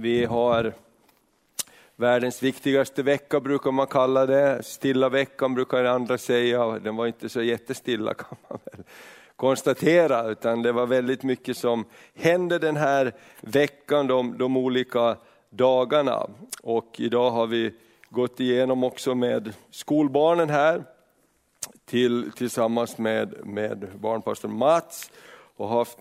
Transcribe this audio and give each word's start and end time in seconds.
Vi 0.00 0.24
har 0.24 0.72
världens 1.96 2.42
viktigaste 2.42 3.02
vecka 3.02 3.40
brukar 3.40 3.70
man 3.70 3.86
kalla 3.86 4.26
det. 4.26 4.62
Stilla 4.62 5.08
veckan 5.08 5.54
brukar 5.54 5.84
andra 5.84 6.18
säga. 6.18 6.78
Den 6.78 6.96
var 6.96 7.06
inte 7.06 7.28
så 7.28 7.42
jättestilla 7.42 8.14
kan 8.14 8.38
man 8.48 8.58
väl 8.64 8.84
konstatera, 9.36 10.30
utan 10.30 10.62
det 10.62 10.72
var 10.72 10.86
väldigt 10.86 11.22
mycket 11.22 11.56
som 11.56 11.84
hände 12.14 12.58
den 12.58 12.76
här 12.76 13.12
veckan, 13.40 14.06
de, 14.06 14.38
de 14.38 14.56
olika 14.56 15.16
dagarna. 15.50 16.26
Och 16.62 16.94
idag 16.98 17.30
har 17.30 17.46
vi 17.46 17.74
gått 18.08 18.40
igenom 18.40 18.84
också 18.84 19.14
med 19.14 19.52
skolbarnen 19.70 20.50
här, 20.50 20.84
till, 21.84 22.32
tillsammans 22.32 22.98
med, 22.98 23.46
med 23.46 23.88
barnpastor 24.00 24.48
Mats 24.48 25.10
och 25.56 25.68
haft 25.68 25.98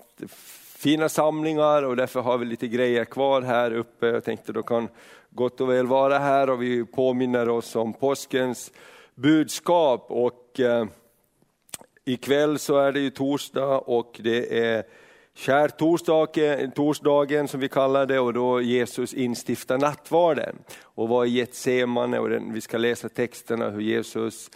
fina 0.79 1.09
samlingar 1.09 1.83
och 1.83 1.95
därför 1.95 2.21
har 2.21 2.37
vi 2.37 2.45
lite 2.45 2.67
grejer 2.67 3.05
kvar 3.05 3.41
här 3.41 3.71
uppe. 3.71 4.07
Jag 4.07 4.23
tänkte 4.23 4.51
då 4.51 4.63
kan 4.63 4.87
gott 5.29 5.61
och 5.61 5.69
väl 5.69 5.87
vara 5.87 6.19
här 6.19 6.49
och 6.49 6.61
vi 6.61 6.85
påminner 6.85 7.49
oss 7.49 7.75
om 7.75 7.93
påskens 7.93 8.71
budskap. 9.15 10.05
Och 10.09 10.59
eh, 10.59 10.85
ikväll 12.05 12.59
så 12.59 12.77
är 12.77 12.91
det 12.91 12.99
ju 12.99 13.09
torsdag 13.09 13.79
och 13.79 14.19
det 14.23 14.59
är 14.59 14.83
skärtorsdagen 15.35 16.71
torsdagen 16.71 17.47
som 17.47 17.59
vi 17.59 17.69
kallar 17.69 18.05
det 18.05 18.19
och 18.19 18.33
då 18.33 18.61
Jesus 18.61 19.13
instiftar 19.13 19.77
nattvarden 19.77 20.55
och 20.81 21.09
var 21.09 21.25
i 21.25 21.29
Getsemane 21.29 22.19
och 22.19 22.29
den, 22.29 22.53
vi 22.53 22.61
ska 22.61 22.77
läsa 22.77 23.09
texterna 23.09 23.69
hur 23.69 23.81
Jesus 23.81 24.51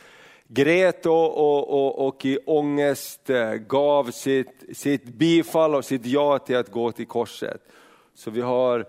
grät 0.48 1.06
och, 1.06 1.38
och, 1.38 1.70
och, 1.70 2.08
och, 2.08 2.26
i 2.26 2.38
ångest 2.46 3.30
eh, 3.30 3.54
gav 3.54 4.12
sitt, 4.12 4.64
sitt 4.74 5.04
bifall 5.04 5.76
och 5.76 5.86
sitt 5.86 6.06
ja 6.06 6.40
till 6.40 6.58
att 6.58 6.72
gå 6.72 6.92
till 6.92 7.08
korset. 7.08 7.62
Så 8.16 8.32
vi 8.32 8.42
har 8.42 8.86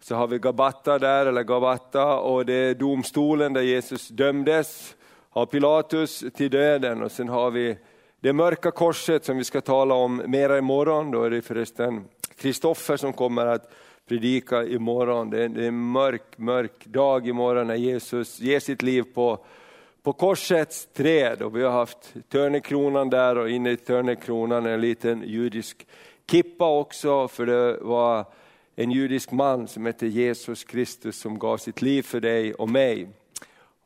så 0.00 0.14
har 0.14 0.26
vi 0.26 0.38
Gabatta 0.38 0.98
där, 0.98 1.26
eller 1.26 1.42
Gabatta, 1.42 2.18
och 2.18 2.46
det 2.46 2.54
är 2.54 2.74
domstolen 2.74 3.52
där 3.52 3.62
Jesus 3.62 4.08
dömdes 4.08 4.96
av 5.30 5.46
Pilatus 5.46 6.24
till 6.34 6.50
döden. 6.50 7.02
Och 7.02 7.12
sen 7.12 7.28
har 7.28 7.50
vi 7.50 7.78
det 8.20 8.32
mörka 8.32 8.70
korset 8.70 9.24
som 9.24 9.36
vi 9.36 9.44
ska 9.44 9.60
tala 9.60 9.94
om 9.94 10.22
mera 10.26 10.58
imorgon. 10.58 11.10
Då 11.10 11.22
är 11.22 11.30
det 11.30 11.42
förresten 11.42 12.04
Kristoffer 12.36 12.96
som 12.96 13.12
kommer 13.12 13.46
att 13.46 13.72
predika 14.08 14.64
imorgon. 14.64 15.30
Det 15.30 15.44
är, 15.44 15.48
det 15.48 15.64
är 15.64 15.68
en 15.68 15.90
mörk, 15.90 16.22
mörk 16.36 16.86
dag 16.86 17.28
imorgon 17.28 17.66
när 17.66 17.74
Jesus 17.74 18.40
ger 18.40 18.60
sitt 18.60 18.82
liv 18.82 19.04
på, 19.14 19.44
på 20.08 20.12
korsets 20.12 20.88
träd. 20.92 21.42
Och 21.42 21.56
vi 21.56 21.62
har 21.62 21.70
haft 21.70 22.14
törnekronan 22.28 23.10
där 23.10 23.38
och 23.38 23.50
inne 23.50 23.70
i 23.70 23.76
törnekronan 23.76 24.66
en 24.66 24.80
liten 24.80 25.22
judisk 25.26 25.86
kippa 26.30 26.78
också, 26.78 27.28
för 27.28 27.46
det 27.46 27.78
var 27.80 28.24
en 28.76 28.90
judisk 28.90 29.30
man 29.30 29.68
som 29.68 29.86
hette 29.86 30.06
Jesus 30.06 30.64
Kristus 30.64 31.20
som 31.20 31.38
gav 31.38 31.56
sitt 31.56 31.82
liv 31.82 32.02
för 32.02 32.20
dig 32.20 32.54
och 32.54 32.68
mig. 32.68 33.08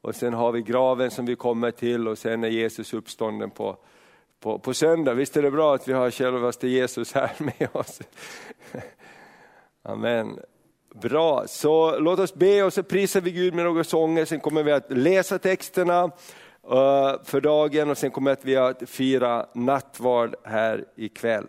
Och 0.00 0.14
sen 0.14 0.34
har 0.34 0.52
vi 0.52 0.62
graven 0.62 1.10
som 1.10 1.26
vi 1.26 1.36
kommer 1.36 1.70
till 1.70 2.08
och 2.08 2.18
sen 2.18 2.44
är 2.44 2.48
Jesus 2.48 2.94
uppstånden 2.94 3.50
på, 3.50 3.76
på, 4.40 4.58
på 4.58 4.74
söndag. 4.74 5.14
Visst 5.14 5.36
är 5.36 5.42
det 5.42 5.50
bra 5.50 5.74
att 5.74 5.88
vi 5.88 5.92
har 5.92 6.10
självaste 6.10 6.68
Jesus 6.68 7.12
här 7.12 7.32
med 7.38 7.68
oss? 7.72 8.00
Amen. 9.82 10.38
Bra, 10.94 11.44
så 11.46 11.98
låt 11.98 12.18
oss 12.18 12.34
be 12.34 12.62
och 12.62 12.72
så 12.72 12.82
prisar 12.82 13.20
vi 13.20 13.30
Gud 13.30 13.54
med 13.54 13.64
några 13.64 13.84
sånger. 13.84 14.24
Sen 14.24 14.40
kommer 14.40 14.62
vi 14.62 14.72
att 14.72 14.86
läsa 14.88 15.38
texterna 15.38 16.02
eh, 16.70 17.14
för 17.24 17.40
dagen 17.40 17.90
och 17.90 17.98
sen 17.98 18.10
kommer 18.10 18.36
vi 18.42 18.56
att 18.56 18.82
fira 18.86 19.46
nattvard 19.54 20.34
här 20.44 20.84
ikväll. 20.96 21.46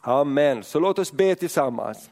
Amen, 0.00 0.62
så 0.62 0.80
låt 0.80 0.98
oss 0.98 1.12
be 1.12 1.34
tillsammans. 1.34 2.10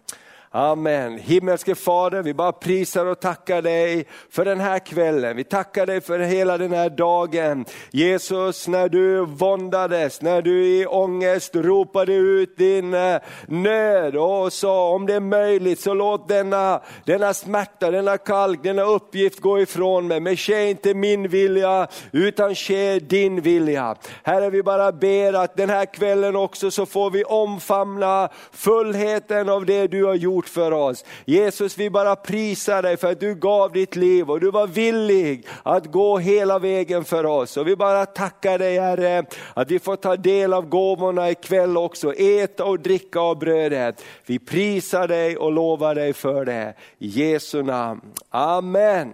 Amen. 0.55 1.19
Himmelske 1.19 1.75
Fader, 1.75 2.23
vi 2.23 2.35
bara 2.35 2.53
prisar 2.53 3.07
och 3.07 3.21
tackar 3.21 3.63
dig 3.63 4.07
för 4.31 4.45
den 4.45 4.61
här 4.61 4.79
kvällen. 4.79 5.37
Vi 5.37 5.45
tackar 5.45 5.87
dig 5.87 6.01
för 6.01 6.19
hela 6.19 6.59
den 6.59 6.73
här 6.73 6.91
dagen. 6.91 7.65
Jesus, 7.91 8.69
när 8.69 8.89
du 8.89 9.25
våndades, 9.25 10.23
när 10.23 10.43
du 10.43 10.67
i 10.67 10.87
ångest 10.87 11.57
ropade 11.57 12.15
ut 12.15 12.57
din 12.57 12.95
eh, 12.95 13.17
nöd 13.47 14.17
och 14.17 14.53
sa 14.53 14.89
om 14.89 15.07
det 15.07 15.15
är 15.15 15.21
möjligt 15.21 15.81
så 15.81 15.95
låt 15.95 16.29
denna, 16.29 16.81
denna 17.05 17.35
smärta, 17.35 17.91
denna 17.91 18.19
kalk, 18.19 18.63
denna 18.63 18.83
uppgift 18.83 19.41
gå 19.41 19.61
ifrån 19.61 20.09
mig. 20.09 20.21
Men 20.21 20.37
ske 20.37 20.71
inte 20.71 20.95
min 20.95 21.29
vilja 21.29 21.87
utan 22.11 22.55
ske 22.55 22.99
din 22.99 23.41
vilja. 23.41 23.97
Herre, 24.23 24.51
vi 24.51 24.63
bara 24.63 24.93
ber 24.93 25.33
att 25.33 25.57
den 25.57 25.71
här 25.71 25.87
kvällen 25.87 26.37
också 26.37 26.71
så 26.71 26.87
får 26.87 27.11
vi 27.11 27.25
omfamna 27.25 28.29
fullheten 28.53 29.49
av 29.49 29.67
det 29.67 29.87
du 29.87 30.05
har 30.05 30.15
gjort 30.15 30.42
gjort 30.43 30.49
för 30.49 30.73
oss. 30.73 31.05
Jesus, 31.25 31.79
vi 31.79 31.91
bara 31.91 32.17
prisar 32.17 32.83
dig 32.83 32.97
för 32.97 33.13
att 33.13 33.21
du 33.21 33.35
gav 33.35 33.73
ditt 33.73 33.97
liv 33.97 34.31
och 34.31 34.41
du 34.41 34.51
var 34.51 34.67
villig 34.67 35.47
att 35.63 35.87
gå 35.87 36.19
hela 36.19 36.59
vägen 36.59 37.05
för 37.05 37.27
oss. 37.27 37.57
Och 37.57 37.69
vi 37.69 37.77
bara 37.77 38.07
tackar 38.07 38.59
dig 38.59 38.79
Herre, 38.79 39.25
att 39.55 39.71
vi 39.71 39.79
får 39.79 39.97
ta 39.97 40.17
del 40.17 40.53
av 40.53 40.69
gåvorna 40.69 41.31
ikväll 41.31 41.77
också, 41.77 42.15
äta 42.15 42.65
och 42.65 42.81
dricka 42.81 43.21
av 43.21 43.39
brödet. 43.39 44.05
Vi 44.27 44.39
prisar 44.39 45.09
dig 45.09 45.37
och 45.37 45.53
lovar 45.53 45.95
dig 45.95 46.13
för 46.13 46.45
det. 46.45 46.75
I 46.99 47.07
Jesu 47.07 47.63
namn. 47.63 48.01
Amen. 48.31 49.13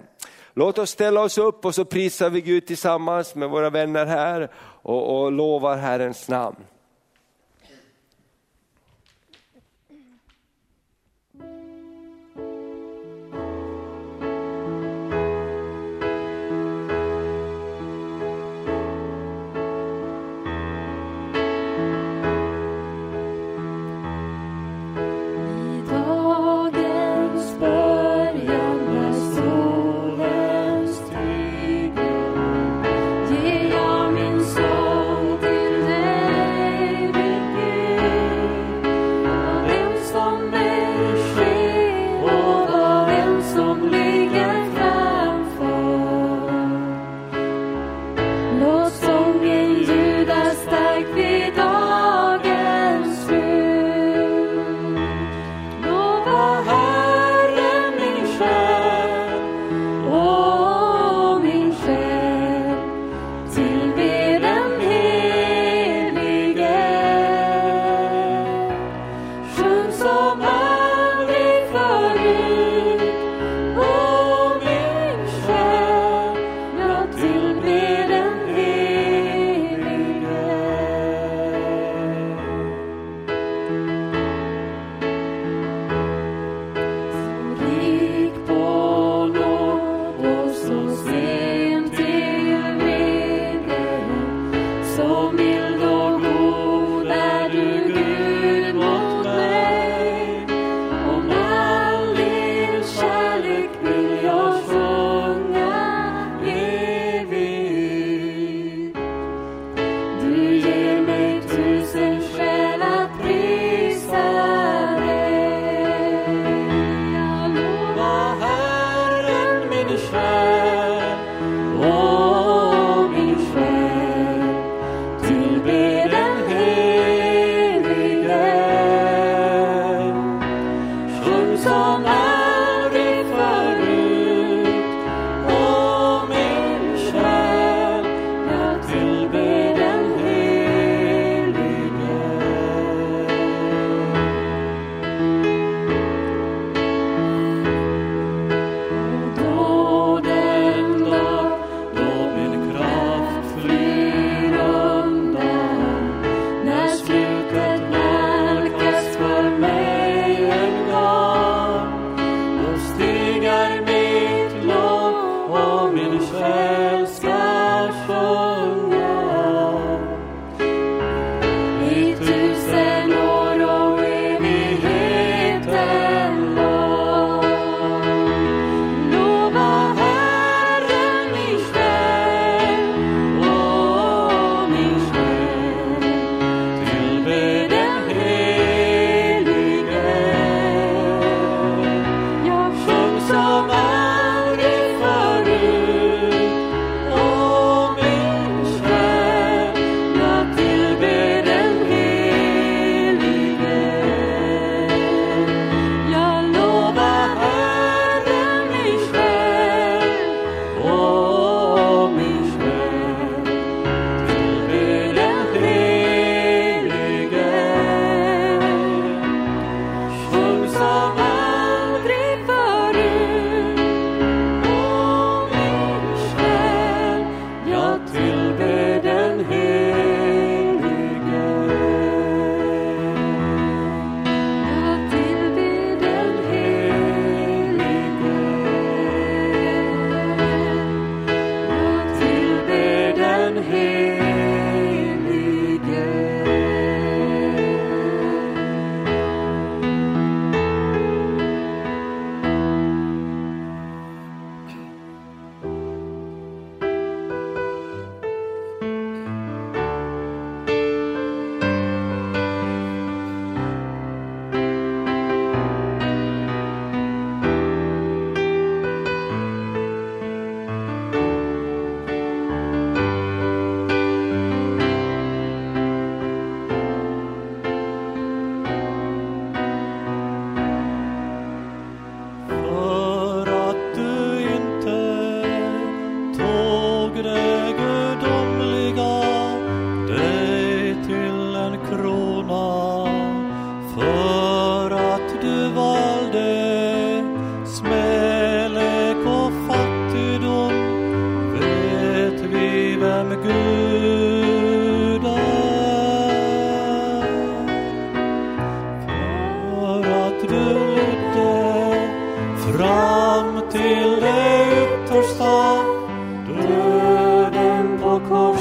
Låt 0.54 0.78
oss 0.78 0.90
ställa 0.90 1.20
oss 1.20 1.38
upp 1.38 1.64
och 1.64 1.74
så 1.74 1.84
prisar 1.84 2.30
vi 2.30 2.40
Gud 2.40 2.66
tillsammans 2.66 3.34
med 3.34 3.50
våra 3.50 3.70
vänner 3.70 4.06
här 4.06 4.48
och, 4.82 5.22
och 5.22 5.32
lovar 5.32 5.76
Herrens 5.76 6.28
namn. 6.28 6.56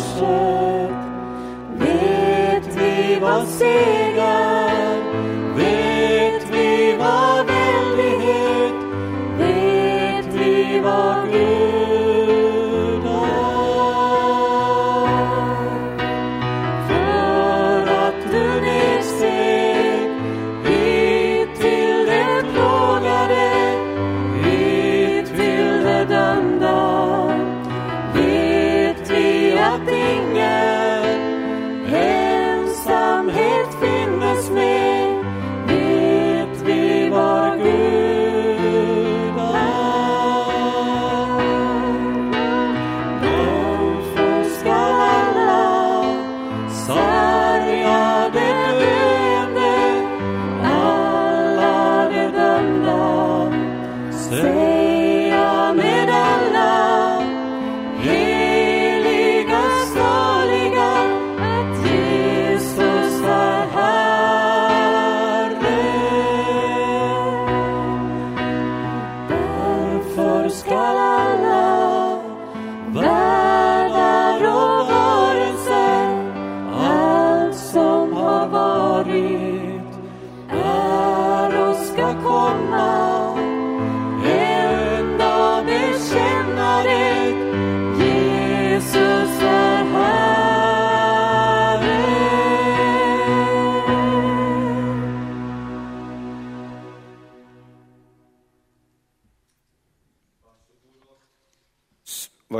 šeit, 0.10 1.00
vietībā 1.84 3.40
sēgā. 3.58 4.47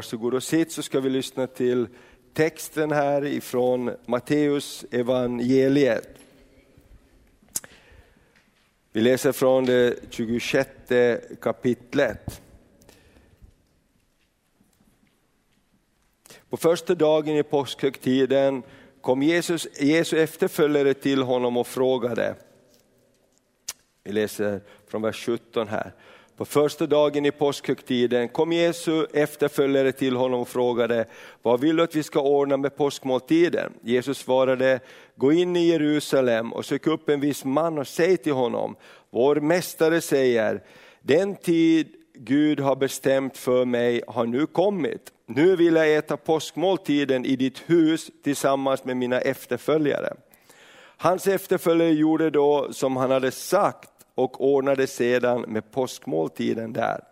Varsågod 0.08 0.34
och 0.34 0.44
sitt 0.44 0.72
så 0.72 0.82
ska 0.84 1.00
vi 1.00 1.10
lyssna 1.10 1.48
till 1.48 1.88
texten 2.34 2.92
här 2.92 3.26
ifrån 3.26 3.92
Matteus 4.06 4.86
evangeliet. 4.92 6.10
Vi 8.92 9.02
läser 9.02 9.32
från 9.32 9.66
det 9.66 9.96
26 10.10 10.70
kapitlet. 11.42 12.42
På 16.50 16.58
första 16.58 16.96
dagen 16.96 17.36
i 17.36 17.44
påskhögtiden 17.44 18.64
kom 19.02 19.24
Jesus, 19.24 19.68
Jesu 19.82 20.20
efterföljare 20.20 20.94
till 20.94 21.22
honom 21.22 21.58
och 21.58 21.68
frågade. 21.68 22.36
Vi 24.04 24.12
läser 24.12 24.62
från 24.88 25.02
vers 25.02 25.26
17 25.26 25.68
här. 25.68 25.94
På 26.38 26.46
första 26.46 26.88
dagen 26.88 27.26
i 27.26 27.32
påskhögtiden 27.32 28.28
kom 28.28 28.54
Jesu 28.54 29.06
efterföljare 29.14 29.92
till 29.92 30.16
honom 30.16 30.40
och 30.40 30.48
frågade, 30.48 31.06
vad 31.42 31.60
vill 31.60 31.76
du 31.76 31.84
att 31.84 31.96
vi 31.96 32.04
ska 32.04 32.22
ordna 32.22 32.58
med 32.58 32.76
påskmåltiden? 32.76 33.74
Jesus 33.82 34.18
svarade, 34.18 34.80
gå 35.16 35.32
in 35.32 35.56
i 35.56 35.68
Jerusalem 35.68 36.54
och 36.54 36.66
sök 36.66 36.88
upp 36.88 37.10
en 37.10 37.20
viss 37.20 37.46
man 37.46 37.78
och 37.78 37.88
säg 37.88 38.18
till 38.18 38.34
honom, 38.34 38.76
vår 39.10 39.36
mästare 39.36 40.02
säger, 40.02 40.64
den 41.02 41.36
tid 41.36 41.88
Gud 42.14 42.60
har 42.60 42.76
bestämt 42.76 43.38
för 43.38 43.66
mig 43.66 44.02
har 44.08 44.26
nu 44.26 44.46
kommit. 44.46 45.12
Nu 45.26 45.56
vill 45.56 45.76
jag 45.76 45.96
äta 45.96 46.18
påskmåltiden 46.18 47.26
i 47.26 47.36
ditt 47.36 47.64
hus 47.66 48.12
tillsammans 48.24 48.86
med 48.86 48.98
mina 48.98 49.20
efterföljare. 49.20 50.14
Hans 50.98 51.28
efterföljare 51.28 51.92
gjorde 51.92 52.30
då 52.30 52.68
som 52.72 52.98
han 52.98 53.12
hade 53.12 53.32
sagt 53.32 53.97
och 54.18 54.44
ordnade 54.54 54.88
sedan 54.88 55.42
med 55.42 55.72
påskmåltiden 55.72 56.74
där. 56.74 57.04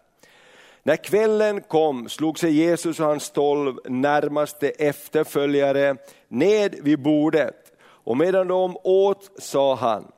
När 0.84 0.96
kvällen 0.96 1.62
kom 1.62 2.10
slog 2.10 2.40
sig 2.40 2.52
Jesus 2.52 3.00
och 3.00 3.06
hans 3.06 3.30
tolv 3.30 3.76
närmaste 3.86 4.70
efterföljare 4.70 5.98
ned 6.28 6.76
vid 6.82 7.02
bordet 7.02 7.72
och 7.82 8.18
medan 8.18 8.48
de 8.48 8.78
åt 8.84 9.32
sa 9.38 9.76
han, 9.76 10.12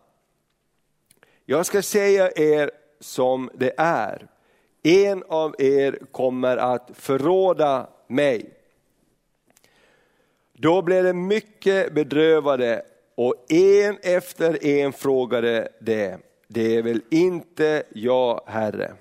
jag 1.45 1.65
ska 1.65 1.81
säga 1.81 2.31
er 2.35 2.71
som 2.99 3.49
det 3.53 3.73
är, 3.77 4.27
en 4.83 5.23
av 5.27 5.55
er 5.59 5.99
kommer 6.11 6.57
att 6.57 6.91
förråda 6.93 7.89
mig. 8.07 8.49
Då 10.53 10.81
blev 10.81 11.03
de 11.03 11.13
mycket 11.13 11.93
bedrövade 11.93 12.85
och 13.15 13.51
en 13.51 13.97
efter 14.01 14.65
en 14.65 14.93
frågade 14.93 15.69
det, 15.79 16.17
det 16.47 16.75
är 16.75 16.81
väl 16.81 17.01
inte 17.09 17.83
jag, 17.93 18.41
Herre? 18.45 18.93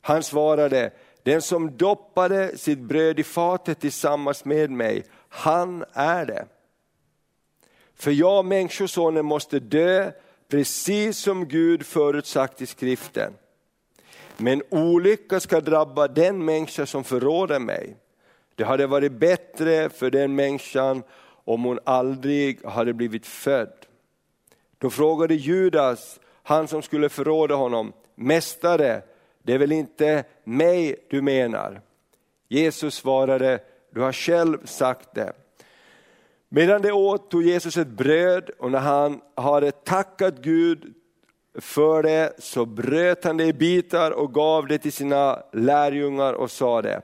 Han 0.00 0.22
svarade, 0.22 0.90
den 1.22 1.42
som 1.42 1.76
doppade 1.76 2.58
sitt 2.58 2.78
bröd 2.78 3.18
i 3.18 3.24
fatet 3.24 3.80
tillsammans 3.80 4.44
med 4.44 4.70
mig, 4.70 5.04
han 5.28 5.84
är 5.92 6.26
det. 6.26 6.46
För 7.94 8.10
jag, 8.10 8.44
människosonen, 8.44 9.24
måste 9.24 9.58
dö 9.58 10.12
precis 10.48 11.18
som 11.18 11.48
Gud 11.48 11.86
förutsagt 11.86 12.62
i 12.62 12.66
skriften. 12.66 13.32
Men 14.36 14.62
olycka 14.70 15.40
ska 15.40 15.60
drabba 15.60 16.08
den 16.08 16.44
människa 16.44 16.86
som 16.86 17.04
förråder 17.04 17.58
mig. 17.58 17.96
Det 18.54 18.64
hade 18.64 18.86
varit 18.86 19.12
bättre 19.12 19.88
för 19.88 20.10
den 20.10 20.34
människan 20.34 21.02
om 21.44 21.64
hon 21.64 21.78
aldrig 21.84 22.64
hade 22.64 22.92
blivit 22.92 23.26
född. 23.26 23.85
Då 24.78 24.90
frågade 24.90 25.34
Judas, 25.34 26.20
han 26.42 26.68
som 26.68 26.82
skulle 26.82 27.08
förråda 27.08 27.54
honom, 27.54 27.92
Mästare, 28.14 29.02
det 29.42 29.52
är 29.52 29.58
väl 29.58 29.72
inte 29.72 30.24
mig 30.44 30.96
du 31.10 31.22
menar? 31.22 31.80
Jesus 32.48 32.94
svarade, 32.94 33.58
du 33.90 34.00
har 34.00 34.12
själv 34.12 34.66
sagt 34.66 35.14
det. 35.14 35.32
Medan 36.48 36.82
de 36.82 36.92
åt 36.92 37.30
tog 37.30 37.42
Jesus 37.42 37.76
ett 37.76 37.88
bröd 37.88 38.50
och 38.58 38.70
när 38.70 38.78
han 38.78 39.20
hade 39.34 39.72
tackat 39.72 40.34
Gud 40.38 40.94
för 41.54 42.02
det 42.02 42.32
så 42.38 42.64
bröt 42.64 43.24
han 43.24 43.36
det 43.36 43.44
i 43.44 43.52
bitar 43.52 44.10
och 44.10 44.34
gav 44.34 44.66
det 44.66 44.78
till 44.78 44.92
sina 44.92 45.42
lärjungar 45.52 46.32
och 46.32 46.50
sade. 46.50 47.02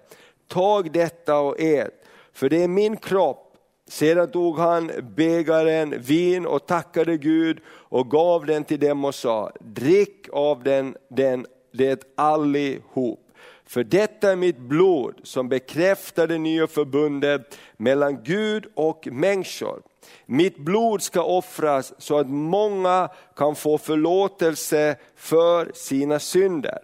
Tag 0.48 0.92
detta 0.92 1.38
och 1.38 1.60
ät, 1.60 2.04
för 2.32 2.48
det 2.48 2.62
är 2.62 2.68
min 2.68 2.96
kropp. 2.96 3.51
Sedan 3.92 4.30
tog 4.30 4.58
han 4.58 4.90
bägaren 5.16 6.00
vin 6.00 6.46
och 6.46 6.66
tackade 6.66 7.16
Gud 7.16 7.60
och 7.68 8.10
gav 8.10 8.46
den 8.46 8.64
till 8.64 8.80
dem 8.80 9.04
och 9.04 9.14
sa, 9.14 9.52
drick 9.60 10.28
av 10.32 10.62
den, 10.62 10.96
den 11.08 11.46
det 11.72 12.04
allihop. 12.14 13.20
För 13.66 13.84
detta 13.84 14.32
är 14.32 14.36
mitt 14.36 14.58
blod 14.58 15.14
som 15.22 15.48
bekräftar 15.48 16.26
det 16.26 16.38
nya 16.38 16.66
förbundet 16.66 17.58
mellan 17.76 18.22
Gud 18.22 18.66
och 18.74 19.08
människor. 19.10 19.82
Mitt 20.26 20.58
blod 20.58 21.02
ska 21.02 21.22
offras 21.22 21.94
så 21.98 22.18
att 22.18 22.30
många 22.30 23.08
kan 23.36 23.54
få 23.54 23.78
förlåtelse 23.78 24.96
för 25.16 25.70
sina 25.74 26.18
synder. 26.18 26.78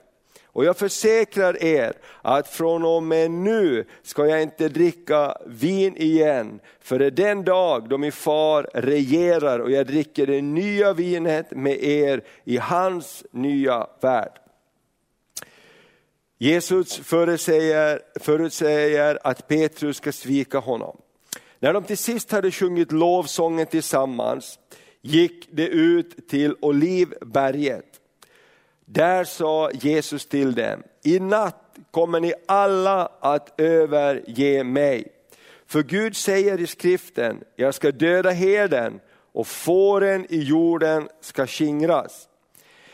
Och 0.59 0.65
jag 0.65 0.77
försäkrar 0.77 1.63
er 1.63 1.93
att 2.23 2.49
från 2.49 2.85
och 2.85 3.03
med 3.03 3.31
nu 3.31 3.85
ska 4.03 4.27
jag 4.27 4.43
inte 4.43 4.69
dricka 4.69 5.37
vin 5.47 5.97
igen, 5.97 6.61
för 6.81 6.99
det 6.99 7.07
är 7.07 7.11
den 7.11 7.45
dag 7.45 7.89
då 7.89 7.99
min 7.99 8.13
far 8.13 8.69
regerar 8.75 9.59
och 9.59 9.71
jag 9.71 9.87
dricker 9.87 10.27
det 10.27 10.43
nya 10.43 10.93
vinet 10.93 11.51
med 11.51 11.85
er 11.85 12.25
i 12.45 12.57
hans 12.57 13.25
nya 13.31 13.87
värld. 14.01 14.33
Jesus 16.39 16.97
förutsäger, 16.97 18.01
förutsäger 18.21 19.19
att 19.25 19.49
Petrus 19.49 19.97
ska 19.97 20.13
svika 20.13 20.59
honom. 20.59 20.97
När 21.59 21.73
de 21.73 21.85
till 21.85 21.99
sist 21.99 22.33
hade 22.33 22.51
sjungit 22.51 22.93
lovsången 22.93 23.67
tillsammans 23.67 24.59
gick 25.03 25.49
de 25.51 25.69
ut 25.69 26.29
till 26.29 26.57
Olivberget. 26.61 27.98
Där 28.91 29.25
sa 29.25 29.71
Jesus 29.71 30.27
till 30.27 30.55
dem, 30.55 30.83
i 31.03 31.21
natt 31.21 31.77
kommer 31.91 32.21
ni 32.21 32.35
alla 32.47 33.13
att 33.21 33.61
överge 33.61 34.65
mig. 34.65 35.13
För 35.67 35.83
Gud 35.83 36.17
säger 36.17 36.61
i 36.61 36.67
skriften, 36.67 37.45
jag 37.57 37.75
ska 37.75 37.93
döda 37.93 38.31
herden 38.31 39.01
och 39.33 39.47
fåren 39.47 40.27
i 40.29 40.43
jorden 40.43 41.09
ska 41.21 41.47
skingras. 41.47 42.29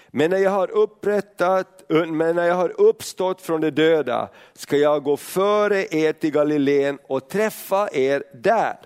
Men 0.09 0.31
när 0.31 0.39
jag 0.39 0.51
har 0.51 0.71
upprättat, 0.71 1.85
men 1.89 2.37
när 2.37 2.47
jag 2.47 2.55
har 2.55 2.81
uppstått 2.81 3.43
från 3.43 3.61
de 3.61 3.71
döda 3.71 4.29
ska 4.53 4.77
jag 4.77 5.03
gå 5.03 5.17
före 5.17 5.87
er 5.91 6.13
till 6.13 6.31
Galileen 6.31 6.99
och 7.09 7.29
träffa 7.29 7.89
er 7.93 8.25
där. 8.35 8.77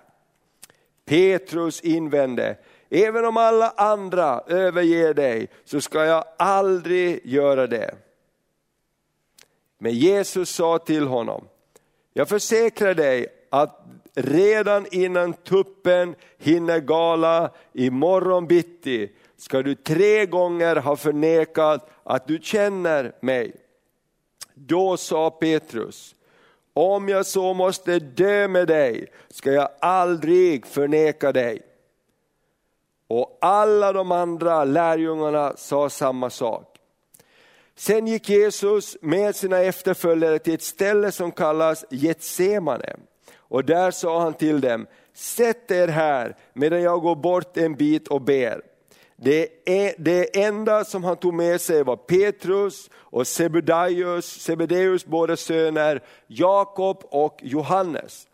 Petrus 1.05 1.81
invände, 1.81 2.57
även 2.91 3.25
om 3.25 3.37
alla 3.37 3.71
andra 3.71 4.43
överger 4.47 5.15
dig 5.15 5.49
så 5.65 5.81
ska 5.81 6.05
jag 6.05 6.25
aldrig 6.39 7.27
göra 7.27 7.67
det. 7.67 7.95
Men 9.79 9.93
Jesus 9.93 10.51
sa 10.51 10.79
till 10.79 11.07
honom, 11.07 11.45
jag 12.13 12.29
försäkrar 12.29 12.95
dig 12.95 13.27
att 13.51 13.85
redan 14.15 14.87
innan 14.91 15.33
tuppen 15.33 16.15
hinner 16.39 16.81
gala 16.81 17.51
i 17.73 17.91
bitti 18.49 19.11
ska 19.37 19.63
du 19.63 19.75
tre 19.75 20.27
gånger 20.27 20.77
ha 20.77 20.97
förnekat 20.97 21.91
att 22.03 22.27
du 22.27 22.39
känner 22.43 23.13
mig. 23.21 23.57
Då 24.55 24.97
sa 24.97 25.31
Petrus, 25.31 26.15
om 26.75 27.09
jag 27.09 27.27
så 27.27 27.55
måste 27.55 27.99
dö 27.99 28.49
med 28.49 28.69
dig 28.69 29.07
ska 29.29 29.53
jag 29.53 29.69
aldrig 29.81 30.67
förneka 30.67 31.33
dig. 31.33 31.63
Och 33.09 33.39
alla 33.41 33.93
de 33.93 34.13
andra 34.13 34.65
lärjungarna 34.65 35.53
sa 35.57 35.91
samma 35.91 36.31
sak. 36.31 36.79
Sen 37.77 38.07
gick 38.07 38.29
Jesus 38.29 38.97
med 39.01 39.37
sina 39.37 39.59
efterföljare 39.59 40.39
till 40.39 40.55
ett 40.55 40.63
ställe 40.63 41.13
som 41.13 41.33
kallas 41.33 41.85
Getsemane. 41.91 42.97
Och 43.37 43.65
där 43.65 43.91
sa 43.91 44.21
han 44.21 44.35
till 44.35 44.61
dem, 44.61 44.87
sätt 45.15 45.71
er 45.71 45.89
här 45.89 46.37
medan 46.53 46.83
jag 46.83 47.01
går 47.01 47.17
bort 47.17 47.57
en 47.57 47.75
bit 47.75 48.09
och 48.09 48.23
ber. 48.23 48.63
Det, 49.17 49.49
är, 49.65 49.95
det 49.99 50.43
enda 50.45 50.85
som 50.85 51.05
han 51.05 51.17
tog 51.17 51.35
med 51.35 51.61
sig 51.61 51.83
var 51.83 51.97
Petrus 51.97 52.91
och 52.95 53.27
Sebedaios, 53.27 54.27
Sebedeus 54.27 55.07
båda 55.07 55.37
söner, 55.37 56.03
Jakob 56.27 57.05
och 57.11 57.39
Johannes. 57.43 58.27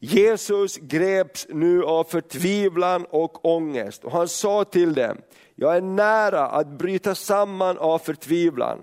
Jesus 0.00 0.76
greps 0.76 1.46
nu 1.48 1.84
av 1.84 2.04
förtvivlan 2.04 3.06
och 3.10 3.44
ångest 3.44 4.04
och 4.04 4.12
han 4.12 4.28
sa 4.28 4.64
till 4.64 4.94
dem, 4.94 5.16
jag 5.54 5.76
är 5.76 5.80
nära 5.80 6.46
att 6.46 6.78
bryta 6.78 7.14
samman 7.14 7.78
av 7.78 7.98
förtvivlan. 7.98 8.78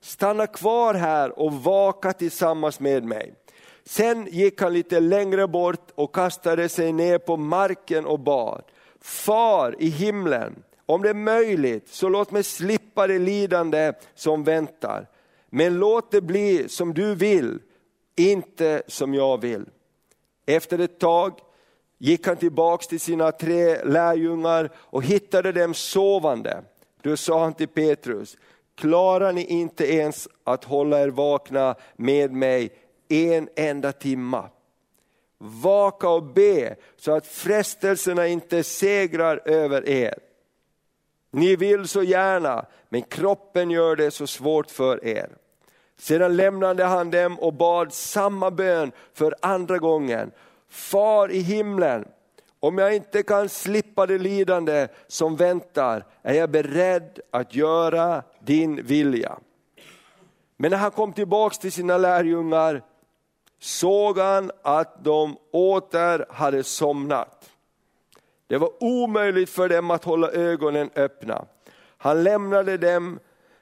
Stanna 0.00 0.46
kvar 0.46 0.94
här 0.94 1.38
och 1.38 1.52
vaka 1.52 2.12
tillsammans 2.12 2.80
med 2.80 3.04
mig. 3.04 3.34
Sen 3.84 4.26
gick 4.30 4.60
han 4.60 4.72
lite 4.72 5.00
längre 5.00 5.48
bort 5.48 5.90
och 5.94 6.14
kastade 6.14 6.68
sig 6.68 6.92
ner 6.92 7.18
på 7.18 7.36
marken 7.36 8.06
och 8.06 8.20
bad. 8.20 8.62
Far 9.00 9.76
i 9.78 9.88
himlen, 9.88 10.62
om 10.86 11.02
det 11.02 11.10
är 11.10 11.14
möjligt 11.14 11.88
så 11.88 12.08
låt 12.08 12.30
mig 12.30 12.42
slippa 12.42 13.06
det 13.06 13.18
lidande 13.18 13.92
som 14.14 14.44
väntar. 14.44 15.08
Men 15.50 15.78
låt 15.78 16.10
det 16.10 16.20
bli 16.20 16.68
som 16.68 16.94
du 16.94 17.14
vill, 17.14 17.58
inte 18.16 18.82
som 18.86 19.14
jag 19.14 19.40
vill. 19.40 19.64
Efter 20.56 20.78
ett 20.78 20.98
tag 20.98 21.40
gick 21.98 22.26
han 22.26 22.36
tillbaks 22.36 22.86
till 22.86 23.00
sina 23.00 23.32
tre 23.32 23.84
lärjungar 23.84 24.70
och 24.76 25.04
hittade 25.04 25.52
dem 25.52 25.74
sovande. 25.74 26.62
Då 27.02 27.16
sa 27.16 27.42
han 27.42 27.54
till 27.54 27.68
Petrus, 27.68 28.36
klarar 28.74 29.32
ni 29.32 29.44
inte 29.44 29.94
ens 29.94 30.28
att 30.44 30.64
hålla 30.64 31.00
er 31.00 31.08
vakna 31.08 31.74
med 31.96 32.32
mig 32.32 32.70
en 33.08 33.48
enda 33.56 33.92
timma? 33.92 34.48
Vaka 35.38 36.08
och 36.08 36.22
be 36.22 36.76
så 36.96 37.12
att 37.12 37.26
frestelserna 37.26 38.26
inte 38.26 38.62
segrar 38.62 39.40
över 39.44 39.88
er. 39.88 40.14
Ni 41.30 41.56
vill 41.56 41.88
så 41.88 42.02
gärna, 42.02 42.66
men 42.88 43.02
kroppen 43.02 43.70
gör 43.70 43.96
det 43.96 44.10
så 44.10 44.26
svårt 44.26 44.70
för 44.70 45.04
er. 45.06 45.30
Sedan 46.00 46.36
lämnade 46.36 46.84
han 46.84 47.10
dem 47.10 47.38
och 47.38 47.54
bad 47.54 47.92
samma 47.92 48.50
bön 48.50 48.92
för 49.14 49.34
andra 49.42 49.78
gången. 49.78 50.30
Far 50.68 51.30
i 51.30 51.38
himlen, 51.38 52.08
om 52.60 52.78
jag 52.78 52.94
inte 52.94 53.22
kan 53.22 53.48
slippa 53.48 54.06
det 54.06 54.18
lidande 54.18 54.88
som 55.06 55.36
väntar 55.36 56.04
är 56.22 56.34
jag 56.34 56.50
beredd 56.50 57.20
att 57.30 57.54
göra 57.54 58.22
din 58.40 58.82
vilja. 58.82 59.38
Men 60.56 60.70
när 60.70 60.78
han 60.78 60.90
kom 60.90 61.12
tillbaks 61.12 61.58
till 61.58 61.72
sina 61.72 61.98
lärjungar 61.98 62.82
såg 63.58 64.18
han 64.18 64.50
att 64.62 65.04
de 65.04 65.36
åter 65.52 66.26
hade 66.28 66.64
somnat. 66.64 67.50
Det 68.46 68.58
var 68.58 68.70
omöjligt 68.80 69.50
för 69.50 69.68
dem 69.68 69.90
att 69.90 70.04
hålla 70.04 70.30
ögonen 70.30 70.90
öppna. 70.94 71.44
Han 71.96 72.22
lämnade 72.22 72.76
dem 72.76 73.18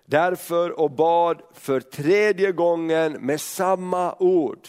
därför 0.09 0.81
och 0.81 0.91
bad 0.91 1.43
för 1.53 1.81
tredje 1.81 2.53
gången 2.53 3.13
med 3.13 3.41
samma 3.41 4.15
ord. 4.19 4.69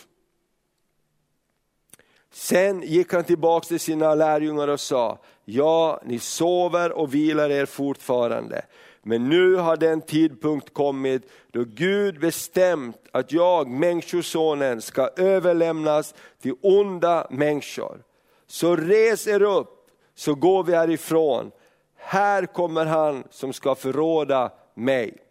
Sen 2.32 2.82
gick 2.82 3.14
han 3.14 3.24
tillbaka 3.24 3.68
till 3.68 3.80
sina 3.80 4.16
lärjungar 4.16 4.68
och 4.68 4.80
sa, 4.80 5.20
ja 5.46 6.02
ni 6.06 6.20
sover 6.20 6.92
och 6.92 7.14
vilar 7.14 7.50
er 7.50 7.66
fortfarande. 7.66 8.62
Men 9.04 9.30
nu 9.30 9.56
har 9.56 9.78
den 9.78 10.02
tidpunkt 10.02 10.74
kommit 10.74 11.32
då 11.52 11.64
Gud 11.64 12.20
bestämt 12.20 12.98
att 13.12 13.32
jag, 13.32 13.68
Människosonen, 13.70 14.82
ska 14.82 15.10
överlämnas 15.18 16.16
till 16.42 16.54
onda 16.62 17.28
människor. 17.30 18.04
Så 18.48 18.76
res 18.76 19.28
er 19.28 19.42
upp, 19.42 19.88
så 20.16 20.36
går 20.36 20.64
vi 20.64 20.76
härifrån. 20.76 21.52
Här 21.96 22.46
kommer 22.46 22.86
han 22.86 23.24
som 23.30 23.54
ska 23.54 23.76
förråda 23.76 24.52
mig. 24.74 25.29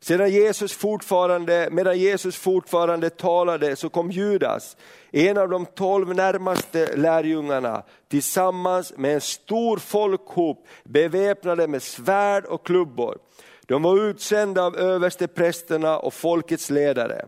Sedan 0.00 0.30
Jesus 0.30 0.72
fortfarande, 0.72 1.68
medan 1.72 1.98
Jesus 1.98 2.36
fortfarande 2.36 3.10
talade 3.10 3.76
så 3.76 3.88
kom 3.88 4.10
Judas, 4.10 4.76
en 5.10 5.38
av 5.38 5.48
de 5.48 5.66
tolv 5.66 6.14
närmaste 6.14 6.96
lärjungarna, 6.96 7.82
tillsammans 8.08 8.92
med 8.96 9.14
en 9.14 9.20
stor 9.20 9.76
folkhop 9.76 10.66
beväpnade 10.84 11.68
med 11.68 11.82
svärd 11.82 12.44
och 12.44 12.66
klubbor. 12.66 13.18
De 13.66 13.82
var 13.82 14.08
utsända 14.08 14.62
av 14.62 14.76
översteprästerna 14.76 15.98
och 15.98 16.14
folkets 16.14 16.70
ledare. 16.70 17.26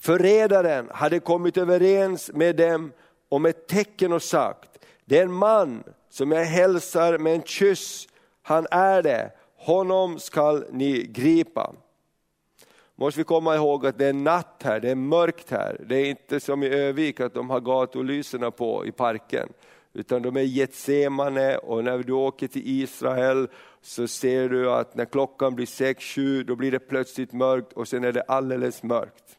Förrädaren 0.00 0.88
hade 0.92 1.20
kommit 1.20 1.56
överens 1.56 2.30
med 2.32 2.56
dem 2.56 2.92
om 3.28 3.46
ett 3.46 3.68
tecken 3.68 4.12
och 4.12 4.22
sagt, 4.22 4.70
det 5.04 5.18
är 5.18 5.22
en 5.22 5.32
man 5.32 5.84
som 6.10 6.32
jag 6.32 6.44
hälsar 6.44 7.18
med 7.18 7.34
en 7.34 7.42
kyss, 7.42 8.08
han 8.42 8.66
är 8.70 9.02
det 9.02 9.30
honom 9.60 10.18
skall 10.18 10.64
ni 10.70 11.06
gripa. 11.06 11.74
Måste 12.94 13.20
vi 13.20 13.24
komma 13.24 13.56
ihåg 13.56 13.86
att 13.86 13.98
det 13.98 14.06
är 14.06 14.12
natt 14.12 14.62
här, 14.64 14.80
det 14.80 14.90
är 14.90 14.94
mörkt 14.94 15.50
här. 15.50 15.84
Det 15.88 15.96
är 15.96 16.10
inte 16.10 16.40
som 16.40 16.62
i 16.62 16.68
Övik 16.68 17.20
att 17.20 17.34
de 17.34 17.50
har 17.50 17.60
gatulyserna 17.60 18.50
på 18.50 18.86
i 18.86 18.92
parken. 18.92 19.48
Utan 19.92 20.22
de 20.22 20.36
är 20.36 20.42
Getsemane 20.42 21.56
och 21.56 21.84
när 21.84 21.98
du 21.98 22.12
åker 22.12 22.48
till 22.48 22.62
Israel 22.64 23.48
så 23.82 24.08
ser 24.08 24.48
du 24.48 24.70
att 24.70 24.94
när 24.94 25.04
klockan 25.04 25.54
blir 25.54 25.66
sex, 25.66 26.04
sju, 26.04 26.42
då 26.42 26.56
blir 26.56 26.70
det 26.70 26.78
plötsligt 26.78 27.32
mörkt 27.32 27.72
och 27.72 27.88
sen 27.88 28.04
är 28.04 28.12
det 28.12 28.22
alldeles 28.22 28.82
mörkt. 28.82 29.38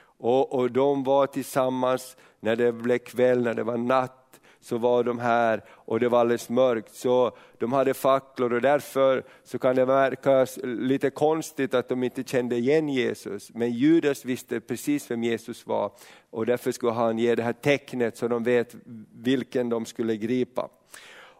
Och, 0.00 0.52
och 0.54 0.70
de 0.70 1.04
var 1.04 1.26
tillsammans 1.26 2.16
när 2.40 2.56
det 2.56 2.72
blev 2.72 2.98
kväll, 2.98 3.42
när 3.42 3.54
det 3.54 3.62
var 3.64 3.76
natt 3.76 4.17
så 4.60 4.78
var 4.78 5.04
de 5.04 5.18
här 5.18 5.64
och 5.68 6.00
det 6.00 6.08
var 6.08 6.20
alldeles 6.20 6.48
mörkt. 6.48 6.94
Så 6.94 7.36
de 7.58 7.72
hade 7.72 7.94
facklor 7.94 8.52
och 8.52 8.60
därför 8.60 9.22
så 9.44 9.58
kan 9.58 9.76
det 9.76 9.84
verka 9.84 10.46
lite 10.62 11.10
konstigt 11.10 11.74
att 11.74 11.88
de 11.88 12.02
inte 12.02 12.24
kände 12.24 12.56
igen 12.56 12.88
Jesus. 12.88 13.50
Men 13.54 13.72
Judas 13.72 14.24
visste 14.24 14.60
precis 14.60 15.10
vem 15.10 15.24
Jesus 15.24 15.66
var 15.66 15.92
och 16.30 16.46
därför 16.46 16.72
skulle 16.72 16.92
han 16.92 17.18
ge 17.18 17.34
det 17.34 17.42
här 17.42 17.52
tecknet 17.52 18.16
så 18.16 18.28
de 18.28 18.44
vet 18.44 18.76
vilken 19.12 19.68
de 19.68 19.86
skulle 19.86 20.16
gripa. 20.16 20.68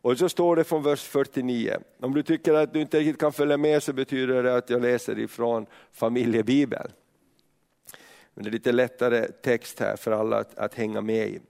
Och 0.01 0.19
så 0.19 0.29
står 0.29 0.57
det 0.57 0.65
från 0.65 0.83
vers 0.83 1.03
49. 1.03 1.77
Om 2.01 2.15
du 2.15 2.23
tycker 2.23 2.55
att 2.55 2.73
du 2.73 2.81
inte 2.81 2.99
riktigt 2.99 3.21
kan 3.21 3.33
följa 3.33 3.57
med 3.57 3.83
så 3.83 3.93
betyder 3.93 4.43
det 4.43 4.57
att 4.57 4.71
jag 4.71 4.83
läser 4.83 5.19
ifrån 5.19 5.67
familjebibeln. 5.93 6.93
Men 8.35 8.45
det 8.45 8.51
är 8.51 8.53
lite 8.53 8.73
lättare 8.73 9.29
text 9.43 9.81
här 9.81 9.97
för 9.97 10.11
alla 10.11 10.39
att, 10.39 10.59
att 10.59 10.75
hänga 10.75 11.01
med 11.01 11.29
i. 11.29 11.41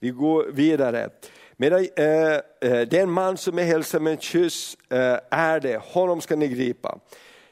Vi 0.00 0.10
går 0.10 0.44
vidare. 0.52 1.10
Medan, 1.56 1.86
eh, 1.96 2.34
eh 2.60 2.88
den 2.88 3.10
man 3.10 3.36
som 3.36 3.58
är 3.58 3.62
hälsad 3.62 4.02
med 4.02 4.12
en 4.12 4.18
kyss 4.18 4.76
eh, 4.90 5.18
är 5.30 5.60
det, 5.60 5.82
honom 5.82 6.20
ska 6.20 6.36
ni 6.36 6.48
gripa. 6.48 6.98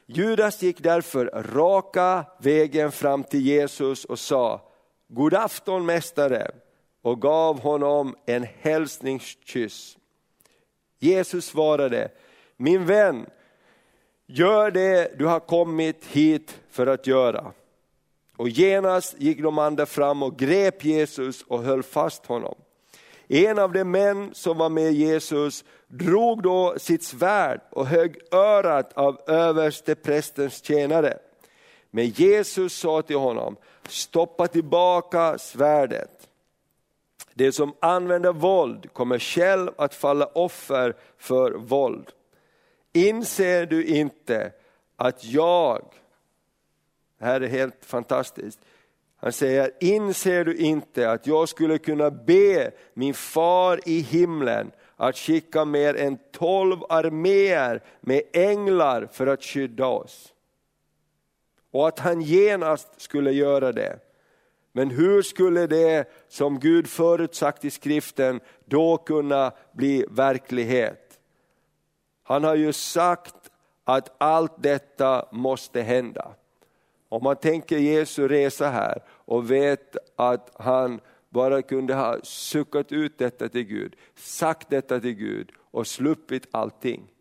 Judas 0.06 0.62
gick 0.62 0.82
därför 0.82 1.26
raka 1.54 2.24
vägen 2.38 2.92
fram 2.92 3.24
till 3.24 3.46
Jesus 3.46 4.04
och 4.04 4.18
sa, 4.18 4.68
God 5.08 5.34
afton 5.34 5.86
mästare, 5.86 6.50
och 7.02 7.22
gav 7.22 7.60
honom 7.60 8.14
en 8.26 8.46
hälsningskyss. 8.60 9.96
Jesus 10.98 11.46
svarade, 11.46 12.08
min 12.56 12.86
vän, 12.86 13.26
Gör 14.28 14.70
det 14.70 15.18
du 15.18 15.26
har 15.26 15.40
kommit 15.40 16.04
hit 16.04 16.60
för 16.70 16.86
att 16.86 17.06
göra. 17.06 17.52
Och 18.36 18.48
genast 18.48 19.14
gick 19.18 19.42
de 19.42 19.58
andra 19.58 19.86
fram 19.86 20.22
och 20.22 20.38
grep 20.38 20.84
Jesus 20.84 21.42
och 21.42 21.62
höll 21.62 21.82
fast 21.82 22.26
honom. 22.26 22.54
En 23.28 23.58
av 23.58 23.72
de 23.72 23.84
män 23.84 24.30
som 24.34 24.58
var 24.58 24.68
med 24.68 24.92
Jesus 24.92 25.64
drog 25.88 26.42
då 26.42 26.74
sitt 26.78 27.04
svärd 27.04 27.60
och 27.70 27.86
högg 27.86 28.16
örat 28.32 28.92
av 28.92 29.20
överste 29.26 29.94
prästens 29.94 30.64
tjänare. 30.64 31.18
Men 31.90 32.06
Jesus 32.06 32.74
sa 32.74 33.02
till 33.02 33.16
honom, 33.16 33.56
stoppa 33.88 34.46
tillbaka 34.46 35.38
svärdet. 35.38 36.28
Det 37.34 37.52
som 37.52 37.74
använder 37.80 38.32
våld 38.32 38.92
kommer 38.92 39.18
själv 39.18 39.70
att 39.76 39.94
falla 39.94 40.26
offer 40.26 40.96
för 41.18 41.52
våld. 41.52 42.06
Inser 42.92 43.66
du 43.66 43.84
inte 43.84 44.52
att 44.96 45.24
jag, 45.24 45.84
det 47.18 47.24
här 47.24 47.40
är 47.40 47.48
helt 47.48 47.84
fantastiskt, 47.84 48.60
han 49.16 49.32
säger, 49.32 49.70
inser 49.80 50.44
du 50.44 50.56
inte 50.56 51.10
att 51.10 51.26
jag 51.26 51.48
skulle 51.48 51.78
kunna 51.78 52.10
be 52.10 52.70
min 52.94 53.14
far 53.14 53.80
i 53.86 54.00
himlen 54.00 54.70
att 54.96 55.16
skicka 55.16 55.64
mer 55.64 55.96
än 55.96 56.18
tolv 56.32 56.78
arméer 56.88 57.82
med 58.00 58.22
änglar 58.32 59.08
för 59.12 59.26
att 59.26 59.42
skydda 59.42 59.86
oss? 59.86 60.32
Och 61.70 61.88
att 61.88 61.98
han 61.98 62.20
genast 62.20 63.00
skulle 63.00 63.32
göra 63.32 63.72
det. 63.72 63.98
Men 64.72 64.90
hur 64.90 65.22
skulle 65.22 65.66
det 65.66 66.10
som 66.28 66.60
Gud 66.60 66.86
förutsagt 66.86 67.64
i 67.64 67.70
skriften 67.70 68.40
då 68.64 68.96
kunna 68.96 69.52
bli 69.72 70.04
verklighet? 70.10 71.18
Han 72.22 72.44
har 72.44 72.54
ju 72.54 72.72
sagt 72.72 73.50
att 73.84 74.14
allt 74.18 74.62
detta 74.62 75.28
måste 75.32 75.82
hända. 75.82 76.34
Om 77.08 77.22
man 77.22 77.36
tänker 77.36 77.78
Jesu 77.78 78.28
resa 78.28 78.68
här 78.68 79.02
och 79.08 79.50
vet 79.50 79.96
att 80.16 80.50
han 80.54 81.00
bara 81.28 81.62
kunde 81.62 81.94
ha 81.94 82.18
suckat 82.22 82.92
ut 82.92 83.18
detta 83.18 83.48
till 83.48 83.62
Gud, 83.62 83.96
sagt 84.14 84.70
detta 84.70 85.00
till 85.00 85.14
Gud 85.14 85.52
och 85.58 85.86
sluppit 85.86 86.46
allting, 86.50 87.12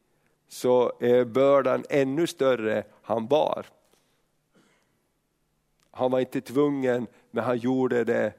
så 0.47 0.93
är 0.99 1.25
bördan 1.25 1.83
ännu 1.89 2.27
större 2.27 2.83
han 3.01 3.27
bar. 3.27 3.65
Han 5.91 6.11
var 6.11 6.19
inte 6.19 6.41
tvungen, 6.41 7.07
men 7.31 7.43
han 7.43 7.57
gjorde 7.57 8.03
det 8.03 8.33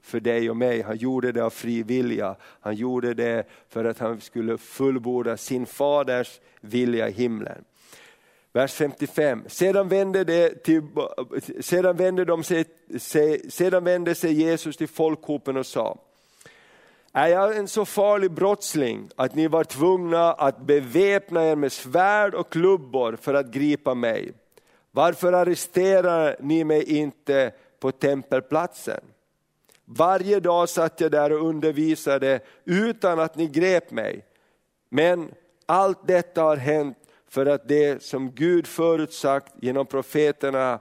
för 0.00 0.20
dig 0.20 0.50
och 0.50 0.56
mig. 0.56 0.82
Han 0.82 0.96
gjorde 0.96 1.32
det 1.32 1.44
av 1.44 1.50
fri 1.50 1.82
vilja. 1.82 2.36
Han 2.40 2.74
gjorde 2.74 3.14
det 3.14 3.46
för 3.68 3.84
att 3.84 3.98
han 3.98 4.20
skulle 4.20 4.58
fullborda 4.58 5.36
sin 5.36 5.66
faders 5.66 6.40
vilja 6.60 7.08
i 7.08 7.12
himlen. 7.12 7.64
Vers 8.52 8.72
55. 8.72 9.44
Sedan 9.46 9.88
vände, 9.88 10.24
det 10.24 10.64
till, 10.64 10.82
sedan 11.60 11.96
vände, 11.96 12.24
de 12.24 12.44
sig, 12.98 13.50
sedan 13.50 13.84
vände 13.84 14.14
sig 14.14 14.32
Jesus 14.32 14.76
till 14.76 14.88
folkhopen 14.88 15.56
och 15.56 15.66
sa, 15.66 15.98
är 17.12 17.28
jag 17.28 17.56
en 17.56 17.68
så 17.68 17.84
farlig 17.84 18.30
brottsling 18.30 19.08
att 19.16 19.34
ni 19.34 19.48
var 19.48 19.64
tvungna 19.64 20.32
att 20.32 20.58
beväpna 20.58 21.44
er 21.44 21.56
med 21.56 21.72
svärd 21.72 22.34
och 22.34 22.52
klubbor 22.52 23.16
för 23.20 23.34
att 23.34 23.46
gripa 23.46 23.94
mig? 23.94 24.32
Varför 24.90 25.32
arresterar 25.32 26.36
ni 26.40 26.64
mig 26.64 26.98
inte 26.98 27.52
på 27.80 27.92
tempelplatsen? 27.92 29.00
Varje 29.84 30.40
dag 30.40 30.68
satt 30.68 31.00
jag 31.00 31.10
där 31.10 31.32
och 31.32 31.48
undervisade 31.48 32.40
utan 32.64 33.20
att 33.20 33.36
ni 33.36 33.46
grep 33.46 33.90
mig. 33.90 34.24
Men 34.88 35.30
allt 35.66 36.06
detta 36.06 36.42
har 36.42 36.56
hänt 36.56 36.98
för 37.32 37.46
att 37.46 37.68
det 37.68 38.02
som 38.02 38.30
Gud 38.30 38.66
förutsagt 38.66 39.52
genom 39.60 39.86
profeterna 39.86 40.80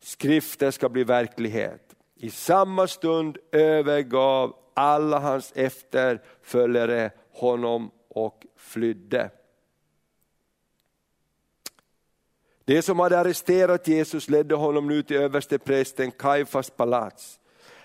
skrifter 0.00 0.70
ska 0.70 0.88
bli 0.88 1.04
verklighet. 1.04 1.94
I 2.14 2.30
samma 2.30 2.86
stund 2.86 3.38
övergav 3.52 4.56
alla 4.74 5.18
hans 5.18 5.52
efterföljare 5.54 7.10
honom 7.32 7.90
och 8.08 8.46
flydde. 8.56 9.30
Det 12.64 12.82
som 12.82 12.98
hade 12.98 13.18
arresterat 13.18 13.88
Jesus 13.88 14.28
ledde 14.28 14.54
honom 14.54 14.88
nu 14.88 15.02
till 15.02 15.16
översteprästen 15.16 16.10
Kajfas 16.10 16.70
palats. 16.70 17.40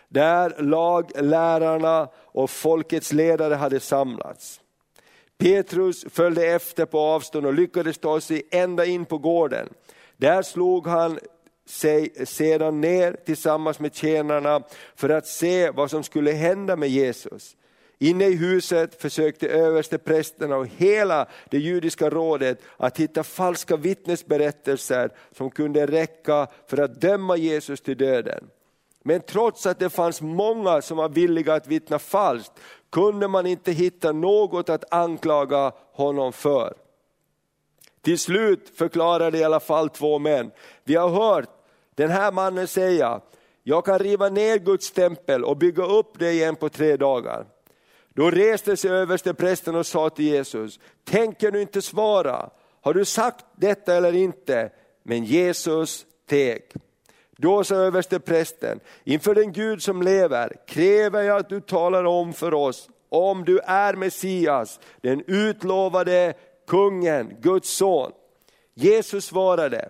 Där 0.08 0.62
laglärarna 0.62 2.10
och 2.16 2.50
folkets 2.50 3.14
ledare 3.14 3.54
hade 3.54 3.80
samlats. 3.80 4.62
Petrus 5.44 6.06
följde 6.10 6.46
efter 6.46 6.86
på 6.86 7.00
avstånd 7.00 7.46
och 7.46 7.54
lyckades 7.54 7.98
ta 7.98 8.22
sig 8.22 8.44
ända 8.52 8.86
in 8.86 9.06
på 9.06 9.18
gården. 9.18 9.70
Där 10.18 10.42
slog 10.42 10.88
han 10.88 11.20
sig 11.66 12.26
sedan 12.26 12.82
ner 12.82 13.18
tillsammans 13.26 13.80
med 13.80 13.96
tjänarna 13.96 14.64
för 14.96 15.10
att 15.10 15.28
se 15.28 15.70
vad 15.70 15.90
som 15.90 16.04
skulle 16.04 16.32
hända 16.32 16.76
med 16.76 16.90
Jesus. 16.90 17.56
Inne 18.00 18.26
i 18.26 18.36
huset 18.36 19.02
försökte 19.02 19.48
översteprästerna 19.48 20.58
och 20.58 20.68
hela 20.68 21.28
det 21.50 21.58
judiska 21.58 22.10
rådet 22.10 22.62
att 22.78 23.00
hitta 23.00 23.24
falska 23.24 23.76
vittnesberättelser 23.76 25.10
som 25.32 25.52
kunde 25.52 25.86
räcka 25.86 26.48
för 26.68 26.78
att 26.78 27.02
döma 27.02 27.38
Jesus 27.38 27.82
till 27.82 27.98
döden. 27.98 28.50
Men 29.04 29.22
trots 29.22 29.66
att 29.66 29.80
det 29.80 29.90
fanns 29.90 30.22
många 30.22 30.82
som 30.82 30.98
var 30.98 31.10
villiga 31.10 31.54
att 31.54 31.68
vittna 31.68 32.00
falskt 32.00 32.52
kunde 32.94 33.28
man 33.28 33.46
inte 33.46 33.72
hitta 33.72 34.12
något 34.12 34.70
att 34.70 34.94
anklaga 34.94 35.72
honom 35.94 36.34
för. 36.34 36.74
Till 38.02 38.20
slut 38.20 38.72
förklarade 38.76 39.38
i 39.38 39.44
alla 39.44 39.60
fall 39.60 39.90
två 39.90 40.20
män, 40.20 40.52
vi 40.84 40.96
har 40.96 41.10
hört 41.10 41.50
den 41.96 42.10
här 42.10 42.32
mannen 42.32 42.68
säga, 42.68 43.22
jag 43.64 43.86
kan 43.86 44.00
riva 44.00 44.30
ner 44.30 44.58
Guds 44.58 44.92
tempel 44.92 45.44
och 45.44 45.58
bygga 45.58 45.86
upp 45.86 46.20
det 46.20 46.32
igen 46.32 46.56
på 46.56 46.70
tre 46.70 46.98
dagar. 46.98 47.46
Då 48.10 48.32
reste 48.32 48.78
sig 48.78 48.92
översteprästen 48.92 49.76
och 49.76 49.86
sa 49.86 50.10
till 50.10 50.26
Jesus, 50.26 50.80
tänker 51.04 51.52
du 51.52 51.62
inte 51.62 51.82
svara? 51.82 52.50
Har 52.82 52.94
du 52.94 53.06
sagt 53.06 53.46
detta 53.56 53.96
eller 53.96 54.16
inte? 54.16 54.70
Men 55.04 55.24
Jesus 55.24 56.06
teg. 56.30 56.64
Då 57.44 57.64
sa 57.64 57.76
översteprästen, 57.76 58.80
inför 59.04 59.36
den 59.36 59.52
Gud 59.52 59.84
som 59.84 60.02
lever 60.02 60.56
kräver 60.68 61.22
jag 61.22 61.38
att 61.38 61.50
du 61.50 61.62
talar 61.62 62.04
om 62.04 62.34
för 62.34 62.54
oss 62.54 62.90
om 63.10 63.46
du 63.46 63.60
är 63.60 63.94
Messias, 63.94 64.80
den 65.02 65.24
utlovade 65.28 66.34
kungen, 66.68 67.36
Guds 67.42 67.70
son. 67.70 68.12
Jesus 68.74 69.26
svarade, 69.26 69.90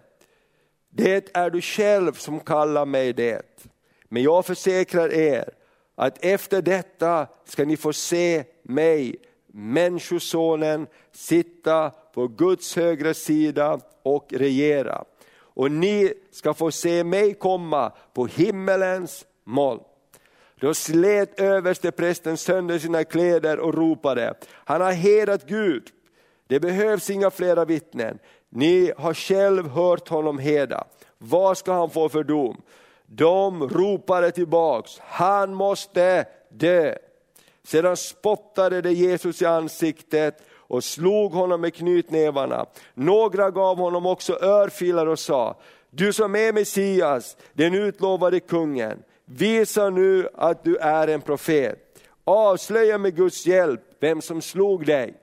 det 0.89 1.29
är 1.33 1.49
du 1.49 1.61
själv 1.61 2.13
som 2.13 2.39
kallar 2.39 2.85
mig 2.85 3.13
det. 3.13 3.41
Men 4.09 4.23
jag 4.23 4.45
försäkrar 4.45 5.13
er 5.13 5.49
att 5.95 6.25
efter 6.25 6.61
detta 6.61 7.27
ska 7.45 7.65
ni 7.65 7.77
få 7.77 7.93
se 7.93 8.43
mig, 8.63 9.15
Människosonen, 9.55 10.87
sitta 11.11 11.91
på 12.13 12.27
Guds 12.27 12.75
högra 12.75 13.13
sida 13.13 13.79
och 14.03 14.33
regera. 14.33 15.05
Och 15.53 15.71
ni 15.71 16.13
ska 16.31 16.53
få 16.53 16.71
se 16.71 17.03
mig 17.03 17.33
komma 17.33 17.91
på 18.13 18.25
himmelens 18.25 19.25
moln. 19.43 19.79
Då 20.59 20.73
slet 20.73 21.39
översteprästen 21.39 22.37
sönder 22.37 22.79
sina 22.79 23.03
kläder 23.03 23.59
och 23.59 23.73
ropade, 23.73 24.33
han 24.49 24.81
har 24.81 24.91
hedrat 24.91 25.47
Gud. 25.47 25.83
Det 26.47 26.59
behövs 26.59 27.09
inga 27.09 27.31
flera 27.31 27.65
vittnen. 27.65 28.19
Ni 28.49 28.93
har 28.97 29.13
själv 29.13 29.67
hört 29.67 30.09
honom 30.09 30.39
heda. 30.39 30.83
Vad 31.17 31.57
ska 31.57 31.73
han 31.73 31.89
få 31.89 32.09
för 32.09 32.23
dom? 32.23 32.61
De 33.05 33.69
ropade 33.69 34.31
tillbaks, 34.31 34.99
han 34.99 35.53
måste 35.53 36.25
dö. 36.49 36.95
Sedan 37.63 37.97
spottade 37.97 38.81
de 38.81 38.91
Jesus 38.91 39.41
i 39.41 39.45
ansiktet 39.45 40.41
och 40.67 40.83
slog 40.83 41.31
honom 41.31 41.61
med 41.61 41.73
knytnävarna. 41.73 42.65
Några 42.93 43.51
gav 43.51 43.77
honom 43.77 44.05
också 44.05 44.33
örfilar 44.33 45.07
och 45.07 45.19
sa, 45.19 45.57
du 45.89 46.13
som 46.13 46.35
är 46.35 46.53
Messias, 46.53 47.37
den 47.53 47.73
utlovade 47.73 48.39
kungen, 48.39 49.03
visa 49.25 49.89
nu 49.89 50.29
att 50.33 50.63
du 50.63 50.77
är 50.77 51.07
en 51.07 51.21
profet. 51.21 51.79
Avslöja 52.23 52.97
med 52.97 53.15
Guds 53.15 53.45
hjälp 53.45 53.81
vem 53.99 54.21
som 54.21 54.41
slog 54.41 54.85
dig. 54.85 55.13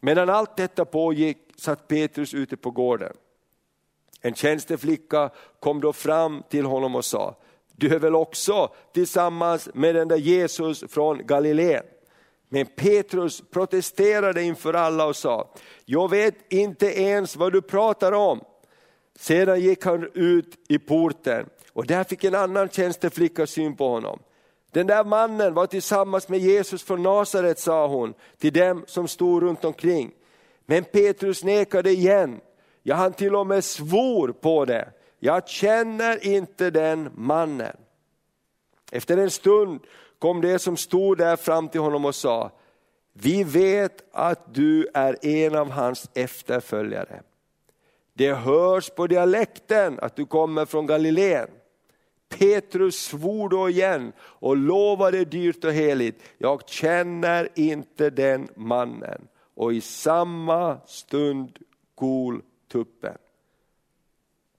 Medan 0.00 0.30
allt 0.30 0.56
detta 0.56 0.84
pågick 0.84 1.38
satt 1.56 1.88
Petrus 1.88 2.34
ute 2.34 2.56
på 2.56 2.70
gården. 2.70 3.12
En 4.20 4.34
tjänsteflicka 4.34 5.30
kom 5.60 5.80
då 5.80 5.92
fram 5.92 6.42
till 6.48 6.64
honom 6.64 6.94
och 6.94 7.04
sa, 7.04 7.36
du 7.76 7.94
är 7.94 7.98
väl 7.98 8.14
också 8.14 8.72
tillsammans 8.92 9.68
med 9.74 9.94
den 9.94 10.08
där 10.08 10.16
Jesus 10.16 10.84
från 10.88 11.26
Galileen? 11.26 11.84
Men 12.48 12.66
Petrus 12.66 13.42
protesterade 13.50 14.42
inför 14.42 14.74
alla 14.74 15.06
och 15.06 15.16
sa, 15.16 15.54
jag 15.84 16.10
vet 16.10 16.52
inte 16.52 16.86
ens 17.02 17.36
vad 17.36 17.52
du 17.52 17.62
pratar 17.62 18.12
om. 18.12 18.40
Sedan 19.18 19.60
gick 19.60 19.84
han 19.84 20.10
ut 20.14 20.54
i 20.68 20.78
porten 20.78 21.46
och 21.72 21.86
där 21.86 22.04
fick 22.04 22.24
en 22.24 22.34
annan 22.34 22.68
tjänsteflicka 22.68 23.46
syn 23.46 23.76
på 23.76 23.88
honom. 23.88 24.18
Den 24.70 24.86
där 24.86 25.04
mannen 25.04 25.54
var 25.54 25.66
tillsammans 25.66 26.28
med 26.28 26.38
Jesus 26.38 26.82
från 26.82 27.02
Nasaret, 27.02 27.58
sa 27.58 27.86
hon 27.86 28.14
till 28.38 28.52
dem 28.52 28.84
som 28.86 29.08
stod 29.08 29.42
runt 29.42 29.64
omkring. 29.64 30.10
Men 30.66 30.84
Petrus 30.84 31.44
nekade 31.44 31.90
igen. 31.90 32.40
Ja, 32.82 32.94
han 32.94 33.12
till 33.12 33.34
och 33.34 33.46
med 33.46 33.64
svor 33.64 34.32
på 34.32 34.64
det. 34.64 34.88
Jag 35.18 35.48
känner 35.48 36.26
inte 36.26 36.70
den 36.70 37.10
mannen. 37.14 37.76
Efter 38.90 39.16
en 39.16 39.30
stund 39.30 39.80
kom 40.18 40.40
det 40.40 40.58
som 40.58 40.76
stod 40.76 41.18
där 41.18 41.36
fram 41.36 41.68
till 41.68 41.80
honom 41.80 42.04
och 42.04 42.14
sa, 42.14 42.50
vi 43.12 43.44
vet 43.44 44.04
att 44.12 44.54
du 44.54 44.88
är 44.94 45.26
en 45.26 45.54
av 45.54 45.70
hans 45.70 46.10
efterföljare. 46.14 47.22
Det 48.12 48.32
hörs 48.32 48.90
på 48.90 49.06
dialekten 49.06 49.98
att 50.02 50.16
du 50.16 50.26
kommer 50.26 50.64
från 50.64 50.86
Galileen. 50.86 51.48
Petrus 52.28 52.96
svor 52.96 53.48
då 53.48 53.68
igen 53.68 54.12
och 54.20 54.56
lovade 54.56 55.24
dyrt 55.24 55.64
och 55.64 55.72
heligt, 55.72 56.22
jag 56.38 56.68
känner 56.68 57.48
inte 57.54 58.10
den 58.10 58.48
mannen. 58.56 59.28
Och 59.54 59.72
i 59.72 59.80
samma 59.80 60.80
stund 60.86 61.58
gol 61.94 62.42
tuppen. 62.72 63.16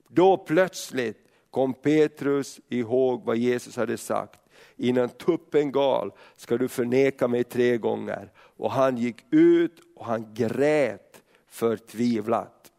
Då 0.08 0.38
plötsligt 0.38 1.18
kom 1.50 1.74
Petrus 1.74 2.60
ihåg 2.70 3.24
vad 3.26 3.38
Jesus 3.38 3.76
hade 3.76 3.98
sagt. 3.98 4.42
Innan 4.80 5.10
tuppen 5.10 5.72
gal 5.72 6.12
ska 6.36 6.58
du 6.58 6.68
förneka 6.68 7.28
mig 7.28 7.44
tre 7.44 7.78
gånger. 7.78 8.32
Och 8.38 8.72
han 8.72 8.98
gick 8.98 9.26
ut 9.32 9.80
och 9.96 10.06
han 10.06 10.34
grät 10.34 11.22
förtvivlat. 11.48 12.72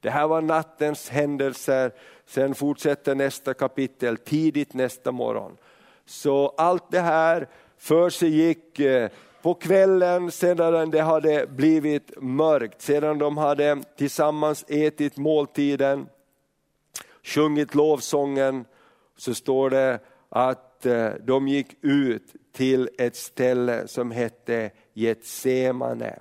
Det 0.00 0.10
här 0.10 0.26
var 0.26 0.40
nattens 0.40 1.08
händelser, 1.08 1.92
sen 2.26 2.54
fortsätter 2.54 3.14
nästa 3.14 3.54
kapitel 3.54 4.16
tidigt 4.16 4.74
nästa 4.74 5.12
morgon. 5.12 5.56
Så 6.04 6.54
allt 6.56 6.90
det 6.90 7.00
här 7.00 7.48
för 7.78 8.10
sig 8.10 8.28
gick 8.28 8.80
eh, 8.80 9.10
på 9.42 9.54
kvällen 9.54 10.30
sedan 10.30 10.90
det 10.90 11.00
hade 11.00 11.46
blivit 11.46 12.12
mörkt, 12.22 12.82
sedan 12.82 13.18
de 13.18 13.36
hade 13.36 13.82
tillsammans 13.96 14.64
ätit 14.68 15.16
måltiden, 15.16 16.08
sjungit 17.22 17.74
lovsången, 17.74 18.64
så 19.16 19.34
står 19.34 19.70
det 19.70 19.98
att 20.28 20.65
de 21.26 21.48
gick 21.48 21.76
ut 21.80 22.34
till 22.52 22.88
ett 22.98 23.16
ställe 23.16 23.88
som 23.88 24.10
hette 24.10 24.70
Getsemane. 24.94 26.18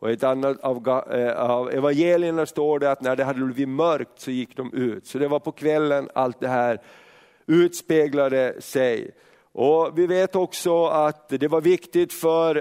Och 0.00 0.10
ett 0.10 0.24
annat 0.24 0.60
av, 0.60 0.88
eh, 1.12 1.32
av 1.32 1.70
evangelierna 1.70 2.46
står 2.46 2.78
det 2.78 2.90
att 2.90 3.02
när 3.02 3.16
det 3.16 3.24
hade 3.24 3.44
blivit 3.44 3.68
mörkt 3.68 4.20
så 4.20 4.30
gick 4.30 4.56
de 4.56 4.74
ut. 4.74 5.06
Så 5.06 5.18
det 5.18 5.28
var 5.28 5.40
på 5.40 5.52
kvällen 5.52 6.08
allt 6.14 6.40
det 6.40 6.48
här 6.48 6.80
utspeglade 7.46 8.54
sig. 8.58 9.10
Och 9.52 9.98
Vi 9.98 10.06
vet 10.06 10.36
också 10.36 10.86
att 10.86 11.28
det 11.28 11.48
var 11.48 11.60
viktigt 11.60 12.12
för 12.12 12.56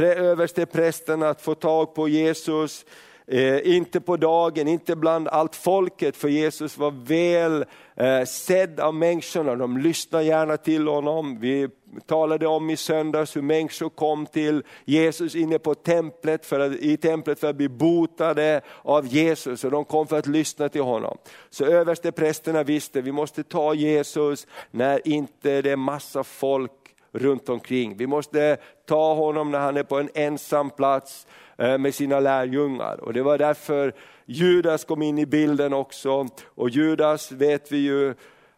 översteprästen 0.00 1.22
att 1.22 1.42
få 1.42 1.54
tag 1.54 1.94
på 1.94 2.08
Jesus 2.08 2.84
Eh, 3.32 3.76
inte 3.76 4.00
på 4.00 4.16
dagen, 4.16 4.68
inte 4.68 4.96
bland 4.96 5.28
allt 5.28 5.56
folket, 5.56 6.16
för 6.16 6.28
Jesus 6.28 6.78
var 6.78 6.90
väl 6.90 7.64
eh, 7.96 8.24
sedd 8.24 8.80
av 8.80 8.94
människorna. 8.94 9.56
De 9.56 9.78
lyssnade 9.78 10.24
gärna 10.24 10.56
till 10.56 10.88
honom. 10.88 11.40
Vi 11.40 11.68
talade 12.06 12.46
om 12.46 12.70
i 12.70 12.76
söndags 12.76 13.36
hur 13.36 13.42
människor 13.42 13.88
kom 13.88 14.26
till 14.26 14.62
Jesus 14.84 15.34
inne 15.34 15.58
på 15.58 15.74
templet 15.74 16.46
för 16.46 16.60
att, 16.60 16.72
i 16.72 16.96
templet 16.96 17.40
för 17.40 17.50
att 17.50 17.56
bli 17.56 17.68
botade 17.68 18.60
av 18.82 19.06
Jesus. 19.06 19.64
Och 19.64 19.70
de 19.70 19.84
kom 19.84 20.06
för 20.06 20.18
att 20.18 20.26
lyssna 20.26 20.68
till 20.68 20.82
honom. 20.82 21.18
Så 21.50 21.64
översteprästerna 21.64 22.62
visste, 22.62 22.98
att 22.98 23.04
vi 23.04 23.12
måste 23.12 23.42
ta 23.42 23.74
Jesus 23.74 24.46
när 24.70 25.08
inte 25.08 25.62
det 25.62 25.70
är 25.70 25.76
massa 25.76 26.24
folk 26.24 26.72
runt 27.12 27.48
omkring. 27.48 27.96
Vi 27.96 28.06
måste 28.06 28.56
ta 28.86 29.14
honom 29.14 29.50
när 29.50 29.58
han 29.58 29.76
är 29.76 29.82
på 29.82 29.98
en 29.98 30.10
ensam 30.14 30.70
plats 30.70 31.26
Eh, 31.60 31.78
med 31.78 31.94
sina 31.94 32.20
lärjungar. 32.20 33.00
Och 33.04 33.12
det 33.12 33.22
var 33.22 33.38
därför 33.38 33.94
Judas 34.26 34.84
kom 34.84 35.02
in 35.02 35.18
i 35.18 35.26
bilden 35.26 35.72
också. 35.72 36.28
Och 36.44 36.70
Judas 36.70 37.32
vet 37.32 37.72
vi 37.72 37.78
ju, 37.78 38.14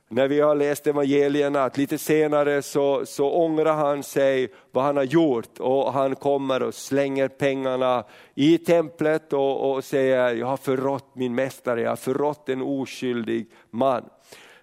när 0.08 0.28
vi 0.28 0.40
har 0.40 0.54
läst 0.54 0.86
evangelierna, 0.86 1.64
att 1.64 1.76
lite 1.76 1.98
senare 1.98 2.62
så, 2.62 3.06
så 3.06 3.32
ångrar 3.32 3.74
han 3.74 4.02
sig 4.02 4.52
vad 4.70 4.84
han 4.84 4.96
har 4.96 5.04
gjort 5.04 5.58
och 5.58 5.92
han 5.92 6.16
kommer 6.16 6.62
och 6.62 6.74
slänger 6.74 7.28
pengarna 7.28 8.04
i 8.34 8.58
templet 8.58 9.32
och, 9.32 9.72
och 9.72 9.84
säger, 9.84 10.34
jag 10.34 10.46
har 10.46 10.56
förrått 10.56 11.10
min 11.12 11.34
mästare, 11.34 11.80
jag 11.80 11.90
har 11.90 11.96
förrått 11.96 12.48
en 12.48 12.62
oskyldig 12.62 13.46
man. 13.70 14.04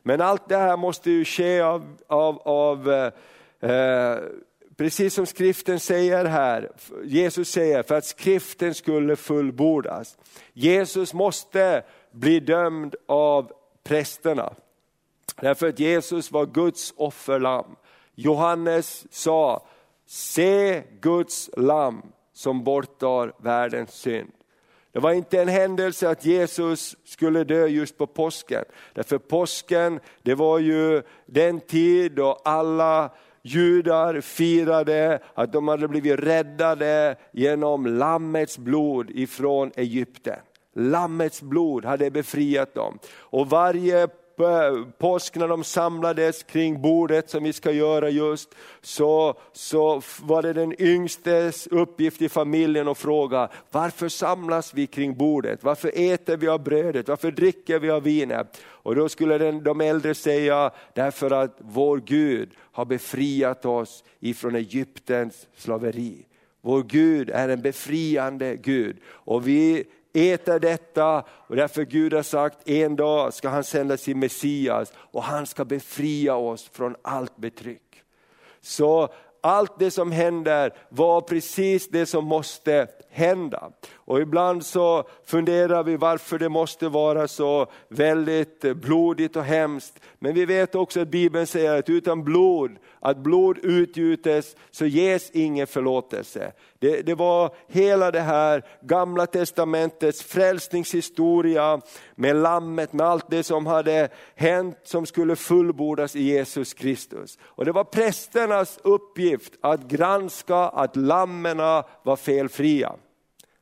Men 0.04 0.22
allt 0.22 0.50
det 0.50 0.58
här 0.58 0.78
måste 0.78 1.12
ju 1.12 1.26
ske 1.26 1.62
av, 1.62 1.98
av, 2.08 2.42
av 2.46 2.92
eh, 2.92 3.72
eh 3.72 4.20
Precis 4.80 5.14
som 5.14 5.26
skriften 5.26 5.80
säger 5.80 6.26
här, 6.26 6.72
Jesus 7.04 7.50
säger 7.50 7.84
för 7.84 7.96
att 7.96 8.06
skriften 8.06 8.74
skulle 8.74 9.16
fullbordas. 9.16 10.18
Jesus 10.54 11.14
måste 11.14 11.84
bli 12.12 12.40
dömd 12.40 12.96
av 13.06 13.52
prästerna. 13.84 14.54
Därför 15.42 15.70
att 15.70 15.80
Jesus 15.80 16.32
var 16.32 16.46
Guds 16.46 16.94
offerlamm. 16.98 17.76
Johannes 18.16 19.14
sa, 19.14 19.68
se 20.06 20.84
Guds 21.02 21.50
lamm 21.58 22.02
som 22.34 22.64
borttar 22.64 23.34
världens 23.38 23.92
synd. 23.94 24.32
Det 24.92 25.00
var 25.00 25.12
inte 25.12 25.42
en 25.42 25.48
händelse 25.48 26.10
att 26.10 26.26
Jesus 26.26 26.96
skulle 27.04 27.44
dö 27.44 27.68
just 27.68 27.98
på 27.98 28.08
påsken. 28.08 28.66
Därför 28.94 29.18
påsken, 29.18 30.00
det 30.22 30.36
var 30.36 30.60
ju 30.60 31.02
den 31.26 31.60
tid 31.60 32.12
då 32.12 32.34
alla 32.44 33.12
judar 33.44 34.22
firade 34.22 35.20
att 35.34 35.54
de 35.54 35.68
hade 35.68 35.88
blivit 35.88 36.20
räddade 36.20 37.16
genom 37.32 37.86
Lammets 37.86 38.58
blod 38.58 39.10
ifrån 39.10 39.72
Egypten. 39.76 40.40
Lammets 40.76 41.42
blod 41.42 41.86
hade 41.86 42.12
befriat 42.12 42.74
dem. 42.74 43.00
Och 43.18 43.50
varje 43.50 44.08
Eh, 44.40 44.86
påsk 44.98 45.36
när 45.36 45.48
de 45.48 45.64
samlades 45.64 46.44
kring 46.44 46.82
bordet 46.82 47.30
som 47.30 47.44
vi 47.44 47.54
ska 47.54 47.72
göra 47.72 48.10
just, 48.10 48.56
så, 48.82 49.34
så 49.54 50.02
var 50.22 50.42
det 50.42 50.54
den 50.54 50.82
yngstes 50.82 51.68
uppgift 51.68 52.22
i 52.22 52.30
familjen 52.30 52.88
att 52.88 52.98
fråga, 52.98 53.50
varför 53.72 54.10
samlas 54.10 54.74
vi 54.74 54.88
kring 54.88 55.18
bordet? 55.18 55.64
Varför 55.64 55.92
äter 55.96 56.38
vi 56.38 56.48
av 56.48 56.64
brödet? 56.64 57.08
Varför 57.08 57.32
dricker 57.32 57.80
vi 57.80 57.90
av 57.90 58.04
vinet? 58.04 58.62
Och 58.66 58.96
då 58.96 59.10
skulle 59.10 59.38
den, 59.38 59.64
de 59.64 59.82
äldre 59.82 60.16
säga, 60.16 60.72
därför 60.94 61.32
att 61.32 61.58
vår 61.60 61.98
Gud 62.06 62.50
har 62.60 62.86
befriat 62.86 63.66
oss 63.66 64.04
ifrån 64.20 64.56
Egyptens 64.56 65.48
slaveri. 65.56 66.26
Vår 66.62 66.84
Gud 66.84 67.30
är 67.30 67.50
en 67.50 67.62
befriande 67.62 68.56
Gud 68.56 68.98
och 69.06 69.48
vi 69.48 69.86
äter 70.14 70.60
detta 70.60 71.24
och 71.30 71.56
därför 71.56 71.84
Gud 71.86 72.14
har 72.14 72.24
sagt 72.24 72.70
en 72.70 72.96
dag 72.96 73.34
ska 73.34 73.50
han 73.50 73.64
sända 73.64 73.98
sin 73.98 74.20
Messias 74.20 74.94
och 74.96 75.24
han 75.24 75.48
ska 75.48 75.66
befria 75.66 76.36
oss 76.36 76.70
från 76.74 76.96
allt 77.02 77.38
betryck. 77.38 78.04
Så 78.62 79.10
allt 79.42 79.80
det 79.80 79.92
som 79.92 80.12
händer 80.12 80.74
var 80.90 81.22
precis 81.22 81.88
det 81.88 82.06
som 82.06 82.26
måste 82.26 82.88
hända. 83.10 83.72
Och 83.96 84.22
ibland 84.22 84.66
så 84.66 85.04
funderar 85.26 85.84
vi 85.84 85.98
varför 85.98 86.40
det 86.40 86.50
måste 86.50 86.88
vara 86.88 87.28
så 87.28 87.68
väldigt 87.90 88.62
blodigt 88.62 89.36
och 89.36 89.44
hemskt. 89.44 90.00
Men 90.20 90.34
vi 90.34 90.46
vet 90.46 90.76
också 90.76 91.02
att 91.02 91.08
Bibeln 91.08 91.48
säger 91.48 91.80
att 91.80 91.90
utan 91.90 92.24
blod, 92.24 92.78
att 93.00 93.18
blod 93.18 93.58
utgjutes 93.64 94.56
så 94.72 94.86
ges 94.86 95.32
ingen 95.32 95.68
förlåtelse. 95.68 96.52
Det, 96.80 97.02
det 97.02 97.16
var 97.16 97.56
hela 97.68 98.12
det 98.12 98.22
här 98.22 98.66
gamla 98.82 99.26
testamentets 99.26 100.24
frälsningshistoria 100.24 101.82
med 102.16 102.36
lammet, 102.36 102.94
med 102.94 103.08
allt 103.08 103.30
det 103.30 103.44
som 103.44 103.66
hade 103.66 104.10
hänt 104.36 104.78
som 104.84 105.06
skulle 105.06 105.36
fullbordas 105.36 106.16
i 106.16 106.24
Jesus 106.24 106.74
Kristus. 106.74 107.38
Och 107.44 107.66
det 107.66 107.72
var 107.72 107.84
prästernas 107.84 108.80
uppgift 108.84 109.29
att 109.62 109.84
granska 109.84 110.56
att 110.56 110.96
lammen 110.96 111.58
var 112.04 112.16
felfria. 112.16 112.96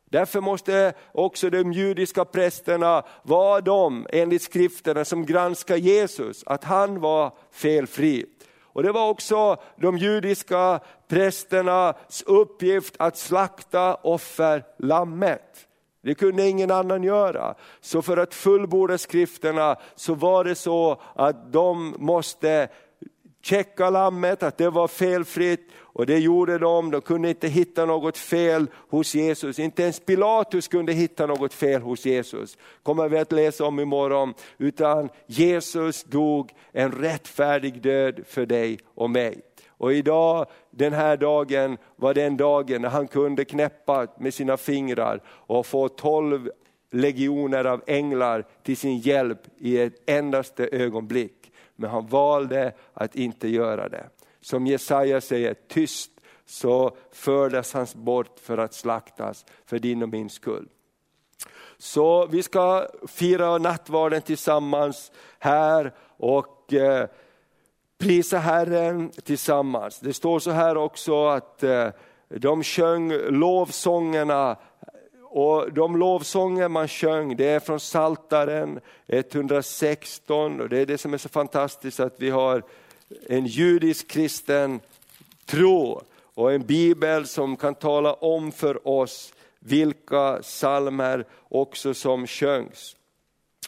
Därför 0.09 0.41
måste 0.41 0.93
också 1.11 1.49
de 1.49 1.73
judiska 1.73 2.25
prästerna 2.25 3.03
vara 3.23 3.61
de, 3.61 4.07
enligt 4.09 4.41
skrifterna, 4.41 5.05
som 5.05 5.25
granskar 5.25 5.75
Jesus, 5.75 6.43
att 6.45 6.63
han 6.63 6.99
var 6.99 7.31
felfri. 7.51 8.25
Och 8.61 8.83
det 8.83 8.91
var 8.91 9.09
också 9.09 9.57
de 9.75 9.97
judiska 9.97 10.79
prästernas 11.07 12.23
uppgift 12.25 12.95
att 12.99 13.17
slakta 13.17 13.95
offerlammet. 13.95 15.67
Det 16.03 16.15
kunde 16.15 16.47
ingen 16.47 16.71
annan 16.71 17.03
göra. 17.03 17.55
Så 17.81 18.01
för 18.01 18.17
att 18.17 18.33
fullborda 18.33 18.97
skrifterna 18.97 19.75
så 19.95 20.13
var 20.13 20.43
det 20.43 20.55
så 20.55 21.01
att 21.15 21.51
de 21.53 21.95
måste 21.99 22.69
checka 23.47 23.89
lammet, 23.89 24.43
att 24.43 24.57
det 24.57 24.69
var 24.69 24.87
felfritt 24.87 25.69
och 25.97 26.05
det 26.05 26.19
gjorde 26.19 26.57
de, 26.57 26.91
de 26.91 27.01
kunde 27.01 27.29
inte 27.29 27.47
hitta 27.47 27.85
något 27.85 28.17
fel 28.17 28.67
hos 28.89 29.15
Jesus. 29.15 29.59
Inte 29.59 29.83
ens 29.83 29.99
Pilatus 29.99 30.67
kunde 30.67 30.93
hitta 30.93 31.25
något 31.25 31.53
fel 31.53 31.81
hos 31.81 32.05
Jesus. 32.05 32.57
kommer 32.83 33.09
vi 33.09 33.17
att 33.17 33.31
läsa 33.31 33.65
om 33.65 33.79
imorgon. 33.79 34.33
Utan 34.57 35.09
Jesus 35.27 36.03
dog 36.03 36.51
en 36.71 36.91
rättfärdig 36.91 37.81
död 37.81 38.19
för 38.27 38.45
dig 38.45 38.79
och 38.95 39.09
mig. 39.09 39.41
Och 39.69 39.93
idag, 39.93 40.45
den 40.71 40.93
här 40.93 41.17
dagen, 41.17 41.77
var 41.95 42.13
den 42.13 42.37
dagen 42.37 42.81
när 42.81 42.89
han 42.89 43.07
kunde 43.07 43.45
knäppa 43.45 44.07
med 44.19 44.33
sina 44.33 44.57
fingrar 44.57 45.21
och 45.27 45.65
få 45.65 45.89
tolv 45.89 46.49
legioner 46.91 47.65
av 47.65 47.83
änglar 47.87 48.45
till 48.63 48.77
sin 48.77 48.97
hjälp 48.97 49.39
i 49.57 49.79
ett 49.79 50.09
endaste 50.09 50.69
ögonblick. 50.71 51.51
Men 51.77 51.89
han 51.89 52.07
valde 52.07 52.73
att 52.93 53.15
inte 53.15 53.47
göra 53.47 53.89
det. 53.89 54.09
Som 54.41 54.67
Jesaja 54.67 55.21
säger, 55.21 55.55
tyst 55.67 56.11
så 56.45 56.97
fördes 57.11 57.73
han 57.73 57.87
bort 57.93 58.39
för 58.39 58.57
att 58.57 58.73
slaktas 58.73 59.45
för 59.65 59.79
din 59.79 60.03
och 60.03 60.09
min 60.09 60.29
skull. 60.29 60.67
Så 61.77 62.25
vi 62.25 62.43
ska 62.43 62.87
fira 63.07 63.57
nattvarden 63.57 64.21
tillsammans 64.21 65.11
här 65.39 65.93
och 66.17 66.73
eh, 66.73 67.07
prisa 67.97 68.37
Herren 68.37 69.09
tillsammans. 69.09 69.99
Det 69.99 70.13
står 70.13 70.39
så 70.39 70.51
här 70.51 70.77
också 70.77 71.27
att 71.27 71.63
eh, 71.63 71.89
de 72.29 72.63
sjöng 72.63 73.11
lovsångerna 73.13 74.57
och 75.37 75.73
de 75.73 75.97
lovsånger 75.97 76.67
man 76.67 76.87
sjöng, 76.87 77.37
det 77.37 77.45
är 77.45 77.59
från 77.59 77.79
Saltaren 77.79 78.79
116 79.07 80.61
och 80.61 80.69
det 80.69 80.77
är 80.77 80.85
det 80.85 80.97
som 80.97 81.13
är 81.13 81.17
så 81.17 81.29
fantastiskt 81.29 81.99
att 81.99 82.15
vi 82.17 82.29
har 82.29 82.63
en 83.29 83.45
judisk 83.45 84.07
kristen 84.07 84.79
tro 85.45 86.01
och 86.33 86.53
en 86.53 86.65
bibel 86.65 87.27
som 87.27 87.57
kan 87.57 87.75
tala 87.75 88.13
om 88.13 88.51
för 88.51 88.87
oss 88.87 89.33
vilka 89.59 90.43
salmer 90.43 91.25
också 91.49 91.93
som 91.93 92.27
sjöngs. 92.27 92.95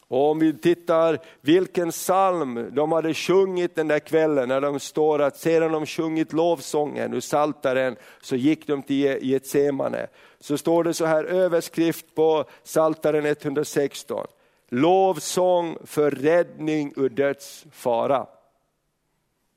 Och 0.09 0.31
om 0.31 0.39
vi 0.39 0.53
tittar 0.53 1.19
vilken 1.41 1.91
psalm 1.91 2.69
de 2.71 2.91
hade 2.91 3.13
sjungit 3.13 3.75
den 3.75 3.87
där 3.87 3.99
kvällen 3.99 4.49
när 4.49 4.61
de 4.61 4.79
står 4.79 5.21
att 5.21 5.37
sedan 5.37 5.71
de 5.71 5.85
sjungit 5.85 6.33
lovsången 6.33 7.13
ur 7.13 7.19
Saltaren 7.19 7.95
så 8.21 8.35
gick 8.35 8.67
de 8.67 8.83
till 8.83 9.17
Getsemane. 9.21 10.07
Så 10.39 10.57
står 10.57 10.83
det 10.83 10.93
så 10.93 11.05
här 11.05 11.23
överskrift 11.23 12.15
på 12.15 12.45
Saltaren 12.63 13.25
116. 13.25 14.25
Lovsång 14.69 15.77
för 15.85 16.11
räddning 16.11 16.93
ur 16.95 17.09
dödsfara. 17.09 18.27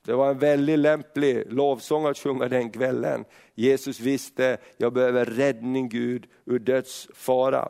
Det 0.04 0.12
var 0.12 0.30
en 0.30 0.38
väldigt 0.38 0.78
lämplig 0.78 1.44
lovsång 1.52 2.06
att 2.06 2.18
sjunga 2.18 2.48
den 2.48 2.70
kvällen. 2.70 3.24
Jesus 3.54 4.00
visste, 4.00 4.56
jag 4.76 4.92
behöver 4.92 5.24
räddning 5.24 5.88
Gud 5.88 6.26
ur 6.44 6.58
dödsfara. 6.58 7.68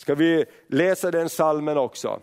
Ska 0.00 0.14
vi 0.14 0.44
läsa 0.66 1.10
den 1.10 1.28
salmen 1.28 1.78
också? 1.78 2.20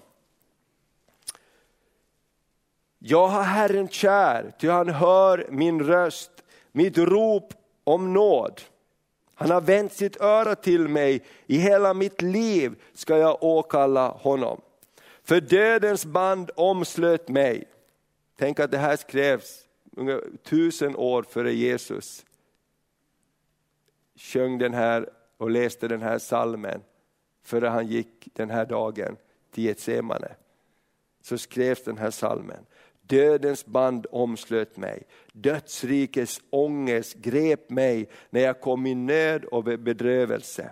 Jag 3.00 3.28
har 3.28 3.44
Herren 3.44 3.90
kär, 3.90 4.54
ty 4.60 4.70
han 4.70 4.90
hör 4.90 5.48
min 5.50 5.84
röst, 5.84 6.32
mitt 6.72 6.98
rop 6.98 7.54
om 7.84 8.13
nåd. 8.13 8.62
Han 9.36 9.52
har 9.52 9.62
vänt 9.62 9.94
sitt 9.94 10.22
öra 10.22 10.56
till 10.56 10.88
mig, 10.88 11.26
i 11.46 11.58
hela 11.58 11.94
mitt 11.94 12.22
liv 12.22 12.76
ska 12.94 13.18
jag 13.18 13.44
åkalla 13.44 14.08
honom. 14.08 14.62
För 15.24 15.42
dödens 15.42 16.06
band 16.06 16.52
omslöt 16.56 17.28
mig. 17.28 17.68
Tänk 18.38 18.60
att 18.60 18.72
det 18.72 18.78
här 18.78 18.96
skrevs 18.96 19.66
tusen 20.44 20.96
år 20.96 21.24
före 21.24 21.54
Jesus 21.54 22.26
sjöng 24.16 24.58
den 24.58 24.74
här 24.74 25.10
och 25.38 25.52
läste 25.52 25.88
den 25.88 26.02
här 26.02 26.20
salmen 26.20 26.82
före 27.48 27.68
han 27.68 27.88
gick 27.88 28.28
den 28.34 28.50
här 28.50 28.66
dagen 28.66 29.18
till 29.52 29.64
Getsemane. 29.64 30.36
Så 31.22 31.38
skrevs 31.38 31.84
den 31.84 31.98
här 31.98 32.12
salmen. 32.12 32.66
Dödens 33.02 33.66
band 33.66 34.08
omslöt 34.12 34.78
mig, 34.78 35.04
dödsrikets 35.34 36.42
ångest 36.50 37.16
grep 37.16 37.70
mig 37.70 38.10
när 38.30 38.42
jag 38.42 38.62
kom 38.62 38.86
i 38.86 38.96
nöd 38.96 39.46
och 39.46 39.64
bedrövelse. 39.64 40.72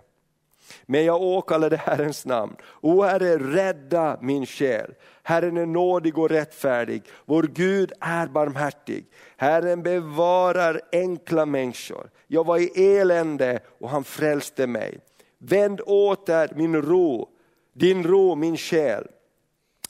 Men 0.86 1.06
jag 1.06 1.22
åkallade 1.22 1.78
Herrens 1.78 2.26
namn. 2.26 2.56
O 2.82 3.02
Herre, 3.02 3.38
rädda 3.38 4.18
min 4.22 4.46
själ. 4.46 4.94
Herren 5.24 5.58
är 5.58 5.66
nådig 5.66 6.18
och 6.18 6.30
rättfärdig. 6.30 7.04
Vår 7.26 7.44
Gud 7.44 7.92
är 8.00 8.28
barmhärtig. 8.28 9.06
Herren 9.38 9.84
bevarar 9.84 10.82
enkla 10.92 11.46
människor. 11.46 12.10
Jag 12.28 12.46
var 12.46 12.58
i 12.58 12.98
elände 12.98 13.60
och 13.80 13.90
han 13.90 14.04
frälste 14.04 14.68
mig. 14.68 15.00
Vänd 15.38 15.82
åter 15.86 16.52
min 16.56 16.82
ro, 16.82 17.30
din 17.74 18.04
ro 18.04 18.36
min 18.36 18.58
själ. 18.58 19.08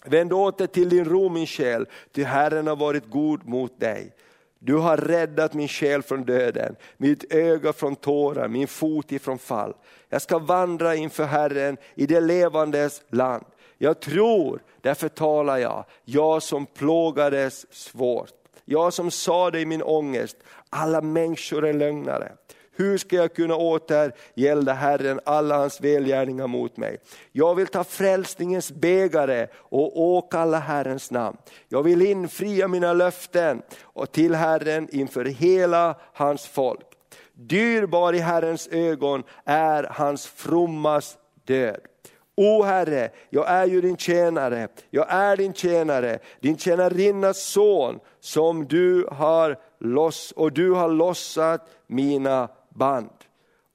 Vänd 0.06 0.34
åter 0.34 0.68
till 0.68 0.90
din 0.90 1.06
ro 1.06 1.30
min 1.30 1.48
själ, 1.48 1.86
ty 2.12 2.24
Herren 2.24 2.68
har 2.68 2.76
varit 2.76 3.10
god 3.10 3.48
mot 3.48 3.80
dig. 3.80 4.14
Du 4.60 4.76
har 4.76 4.98
räddat 4.98 5.54
min 5.54 5.68
själ 5.68 6.02
från 6.02 6.24
döden, 6.24 6.76
mitt 6.98 7.34
öga 7.34 7.74
från 7.74 7.96
tårar, 7.96 8.48
min 8.48 8.68
fot 8.68 9.12
ifrån 9.12 9.38
fall. 9.38 9.74
Jag 10.10 10.22
ska 10.22 10.40
vandra 10.40 10.96
inför 10.96 11.24
Herren 11.24 11.78
i 11.96 12.06
det 12.06 12.20
levandes 12.20 13.04
land. 13.10 13.46
Jag 13.78 14.00
tror, 14.00 14.62
därför 14.82 15.10
talar 15.10 15.58
jag, 15.58 15.86
jag 16.06 16.44
som 16.44 16.66
plågades 16.66 17.74
svårt. 17.74 18.34
Jag 18.66 18.94
som 18.94 19.12
sade 19.12 19.60
i 19.60 19.66
min 19.66 19.84
ångest, 19.84 20.38
alla 20.70 21.02
människor 21.02 21.66
är 21.66 21.74
lögnare. 21.74 22.32
Hur 22.76 22.98
ska 22.98 23.16
jag 23.16 23.34
kunna 23.34 23.56
återgälda 23.56 24.74
Herren 24.74 25.20
alla 25.26 25.58
hans 25.58 25.82
välgärningar 25.82 26.48
mot 26.48 26.78
mig? 26.78 26.98
Jag 27.32 27.56
vill 27.56 27.68
ta 27.68 27.84
frälsningens 27.84 28.72
bägare 28.72 29.48
och 29.56 30.02
åkalla 30.02 30.60
Herrens 30.60 31.12
namn. 31.12 31.38
Jag 31.68 31.84
vill 31.84 32.02
infria 32.02 32.68
mina 32.68 32.94
löften 32.94 33.62
och 33.82 34.12
till 34.12 34.36
Herren 34.36 34.88
inför 34.92 35.26
hela 35.26 35.96
hans 36.14 36.46
folk. 36.46 36.86
Dyrbar 37.34 38.14
i 38.14 38.20
Herrens 38.20 38.68
ögon 38.68 39.24
är 39.46 39.88
hans 39.92 40.28
frommas 40.28 41.18
död. 41.46 41.80
O 42.38 42.64
Herre, 42.64 43.10
jag 43.30 43.50
är 43.50 43.66
ju 43.66 43.82
din 43.82 43.98
tjänare, 43.98 44.68
jag 44.90 45.06
är 45.10 45.38
din 45.38 45.54
tjänare, 45.54 46.20
din 46.40 46.58
tjänarinnas 46.58 47.38
son 47.38 48.00
som 48.20 48.66
du 48.66 49.08
har 49.12 49.58
loss 49.80 50.32
och 50.32 50.52
du 50.52 50.72
har 50.72 50.90
lossat 50.90 51.70
mina 51.88 52.50
band. 52.76 53.10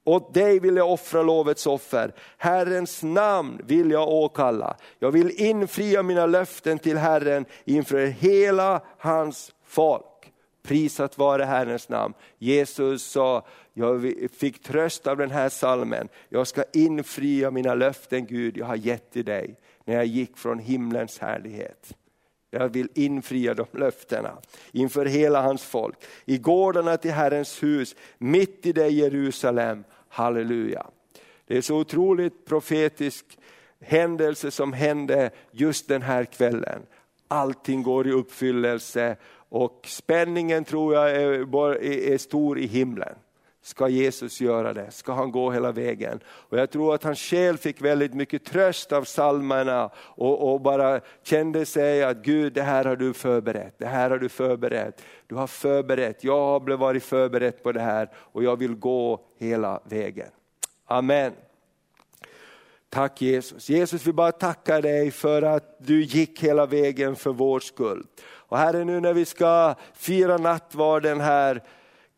Åt 0.03 0.33
dig 0.33 0.59
vill 0.59 0.75
jag 0.75 0.91
offra 0.91 1.23
lovets 1.23 1.67
offer, 1.67 2.13
Herrens 2.37 3.03
namn 3.03 3.61
vill 3.63 3.91
jag 3.91 4.09
åkalla. 4.09 4.75
Jag 4.99 5.11
vill 5.11 5.41
infria 5.41 6.03
mina 6.03 6.25
löften 6.25 6.79
till 6.79 6.97
Herren 6.97 7.45
inför 7.65 8.05
hela 8.05 8.81
hans 8.97 9.53
folk. 9.65 10.05
Prisat 10.63 11.17
vare 11.17 11.43
Herrens 11.43 11.89
namn. 11.89 12.13
Jesus 12.37 13.03
sa, 13.03 13.45
jag 13.73 14.13
fick 14.39 14.63
tröst 14.63 15.07
av 15.07 15.17
den 15.17 15.31
här 15.31 15.49
salmen. 15.49 16.07
Jag 16.29 16.47
ska 16.47 16.63
infria 16.73 17.51
mina 17.51 17.73
löften 17.73 18.25
Gud 18.25 18.57
jag 18.57 18.65
har 18.65 18.75
gett 18.75 19.11
till 19.11 19.25
dig 19.25 19.55
när 19.85 19.95
jag 19.95 20.05
gick 20.05 20.37
från 20.37 20.59
himlens 20.59 21.19
härlighet. 21.19 21.95
Jag 22.53 22.69
vill 22.69 22.89
infria 22.93 23.53
de 23.53 23.65
löftena 23.71 24.37
inför 24.71 25.05
hela 25.05 25.41
hans 25.41 25.63
folk. 25.63 25.95
I 26.25 26.37
gårdarna 26.37 26.97
till 26.97 27.11
Herrens 27.11 27.63
hus, 27.63 27.95
mitt 28.17 28.65
i 28.65 28.71
det 28.71 28.87
Jerusalem. 28.87 29.83
Halleluja. 30.09 30.87
Det 31.47 31.57
är 31.57 31.61
så 31.61 31.77
otroligt 31.77 32.45
profetisk 32.45 33.25
händelse 33.81 34.51
som 34.51 34.73
hände 34.73 35.31
just 35.51 35.87
den 35.87 36.01
här 36.01 36.25
kvällen. 36.25 36.81
Allting 37.27 37.83
går 37.83 38.07
i 38.07 38.11
uppfyllelse 38.11 39.15
och 39.49 39.85
spänningen 39.87 40.63
tror 40.63 40.93
jag 40.93 41.11
är, 41.11 41.83
är 41.85 42.17
stor 42.17 42.59
i 42.59 42.67
himlen. 42.67 43.15
Ska 43.63 43.87
Jesus 43.87 44.41
göra 44.41 44.73
det? 44.73 44.91
Ska 44.91 45.13
han 45.13 45.31
gå 45.31 45.51
hela 45.51 45.71
vägen? 45.71 46.19
Och 46.27 46.57
Jag 46.57 46.71
tror 46.71 46.95
att 46.95 47.03
hans 47.03 47.19
själ 47.19 47.57
fick 47.57 47.81
väldigt 47.81 48.13
mycket 48.13 48.45
tröst 48.45 48.91
av 48.91 49.03
salmerna 49.03 49.89
och, 49.95 50.53
och, 50.53 50.61
bara 50.61 50.99
kände 51.23 51.65
sig 51.65 52.03
att 52.03 52.17
Gud, 52.17 52.53
det 52.53 52.61
här 52.61 52.85
har 52.85 52.95
du 52.95 53.13
förberett, 53.13 53.75
det 53.77 53.85
här 53.85 54.09
har 54.09 54.17
du 54.17 54.29
förberett. 54.29 55.01
Du 55.27 55.35
har 55.35 55.47
förberett, 55.47 56.23
jag 56.23 56.39
har 56.39 56.77
varit 56.77 57.03
förberett 57.03 57.63
på 57.63 57.71
det 57.71 57.81
här 57.81 58.09
och 58.15 58.43
jag 58.43 58.59
vill 58.59 58.75
gå 58.75 59.21
hela 59.37 59.81
vägen. 59.83 60.29
Amen. 60.85 61.33
Tack 62.89 63.21
Jesus. 63.21 63.69
Jesus 63.69 64.07
vi 64.07 64.13
bara 64.13 64.31
tacka 64.31 64.81
dig 64.81 65.11
för 65.11 65.41
att 65.41 65.75
du 65.77 66.03
gick 66.03 66.43
hela 66.43 66.65
vägen 66.65 67.15
för 67.15 67.33
vår 67.33 67.59
skull. 67.59 68.05
Och 68.23 68.57
Herre 68.57 68.83
nu 68.83 68.99
när 68.99 69.13
vi 69.13 69.25
ska 69.25 69.75
fira 69.93 70.37
nattvarden 70.37 71.21
här 71.21 71.63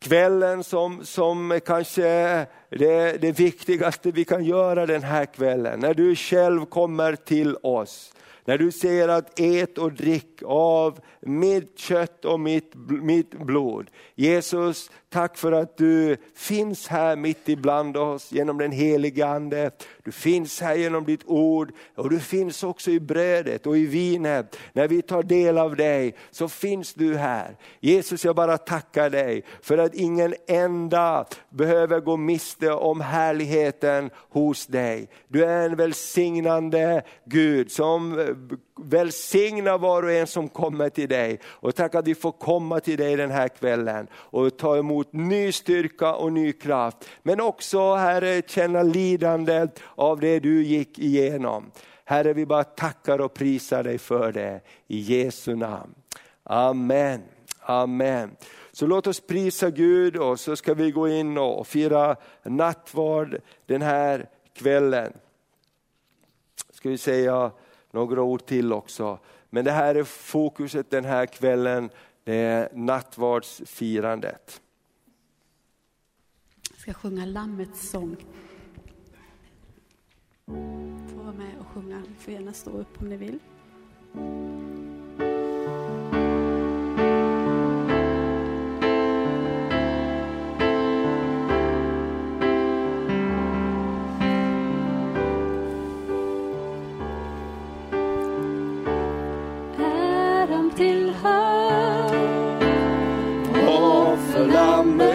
kvällen 0.04 0.64
som, 0.64 1.04
som 1.04 1.60
kanske 1.66 2.46
det, 2.78 3.20
det 3.20 3.32
viktigaste 3.32 4.10
vi 4.10 4.24
kan 4.24 4.44
göra 4.44 4.86
den 4.86 5.02
här 5.02 5.26
kvällen, 5.26 5.80
när 5.80 5.94
du 5.94 6.16
själv 6.16 6.64
kommer 6.64 7.16
till 7.16 7.56
oss, 7.62 8.14
när 8.44 8.58
du 8.58 8.72
säger 8.72 9.08
att 9.08 9.40
ät 9.40 9.78
och 9.78 9.92
drick 9.92 10.42
av 10.44 11.00
mitt 11.20 11.78
kött 11.78 12.24
och 12.24 12.40
mitt, 12.40 12.72
mitt 12.88 13.30
blod. 13.30 13.90
Jesus, 14.14 14.90
tack 15.08 15.36
för 15.36 15.52
att 15.52 15.76
du 15.76 16.16
finns 16.34 16.88
här 16.88 17.16
mitt 17.16 17.48
ibland 17.48 17.96
oss 17.96 18.32
genom 18.32 18.58
den 18.58 18.72
helige 18.72 19.26
Ande. 19.26 19.70
Du 20.04 20.12
finns 20.12 20.60
här 20.60 20.74
genom 20.74 21.04
ditt 21.04 21.24
ord 21.24 21.72
och 21.94 22.10
du 22.10 22.20
finns 22.20 22.62
också 22.62 22.90
i 22.90 23.00
brödet 23.00 23.66
och 23.66 23.76
i 23.76 23.86
vinet. 23.86 24.58
När 24.72 24.88
vi 24.88 25.02
tar 25.02 25.22
del 25.22 25.58
av 25.58 25.76
dig 25.76 26.14
så 26.30 26.48
finns 26.48 26.94
du 26.94 27.16
här. 27.16 27.56
Jesus, 27.80 28.24
jag 28.24 28.36
bara 28.36 28.58
tackar 28.58 29.10
dig 29.10 29.44
för 29.62 29.78
att 29.78 29.94
ingen 29.94 30.34
enda 30.46 31.26
behöver 31.50 32.00
gå 32.00 32.16
miste 32.16 32.63
om 32.70 33.00
härligheten 33.00 34.10
hos 34.30 34.66
dig. 34.66 35.08
Du 35.28 35.44
är 35.44 35.68
en 35.68 35.76
välsignande 35.76 37.02
Gud 37.24 37.70
som 37.70 38.18
eh, 38.18 38.26
välsignar 38.84 39.78
var 39.78 40.02
och 40.02 40.12
en 40.12 40.26
som 40.26 40.48
kommer 40.48 40.88
till 40.88 41.08
dig. 41.08 41.40
Och 41.44 41.74
tack 41.74 41.94
att 41.94 42.08
vi 42.08 42.14
får 42.14 42.32
komma 42.32 42.80
till 42.80 42.98
dig 42.98 43.16
den 43.16 43.30
här 43.30 43.48
kvällen 43.48 44.06
och 44.14 44.58
ta 44.58 44.76
emot 44.76 45.12
ny 45.12 45.52
styrka 45.52 46.14
och 46.14 46.32
ny 46.32 46.52
kraft. 46.52 46.96
Men 47.22 47.40
också 47.40 47.94
Herre, 47.94 48.42
känna 48.46 48.82
lidandet 48.82 49.80
av 49.94 50.20
det 50.20 50.40
du 50.40 50.64
gick 50.64 50.98
igenom. 50.98 51.70
Herre, 52.04 52.32
vi 52.32 52.46
bara 52.46 52.64
tackar 52.64 53.20
och 53.20 53.34
prisar 53.34 53.82
dig 53.82 53.98
för 53.98 54.32
det 54.32 54.60
i 54.88 54.98
Jesu 54.98 55.56
namn. 55.56 55.94
Amen. 56.42 57.22
Amen. 57.60 58.30
Så 58.74 58.86
låt 58.86 59.06
oss 59.06 59.20
prisa 59.20 59.70
Gud 59.70 60.16
och 60.16 60.40
så 60.40 60.56
ska 60.56 60.74
vi 60.74 60.90
gå 60.90 61.08
in 61.08 61.38
och 61.38 61.66
fira 61.66 62.16
nattvard 62.42 63.40
den 63.66 63.82
här 63.82 64.28
kvällen. 64.52 65.12
Ska 66.70 66.88
vi 66.88 66.98
säga 66.98 67.50
några 67.90 68.22
ord 68.22 68.46
till 68.46 68.72
också. 68.72 69.18
Men 69.50 69.64
det 69.64 69.70
här 69.70 69.94
är 69.94 70.04
fokuset 70.04 70.90
den 70.90 71.04
här 71.04 71.26
kvällen, 71.26 71.90
det 72.24 72.34
är 72.34 72.68
nattvardsfirandet. 72.72 74.60
Jag 76.70 76.78
ska 76.78 76.94
sjunga 76.94 77.26
Lammets 77.26 77.90
sång. 77.90 78.16
Få 80.46 81.16
vara 81.16 81.32
med 81.32 81.58
och 81.60 81.66
sjunga, 81.66 81.98
ni 81.98 82.14
får 82.18 82.32
gärna 82.34 82.52
stå 82.52 82.70
upp 82.70 83.00
om 83.00 83.08
ni 83.08 83.16
vill. 83.16 83.38
Offerlammet, 104.84 105.13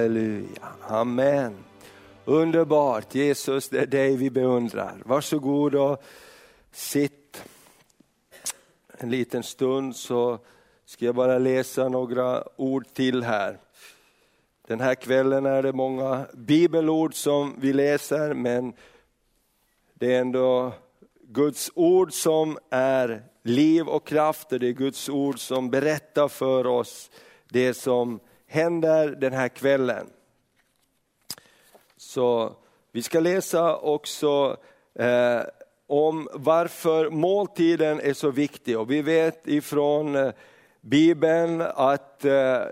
Halleluja, 0.00 0.68
amen. 0.88 1.56
Underbart, 2.24 3.14
Jesus 3.14 3.68
det 3.68 3.78
är 3.78 3.86
dig 3.86 4.16
vi 4.16 4.30
beundrar. 4.30 5.02
Varsågod 5.04 5.74
och 5.74 6.02
sitt 6.72 7.44
en 8.98 9.10
liten 9.10 9.42
stund 9.42 9.96
så 9.96 10.38
ska 10.84 11.04
jag 11.04 11.14
bara 11.14 11.38
läsa 11.38 11.88
några 11.88 12.44
ord 12.56 12.86
till 12.92 13.22
här. 13.22 13.58
Den 14.66 14.80
här 14.80 14.94
kvällen 14.94 15.46
är 15.46 15.62
det 15.62 15.72
många 15.72 16.26
bibelord 16.34 17.14
som 17.14 17.54
vi 17.58 17.72
läser 17.72 18.34
men 18.34 18.72
det 19.94 20.14
är 20.14 20.20
ändå 20.20 20.72
Guds 21.22 21.70
ord 21.74 22.12
som 22.12 22.58
är 22.70 23.22
liv 23.42 23.88
och 23.88 24.06
kraft 24.06 24.52
och 24.52 24.60
det 24.60 24.68
är 24.68 24.72
Guds 24.72 25.08
ord 25.08 25.38
som 25.38 25.70
berättar 25.70 26.28
för 26.28 26.66
oss 26.66 27.10
det 27.48 27.74
som 27.74 28.20
händer 28.50 29.08
den 29.08 29.32
här 29.32 29.48
kvällen. 29.48 30.06
Så 31.96 32.56
vi 32.92 33.02
ska 33.02 33.20
läsa 33.20 33.76
också 33.76 34.56
eh, 34.94 35.40
om 35.86 36.28
varför 36.32 37.10
måltiden 37.10 38.00
är 38.00 38.12
så 38.12 38.30
viktig 38.30 38.78
och 38.78 38.90
vi 38.90 39.02
vet 39.02 39.48
ifrån 39.48 40.16
eh, 40.16 40.32
Bibeln 40.80 41.60
att 41.60 42.24
eh, 42.24 42.62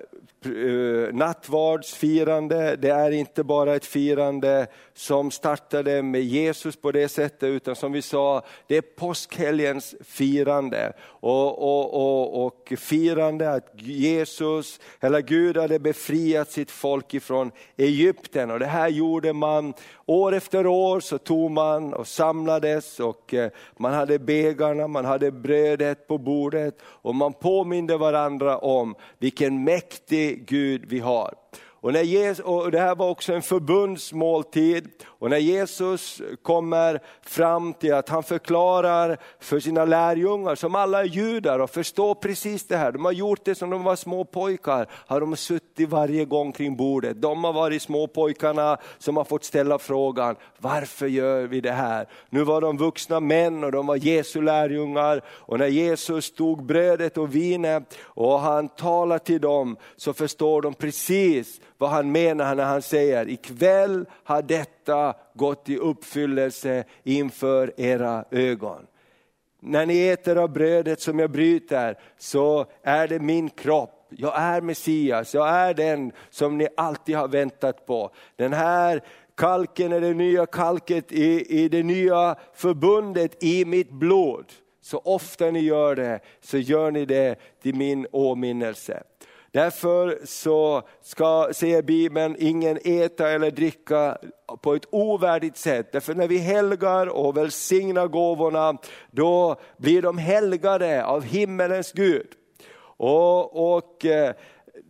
Eh, 0.49 1.15
nattvardsfirande, 1.15 2.77
det 2.77 2.89
är 2.89 3.11
inte 3.11 3.45
bara 3.45 3.77
ett 3.77 3.87
firande 3.87 4.67
som 4.95 5.31
startade 5.31 6.03
med 6.03 6.23
Jesus 6.23 6.77
på 6.77 6.93
det 6.93 7.09
sättet, 7.09 7.43
utan 7.43 7.77
som 7.77 7.93
vi 7.93 8.03
sa, 8.03 8.43
det 8.67 8.77
är 8.77 8.81
påskhelgens 8.81 9.95
firande. 10.01 10.93
Och, 11.01 11.59
och, 11.59 11.95
och, 11.95 12.47
och 12.47 12.73
firande 12.77 13.51
att 13.51 13.73
Jesus, 13.75 14.81
eller 15.01 15.21
Gud 15.21 15.57
hade 15.57 15.79
befriat 15.79 16.51
sitt 16.51 16.71
folk 16.71 17.15
ifrån 17.15 17.51
Egypten. 17.77 18.51
Och 18.51 18.59
det 18.59 18.67
här 18.67 18.89
gjorde 18.89 19.33
man 19.33 19.75
år 20.09 20.35
efter 20.35 20.67
år, 20.67 21.01
så 21.01 21.19
tog 21.19 21.51
man 21.51 21.95
och 21.95 22.07
samlades 22.07 23.01
och 23.01 23.35
eh, 23.35 23.51
man 23.77 23.95
hade 23.95 24.19
bägarna, 24.19 24.89
man 24.89 25.05
hade 25.05 25.31
brödet 25.31 26.09
på 26.09 26.19
bordet 26.19 26.79
och 26.83 27.15
man 27.15 27.33
påminde 27.33 27.97
varandra 27.97 28.59
om 28.59 28.95
vilken 29.19 29.65
mäktig 29.65 30.47
Gud 30.47 30.85
vi 30.89 30.99
har. 30.99 31.35
Och, 31.81 31.93
när 31.93 32.03
Jesus, 32.03 32.45
och 32.45 32.71
det 32.71 32.79
här 32.79 32.95
var 32.95 33.09
också 33.09 33.33
en 33.33 33.43
förbundsmåltid. 33.43 34.89
Och 35.07 35.31
när 35.31 35.39
Jesus 35.39 36.23
kommer 36.43 37.01
fram 37.23 37.73
till 37.73 37.95
att 37.95 38.09
han 38.09 38.23
förklarar 38.23 39.19
för 39.41 39.61
sina 39.61 39.85
lärjungar, 39.85 40.55
som 40.55 40.75
alla 40.75 41.01
är 41.01 41.05
judar 41.05 41.59
och 41.59 41.71
förstår 41.71 42.15
precis 42.15 42.67
det 42.67 42.77
här. 42.77 42.93
De 42.93 43.05
har 43.05 43.13
gjort 43.13 43.45
det 43.45 43.55
som 43.55 43.71
de 43.71 43.85
var 43.85 43.97
små 43.97 44.25
pojkar, 44.25 44.87
har 44.91 45.21
de 45.21 45.37
suttit 45.37 45.89
varje 45.89 46.25
gång 46.25 46.53
kring 46.53 46.77
bordet. 46.77 47.23
De 47.23 47.45
har 47.45 47.53
varit 47.53 47.83
små 47.83 48.07
pojkarna 48.07 48.77
som 48.99 49.17
har 49.17 49.25
fått 49.25 49.45
ställa 49.45 49.79
frågan, 49.79 50.37
varför 50.59 51.07
gör 51.07 51.47
vi 51.47 51.61
det 51.61 51.73
här? 51.73 52.09
Nu 52.31 52.43
var 52.45 52.61
de 52.61 52.77
vuxna 52.77 53.21
män 53.21 53.65
och 53.65 53.73
de 53.73 53.87
var 53.87 53.97
Jesu 53.97 54.43
lärjungar. 54.43 55.23
Och 55.29 55.59
när 55.59 55.67
Jesus 55.67 56.33
tog 56.33 56.67
brödet 56.67 57.19
och 57.19 57.35
vinet 57.35 57.99
och 58.03 58.41
han 58.41 58.69
talade 58.69 59.25
till 59.25 59.41
dem 59.41 59.77
så 59.97 60.13
förstår 60.13 60.63
de 60.63 60.75
precis 60.75 61.61
vad 61.79 61.91
han 61.91 62.13
menar 62.13 62.55
när 62.55 62.65
han 62.65 62.83
säger, 62.83 63.29
ikväll 63.29 64.07
har 64.25 64.43
detta 64.43 65.15
gått 65.35 65.69
i 65.69 65.77
uppfyllelse 65.77 66.85
inför 67.03 67.73
era 67.77 68.25
ögon. 68.31 68.87
När 69.61 69.87
ni 69.87 70.09
äter 70.09 70.37
av 70.37 70.53
brödet 70.53 71.01
som 71.01 71.19
jag 71.19 71.31
bryter 71.31 71.99
så 72.19 72.67
är 72.83 73.09
det 73.09 73.19
min 73.19 73.51
kropp. 73.51 74.07
Jag 74.11 74.33
är 74.37 74.61
Messias, 74.61 75.35
jag 75.35 75.49
är 75.49 75.75
den 75.75 76.13
som 76.31 76.59
ni 76.59 76.69
alltid 76.77 77.17
har 77.17 77.29
väntat 77.29 77.87
på. 77.87 78.11
Den 78.37 78.53
här 78.53 79.03
kalken 79.35 79.93
är 79.93 80.01
det 80.01 80.15
nya 80.15 80.47
kalket 80.47 81.13
i, 81.13 81.63
i 81.65 81.69
det 81.69 81.83
nya 81.83 82.37
förbundet 82.55 83.43
i 83.45 83.65
mitt 83.65 83.91
blod. 83.91 84.53
Så 84.81 84.99
ofta 84.99 85.51
ni 85.51 85.61
gör 85.61 85.97
det 85.97 86.21
så 86.41 86.59
gör 86.59 86.91
ni 86.91 87.05
det 87.05 87.39
till 87.63 87.75
min 87.75 88.07
åminnelse. 88.13 89.03
Därför 89.53 90.19
så 90.25 90.83
ska, 91.01 91.49
säger 91.53 91.83
Bibeln, 91.83 92.37
ingen 92.39 92.79
äta 92.85 93.31
eller 93.31 93.51
dricka 93.51 94.19
på 94.61 94.75
ett 94.75 94.87
ovärdigt 94.91 95.57
sätt. 95.57 95.93
Därför 95.93 96.15
när 96.15 96.29
vi 96.29 96.39
helgar 96.39 97.07
och 97.07 97.37
välsignar 97.37 98.09
gåvorna, 98.09 98.79
då 99.11 99.57
blir 99.77 100.03
de 100.03 100.19
helgade 100.19 101.05
av 101.05 101.23
himmelens 101.23 101.93
Gud. 101.93 102.27
Och, 102.97 103.75
och 103.75 104.05
eh, 104.05 104.35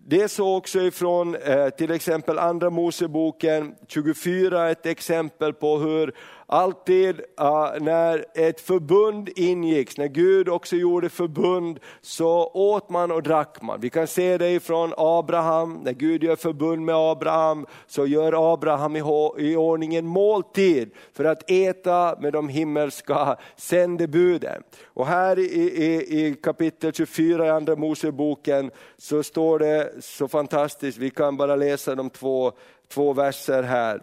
det 0.07 0.23
är 0.23 0.29
så 0.29 0.57
också 0.57 0.81
ifrån 0.81 1.35
eh, 1.35 1.69
till 1.69 1.91
exempel 1.91 2.39
andra 2.39 2.71
Moseboken 2.71 3.75
24, 3.89 4.71
ett 4.71 4.87
exempel 4.87 5.53
på 5.53 5.79
hur 5.79 6.15
alltid 6.49 7.21
uh, 7.41 7.81
när 7.81 8.25
ett 8.35 8.61
förbund 8.61 9.29
ingicks, 9.37 9.97
när 9.97 10.07
Gud 10.07 10.49
också 10.49 10.77
gjorde 10.77 11.09
förbund, 11.09 11.81
så 12.01 12.51
åt 12.55 12.91
man 12.91 13.11
och 13.11 13.23
drack 13.23 13.63
man. 13.63 13.81
Vi 13.81 13.91
kan 13.91 14.07
se 14.07 14.39
det 14.39 14.51
ifrån 14.51 14.95
Abraham, 14.97 15.81
när 15.85 15.93
Gud 15.93 16.23
gör 16.23 16.37
förbund 16.37 16.85
med 16.85 16.95
Abraham, 16.95 17.67
så 17.87 18.07
gör 18.07 18.53
Abraham 18.53 18.97
i, 18.97 19.03
i 19.39 19.57
ordning 19.57 19.95
en 19.95 20.07
måltid 20.07 20.91
för 21.13 21.25
att 21.25 21.51
äta 21.51 22.17
med 22.21 22.33
de 22.33 22.49
himmelska 22.49 23.37
sändebuden. 23.57 24.63
Och 24.87 25.07
här 25.07 25.39
i, 25.39 25.43
i, 25.43 26.27
i 26.27 26.35
kapitel 26.35 26.93
24 26.93 27.47
i 27.47 27.51
andra 27.51 27.77
Moseboken 27.77 28.71
så 28.97 29.23
står 29.23 29.59
det 29.59 29.93
så 30.01 30.29
fantastiskt, 30.29 30.99
vi 30.99 31.11
kan 31.11 31.37
bara 31.37 31.57
läsa 31.57 31.95
de 31.95 32.11
två, 32.11 32.53
två 32.89 33.13
verser 33.13 33.63
här. 33.63 34.03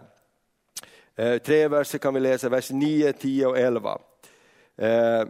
Eh, 1.18 1.38
tre 1.38 1.68
verser 1.68 1.98
kan 1.98 2.14
vi 2.14 2.20
läsa, 2.20 2.48
vers 2.48 2.70
9, 2.70 3.12
10 3.12 3.46
och 3.46 3.58
11. 3.58 3.98
Eh, 4.76 5.24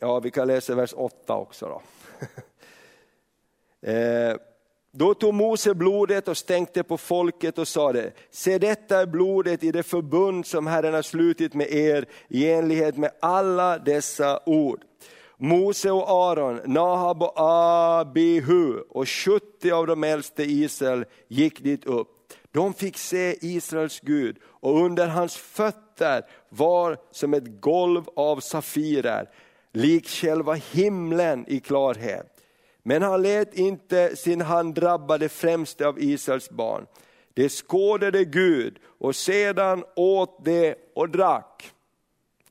ja, 0.00 0.20
vi 0.20 0.30
kan 0.30 0.46
läsa 0.46 0.74
vers 0.74 0.94
8 0.96 1.36
också. 1.36 1.66
Då. 1.66 1.82
Eh, 3.86 4.36
då 4.92 5.14
tog 5.14 5.34
Mose 5.34 5.74
blodet 5.74 6.28
och 6.28 6.36
stänkte 6.36 6.82
på 6.82 6.98
folket 6.98 7.58
och 7.58 7.68
sade, 7.68 8.12
se 8.30 8.58
detta 8.58 9.00
är 9.00 9.06
blodet 9.06 9.64
i 9.64 9.72
det 9.72 9.82
förbund 9.82 10.46
som 10.46 10.66
Herren 10.66 10.94
har 10.94 11.02
slutit 11.02 11.54
med 11.54 11.72
er 11.72 12.06
i 12.28 12.50
enlighet 12.50 12.96
med 12.96 13.10
alla 13.20 13.78
dessa 13.78 14.40
ord. 14.46 14.80
Mose 15.36 15.90
och 15.90 16.08
Aron, 16.08 16.60
Nahab 16.64 17.22
och 17.22 17.32
Abihu 17.36 18.80
och 18.90 19.08
70 19.08 19.70
av 19.70 19.86
de 19.86 20.04
äldste 20.04 20.42
Israel 20.42 21.04
gick 21.28 21.62
dit 21.62 21.84
upp. 21.84 22.13
De 22.54 22.74
fick 22.74 22.98
se 22.98 23.36
Israels 23.40 24.00
Gud 24.00 24.36
och 24.44 24.84
under 24.84 25.06
hans 25.06 25.36
fötter 25.36 26.22
var 26.48 26.98
som 27.10 27.34
ett 27.34 27.60
golv 27.60 28.04
av 28.16 28.40
safirer, 28.40 29.30
likt 29.72 30.08
själva 30.08 30.54
himlen 30.54 31.44
i 31.48 31.60
klarhet. 31.60 32.26
Men 32.82 33.02
han 33.02 33.22
lät 33.22 33.54
inte 33.54 34.16
sin 34.16 34.40
hand 34.40 34.74
drabba 34.74 35.18
det 35.18 35.28
främste 35.28 35.86
av 35.86 36.02
Israels 36.02 36.50
barn. 36.50 36.86
Det 37.34 37.48
skådade 37.48 38.24
Gud 38.24 38.78
och 38.98 39.16
sedan 39.16 39.84
åt 39.96 40.44
det 40.44 40.74
och 40.94 41.10
drack. 41.10 41.72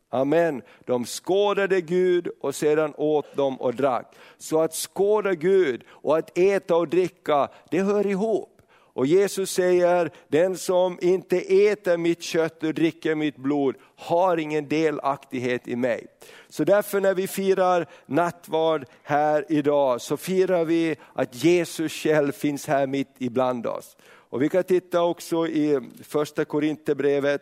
Amen. 0.09 0.61
De 0.85 1.05
skådade 1.05 1.81
Gud 1.81 2.27
och 2.41 2.55
sedan 2.55 2.93
åt 2.97 3.35
de 3.35 3.61
och 3.61 3.75
drack. 3.75 4.15
Så 4.37 4.61
att 4.61 4.73
skåda 4.73 5.33
Gud 5.33 5.83
och 5.89 6.17
att 6.17 6.37
äta 6.37 6.75
och 6.75 6.87
dricka, 6.87 7.49
det 7.69 7.81
hör 7.81 8.07
ihop. 8.07 8.52
Och 8.93 9.05
Jesus 9.05 9.51
säger, 9.51 10.11
den 10.27 10.57
som 10.57 10.97
inte 11.01 11.37
äter 11.37 11.97
mitt 11.97 12.21
kött 12.21 12.63
och 12.63 12.73
dricker 12.73 13.15
mitt 13.15 13.37
blod 13.37 13.75
har 13.95 14.37
ingen 14.37 14.67
delaktighet 14.67 15.67
i 15.67 15.75
mig. 15.75 16.07
Så 16.49 16.63
därför 16.63 17.01
när 17.01 17.13
vi 17.13 17.27
firar 17.27 17.87
nattvard 18.05 18.85
här 19.03 19.45
idag 19.49 20.01
så 20.01 20.17
firar 20.17 20.65
vi 20.65 20.95
att 21.13 21.43
Jesus 21.43 21.91
själv 21.91 22.31
finns 22.31 22.67
här 22.67 22.87
mitt 22.87 23.15
ibland 23.17 23.67
oss. 23.67 23.97
Och 24.03 24.41
vi 24.41 24.49
kan 24.49 24.63
titta 24.63 25.03
också 25.03 25.47
i 25.47 25.79
första 26.03 26.45
Korinthierbrevet, 26.45 27.41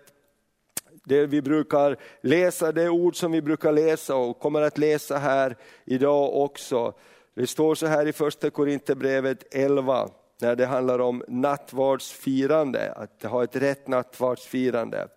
det 1.03 1.25
vi 1.25 1.41
brukar 1.41 1.97
läsa, 2.21 2.71
det 2.71 2.89
ord 2.89 3.15
som 3.15 3.31
vi 3.31 3.41
brukar 3.41 3.71
läsa 3.71 4.15
och 4.15 4.39
kommer 4.39 4.61
att 4.61 4.77
läsa 4.77 5.17
här 5.17 5.57
idag 5.85 6.35
också. 6.35 6.93
Det 7.35 7.47
står 7.47 7.75
så 7.75 7.87
här 7.87 8.07
i 8.07 8.13
första 8.13 8.49
Korinthierbrevet 8.49 9.55
11 9.55 10.09
när 10.41 10.55
det 10.55 10.65
handlar 10.65 10.99
om 10.99 11.23
nattvardsfirande, 11.27 12.91
att 12.91 13.23
ha 13.23 13.43
ett 13.43 13.55
rätt 13.55 13.87
nattvardsfirande. 13.87 15.07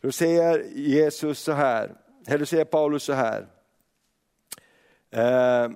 Då 0.00 0.12
säger 0.12 0.64
Jesus 0.74 1.38
så 1.38 1.52
här, 1.52 1.94
eller 2.26 2.44
säger 2.44 2.64
Paulus 2.64 3.02
så 3.02 3.12
här. 3.12 3.46
Eh, 5.10 5.70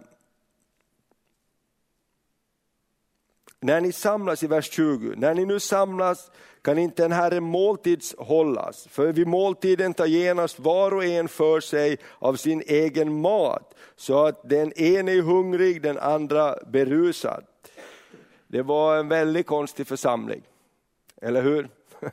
när 3.61 3.81
ni 3.81 3.93
samlas 3.93 4.43
i 4.43 4.47
vers 4.47 4.71
20, 4.71 5.15
när 5.17 5.35
ni 5.35 5.45
nu 5.45 5.61
samlas 5.61 6.31
kan 6.63 6.79
inte 6.79 7.05
en 7.05 7.13
Herre 7.13 7.41
måltids 7.41 8.15
hållas, 8.19 8.87
för 8.91 9.13
vid 9.13 9.27
måltiden 9.27 9.95
tar 9.95 10.07
genast 10.07 10.59
var 10.59 10.95
och 10.95 11.05
en 11.05 11.29
för 11.29 11.61
sig 11.61 11.97
av 12.19 12.35
sin 12.35 12.63
egen 12.67 13.21
mat, 13.21 13.75
så 13.97 14.27
att 14.27 14.49
den 14.49 14.73
ene 14.73 15.13
är 15.13 15.23
hungrig, 15.23 15.83
den 15.83 15.99
andra 15.99 16.57
berusad. 16.67 17.45
Det 18.55 18.63
var 18.63 18.97
en 18.97 19.09
väldigt 19.09 19.47
konstig 19.47 19.87
församling, 19.87 20.43
eller 21.23 21.43
hur? 21.43 21.69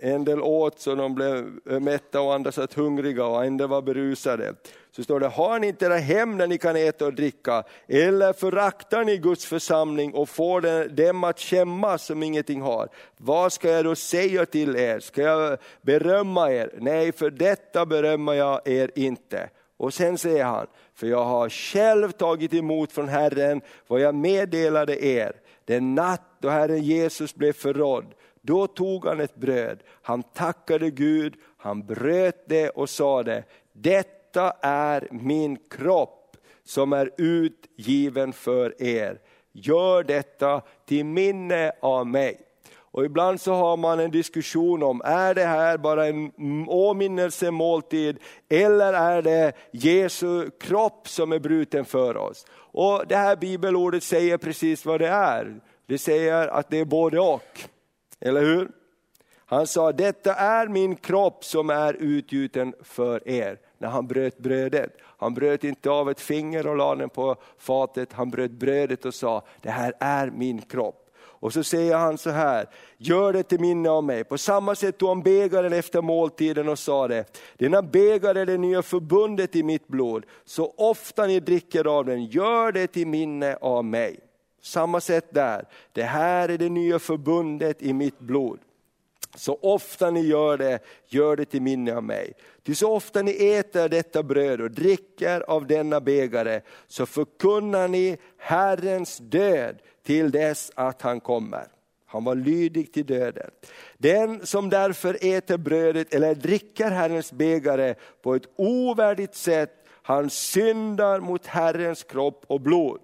En 0.00 0.24
del 0.24 0.40
åt 0.40 0.80
så 0.80 0.94
de 0.94 1.14
blev 1.14 1.58
mätta 1.64 2.20
och 2.20 2.34
andra 2.34 2.52
satt 2.52 2.74
hungriga 2.74 3.26
och 3.26 3.42
andra 3.42 3.66
var 3.66 3.82
berusade. 3.82 4.54
Så 4.90 5.02
står 5.02 5.20
det, 5.20 5.28
har 5.28 5.58
ni 5.58 5.66
inte 5.66 5.84
era 5.84 5.96
hem 5.96 6.38
där 6.38 6.46
ni 6.46 6.58
kan 6.58 6.76
äta 6.76 7.06
och 7.06 7.14
dricka? 7.14 7.64
Eller 7.86 8.32
föraktar 8.32 9.04
ni 9.04 9.18
Guds 9.18 9.46
församling 9.46 10.14
och 10.14 10.28
får 10.28 10.88
dem 10.88 11.24
att 11.24 11.40
skämmas 11.40 12.04
som 12.04 12.22
ingenting 12.22 12.62
har? 12.62 12.88
Vad 13.16 13.52
ska 13.52 13.70
jag 13.70 13.84
då 13.84 13.94
säga 13.94 14.46
till 14.46 14.76
er? 14.76 15.00
Ska 15.00 15.22
jag 15.22 15.58
berömma 15.82 16.52
er? 16.52 16.74
Nej, 16.78 17.12
för 17.12 17.30
detta 17.30 17.86
berömmer 17.86 18.32
jag 18.32 18.68
er 18.68 18.90
inte. 18.94 19.50
Och 19.82 19.94
sen 19.94 20.18
säger 20.18 20.44
han, 20.44 20.66
för 20.94 21.06
jag 21.06 21.24
har 21.24 21.48
själv 21.48 22.10
tagit 22.10 22.54
emot 22.54 22.92
från 22.92 23.08
Herren 23.08 23.60
vad 23.86 24.00
jag 24.00 24.14
meddelade 24.14 25.04
er. 25.04 25.32
Den 25.64 25.94
natt 25.94 26.22
då 26.40 26.48
Herren 26.48 26.82
Jesus 26.82 27.34
blev 27.34 27.52
förrådd, 27.52 28.14
då 28.40 28.66
tog 28.66 29.06
han 29.06 29.20
ett 29.20 29.34
bröd, 29.36 29.82
han 30.02 30.22
tackade 30.22 30.90
Gud, 30.90 31.34
han 31.56 31.86
bröt 31.86 32.48
det 32.48 32.70
och 32.70 32.90
sade, 32.90 33.44
detta 33.72 34.50
är 34.62 35.08
min 35.10 35.56
kropp 35.56 36.36
som 36.64 36.92
är 36.92 37.10
utgiven 37.16 38.32
för 38.32 38.82
er. 38.82 39.20
Gör 39.52 40.04
detta 40.04 40.62
till 40.86 41.04
minne 41.04 41.72
av 41.80 42.06
mig. 42.06 42.40
Och 42.92 43.04
ibland 43.04 43.40
så 43.40 43.52
har 43.52 43.76
man 43.76 44.00
en 44.00 44.10
diskussion 44.10 44.82
om, 44.82 45.02
är 45.04 45.34
det 45.34 45.44
här 45.44 45.78
bara 45.78 46.06
en 46.06 46.32
åminnelsemåltid 46.68 48.18
eller 48.48 48.92
är 48.92 49.22
det 49.22 49.52
Jesu 49.70 50.50
kropp 50.50 51.08
som 51.08 51.32
är 51.32 51.38
bruten 51.38 51.84
för 51.84 52.16
oss? 52.16 52.46
Och 52.54 53.04
det 53.08 53.16
här 53.16 53.36
bibelordet 53.36 54.02
säger 54.02 54.38
precis 54.38 54.84
vad 54.86 55.00
det 55.00 55.08
är. 55.08 55.60
Det 55.86 55.98
säger 55.98 56.48
att 56.48 56.70
det 56.70 56.78
är 56.78 56.84
både 56.84 57.20
och. 57.20 57.60
Eller 58.20 58.40
hur? 58.40 58.70
Han 59.46 59.66
sa, 59.66 59.92
detta 59.92 60.34
är 60.34 60.68
min 60.68 60.96
kropp 60.96 61.44
som 61.44 61.70
är 61.70 61.94
utgjuten 61.94 62.74
för 62.82 63.28
er. 63.28 63.58
När 63.78 63.88
han 63.88 64.06
bröt 64.06 64.38
brödet. 64.38 64.96
Han 65.18 65.34
bröt 65.34 65.64
inte 65.64 65.90
av 65.90 66.10
ett 66.10 66.20
finger 66.20 66.66
och 66.66 66.76
lade 66.76 67.02
den 67.02 67.08
på 67.08 67.36
fatet, 67.58 68.12
han 68.12 68.30
bröt 68.30 68.50
brödet 68.50 69.04
och 69.04 69.14
sa, 69.14 69.42
det 69.60 69.70
här 69.70 69.92
är 70.00 70.30
min 70.30 70.62
kropp. 70.62 71.01
Och 71.42 71.52
så 71.52 71.64
säger 71.64 71.96
han 71.96 72.18
så 72.18 72.30
här, 72.30 72.66
gör 72.98 73.32
det 73.32 73.42
till 73.42 73.60
minne 73.60 73.90
av 73.90 74.04
mig. 74.04 74.24
På 74.24 74.38
samma 74.38 74.74
sätt 74.74 74.98
tog 74.98 75.08
han 75.08 75.22
bägaren 75.22 75.72
efter 75.72 76.02
måltiden 76.02 76.68
och 76.68 76.78
sa 76.78 77.08
det, 77.08 77.24
denna 77.58 77.82
bägare 77.82 78.40
är 78.40 78.46
det 78.46 78.58
nya 78.58 78.82
förbundet 78.82 79.56
i 79.56 79.62
mitt 79.62 79.88
blod. 79.88 80.26
Så 80.44 80.74
ofta 80.76 81.26
ni 81.26 81.40
dricker 81.40 81.86
av 81.86 82.04
den, 82.04 82.24
gör 82.24 82.72
det 82.72 82.86
till 82.86 83.06
minne 83.06 83.56
av 83.60 83.84
mig. 83.84 84.20
Samma 84.62 85.00
sätt 85.00 85.34
där, 85.34 85.64
det 85.92 86.02
här 86.02 86.48
är 86.48 86.58
det 86.58 86.68
nya 86.68 86.98
förbundet 86.98 87.82
i 87.82 87.92
mitt 87.92 88.18
blod. 88.18 88.58
Så 89.36 89.58
ofta 89.62 90.10
ni 90.10 90.20
gör 90.20 90.58
det, 90.58 90.78
gör 91.08 91.36
det 91.36 91.44
till 91.44 91.62
minne 91.62 91.96
av 91.96 92.04
mig. 92.04 92.32
Ty 92.62 92.74
så 92.74 92.92
ofta 92.92 93.22
ni 93.22 93.52
äter 93.52 93.88
detta 93.88 94.22
bröd 94.22 94.60
och 94.60 94.70
dricker 94.70 95.40
av 95.40 95.66
denna 95.66 96.00
bägare, 96.00 96.60
så 96.86 97.06
förkunnar 97.06 97.88
ni 97.88 98.18
Herrens 98.36 99.18
död 99.18 99.76
till 100.02 100.30
dess 100.30 100.72
att 100.74 101.02
han 101.02 101.20
kommer. 101.20 101.66
Han 102.06 102.24
var 102.24 102.34
lydig 102.34 102.92
till 102.92 103.06
döden. 103.06 103.50
Den 103.98 104.46
som 104.46 104.70
därför 104.70 105.18
äter 105.20 105.56
brödet 105.56 106.14
eller 106.14 106.34
dricker 106.34 106.90
Herrens 106.90 107.32
bägare 107.32 107.94
på 108.22 108.34
ett 108.34 108.46
ovärdigt 108.56 109.34
sätt, 109.34 109.86
han 110.02 110.30
syndar 110.30 111.20
mot 111.20 111.46
Herrens 111.46 112.02
kropp 112.02 112.44
och 112.46 112.60
blod. 112.60 113.00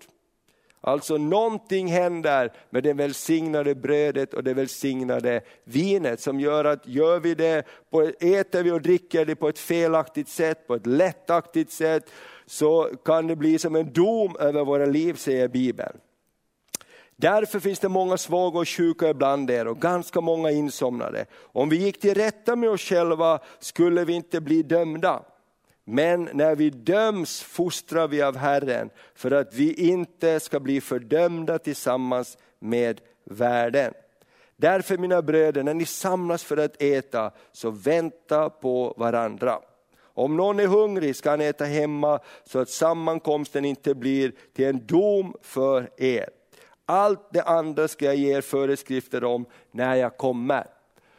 Alltså 0.80 1.16
någonting 1.16 1.88
händer 1.88 2.52
med 2.70 2.82
det 2.82 2.92
välsignade 2.92 3.74
brödet 3.74 4.34
och 4.34 4.44
det 4.44 4.54
välsignade 4.54 5.40
vinet 5.64 6.20
som 6.20 6.40
gör 6.40 6.64
att 6.64 6.86
gör 6.86 7.20
vi 7.20 7.34
det, 7.34 7.66
på, 7.90 8.02
äter 8.20 8.62
vi 8.62 8.70
och 8.70 8.82
dricker 8.82 9.24
det 9.24 9.36
på 9.36 9.48
ett 9.48 9.58
felaktigt 9.58 10.28
sätt, 10.28 10.66
på 10.66 10.74
ett 10.74 10.86
lättaktigt 10.86 11.72
sätt, 11.72 12.10
så 12.46 12.90
kan 13.04 13.26
det 13.26 13.36
bli 13.36 13.58
som 13.58 13.76
en 13.76 13.92
dom 13.92 14.36
över 14.40 14.64
våra 14.64 14.86
liv, 14.86 15.14
säger 15.14 15.48
Bibeln. 15.48 15.98
Därför 17.16 17.60
finns 17.60 17.78
det 17.78 17.88
många 17.88 18.16
svaga 18.16 18.58
och 18.58 18.68
sjuka 18.68 19.08
ibland 19.08 19.50
er 19.50 19.68
och 19.68 19.80
ganska 19.80 20.20
många 20.20 20.50
insomnade. 20.50 21.26
Om 21.40 21.68
vi 21.68 21.76
gick 21.76 22.00
till 22.00 22.14
rätta 22.14 22.56
med 22.56 22.70
oss 22.70 22.80
själva 22.80 23.38
skulle 23.58 24.04
vi 24.04 24.12
inte 24.12 24.40
bli 24.40 24.62
dömda. 24.62 25.22
Men 25.90 26.28
när 26.32 26.54
vi 26.54 26.70
döms 26.70 27.42
fostrar 27.42 28.08
vi 28.08 28.22
av 28.22 28.36
Herren 28.36 28.90
för 29.14 29.30
att 29.30 29.54
vi 29.54 29.72
inte 29.72 30.40
ska 30.40 30.60
bli 30.60 30.80
fördömda 30.80 31.58
tillsammans 31.58 32.38
med 32.58 33.00
världen. 33.24 33.92
Därför 34.56 34.98
mina 34.98 35.22
bröder, 35.22 35.62
när 35.62 35.74
ni 35.74 35.86
samlas 35.86 36.44
för 36.44 36.56
att 36.56 36.82
äta, 36.82 37.30
så 37.52 37.70
vänta 37.70 38.50
på 38.50 38.94
varandra. 38.96 39.58
Om 40.00 40.36
någon 40.36 40.60
är 40.60 40.66
hungrig 40.66 41.16
ska 41.16 41.30
han 41.30 41.40
äta 41.40 41.64
hemma 41.64 42.20
så 42.44 42.58
att 42.58 42.70
sammankomsten 42.70 43.64
inte 43.64 43.94
blir 43.94 44.32
till 44.54 44.66
en 44.66 44.86
dom 44.86 45.34
för 45.42 45.90
er. 45.96 46.28
Allt 46.86 47.28
det 47.32 47.42
andra 47.42 47.88
ska 47.88 48.04
jag 48.04 48.16
ge 48.16 48.36
er 48.36 48.40
föreskrifter 48.40 49.24
om 49.24 49.46
när 49.70 49.94
jag 49.94 50.16
kommer. 50.16 50.77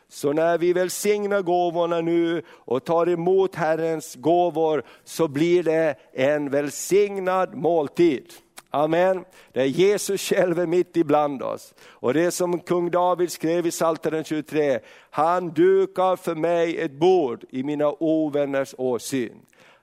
Så 0.10 0.34
när 0.34 0.58
vi 0.58 0.74
välsignar 0.74 1.42
gåvorna 1.42 2.02
nu 2.02 2.42
och 2.50 2.84
tar 2.84 3.10
emot 3.10 3.56
Herrens 3.56 4.16
gåvor 4.16 4.84
så 5.04 5.28
blir 5.28 5.64
det 5.64 5.96
en 6.14 6.50
välsignad 6.50 7.56
måltid. 7.56 8.34
Amen. 8.70 9.26
Det 9.54 9.62
är 9.62 9.66
Jesus 9.66 10.22
själv 10.22 10.60
är 10.60 10.68
mitt 10.68 10.98
ibland 10.98 11.44
oss. 11.44 11.74
Och 11.82 12.14
det 12.14 12.32
som 12.32 12.60
kung 12.60 12.92
David 12.92 13.32
skrev 13.32 13.68
i 13.68 13.72
Psaltaren 13.72 14.24
23, 14.24 14.80
han 15.10 15.50
dukar 15.50 16.16
för 16.16 16.36
mig 16.36 16.78
ett 16.78 16.92
bord 16.92 17.46
i 17.50 17.64
mina 17.64 17.92
ovänners 18.00 18.76
åsyn. 18.78 19.40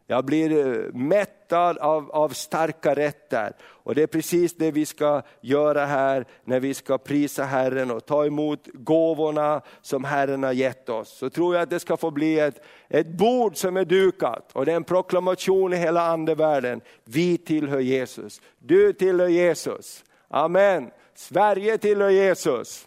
Jag 0.06 0.24
blir 0.24 0.66
eh, 0.66 0.92
mätt 0.92 1.35
mättad 1.46 1.78
av, 1.78 2.10
av 2.10 2.28
starka 2.28 2.94
rätter. 2.94 3.52
Och 3.62 3.94
det 3.94 4.02
är 4.02 4.06
precis 4.06 4.56
det 4.56 4.70
vi 4.70 4.86
ska 4.86 5.22
göra 5.40 5.86
här 5.86 6.26
när 6.44 6.60
vi 6.60 6.74
ska 6.74 6.98
prisa 6.98 7.44
Herren 7.44 7.90
och 7.90 8.06
ta 8.06 8.26
emot 8.26 8.68
gåvorna 8.74 9.62
som 9.82 10.04
Herren 10.04 10.42
har 10.42 10.52
gett 10.52 10.88
oss. 10.88 11.18
Så 11.18 11.30
tror 11.30 11.54
jag 11.54 11.62
att 11.62 11.70
det 11.70 11.80
ska 11.80 11.96
få 11.96 12.10
bli 12.10 12.38
ett, 12.38 12.60
ett 12.88 13.08
bord 13.08 13.56
som 13.56 13.76
är 13.76 13.84
dukat 13.84 14.50
och 14.52 14.66
det 14.66 14.72
är 14.72 14.76
en 14.76 14.84
proklamation 14.84 15.72
i 15.72 15.76
hela 15.76 16.02
andevärlden. 16.02 16.80
Vi 17.04 17.38
tillhör 17.38 17.80
Jesus, 17.80 18.40
du 18.58 18.92
tillhör 18.92 19.28
Jesus. 19.28 20.04
Amen. 20.28 20.90
Sverige 21.14 21.78
tillhör 21.78 22.10
Jesus. 22.10 22.86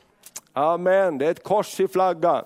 Amen, 0.54 1.18
det 1.18 1.26
är 1.26 1.32
ett 1.32 1.44
kors 1.44 1.80
i 1.80 1.88
flaggan. 1.88 2.46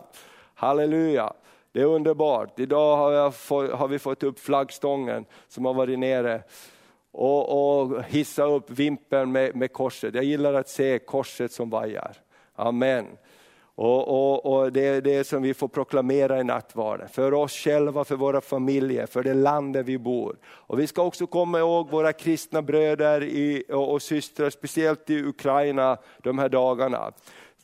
Halleluja. 0.55 1.34
Det 1.74 1.82
är 1.82 1.86
underbart. 1.86 2.59
Idag 2.59 2.97
har, 2.97 3.32
fått, 3.32 3.71
har, 3.71 3.88
vi 3.88 3.99
fått 3.99 4.24
upp 4.24 4.39
flaggstången 4.39 5.26
som 5.47 5.65
har 5.65 5.74
varit 5.74 5.99
nere 5.99 6.43
och, 7.11 7.82
och 7.82 8.03
hissa 8.03 8.43
upp 8.43 8.69
vimpeln 8.69 9.32
med, 9.32 9.55
med 9.55 9.74
korset. 9.74 10.15
Jag 10.15 10.24
gillar 10.24 10.53
att 10.53 10.69
se 10.69 10.99
korset 10.99 11.51
som 11.51 11.69
vajar. 11.69 12.17
Amen. 12.55 13.05
Och, 13.76 14.07
och, 14.07 14.45
och, 14.45 14.71
Det 14.71 14.88
är 14.88 15.01
det 15.01 15.24
som 15.24 15.41
vi 15.41 15.53
får 15.53 15.67
proklamera 15.67 16.39
i 16.39 16.43
nattvarden, 16.43 17.09
för 17.09 17.34
oss 17.34 17.51
själva, 17.51 18.03
för 18.03 18.15
våra 18.15 18.41
familjer, 18.41 19.05
för 19.05 19.24
det 19.24 19.34
land 19.34 19.74
där 19.74 19.84
vi 19.84 19.97
bor. 19.97 20.38
Och 20.45 20.80
Vi 20.80 20.88
ska 20.88 21.03
också 21.03 21.28
komma 21.28 21.59
ihåg 21.59 21.89
våra 21.89 22.13
kristna 22.13 22.61
bröder 22.61 23.24
i, 23.24 23.63
och, 23.69 23.93
och 23.93 24.01
systrar, 24.01 24.49
speciellt 24.49 25.09
i 25.09 25.24
Ukraina 25.24 25.97
de 26.24 26.39
här 26.39 26.49
dagarna 26.49 27.11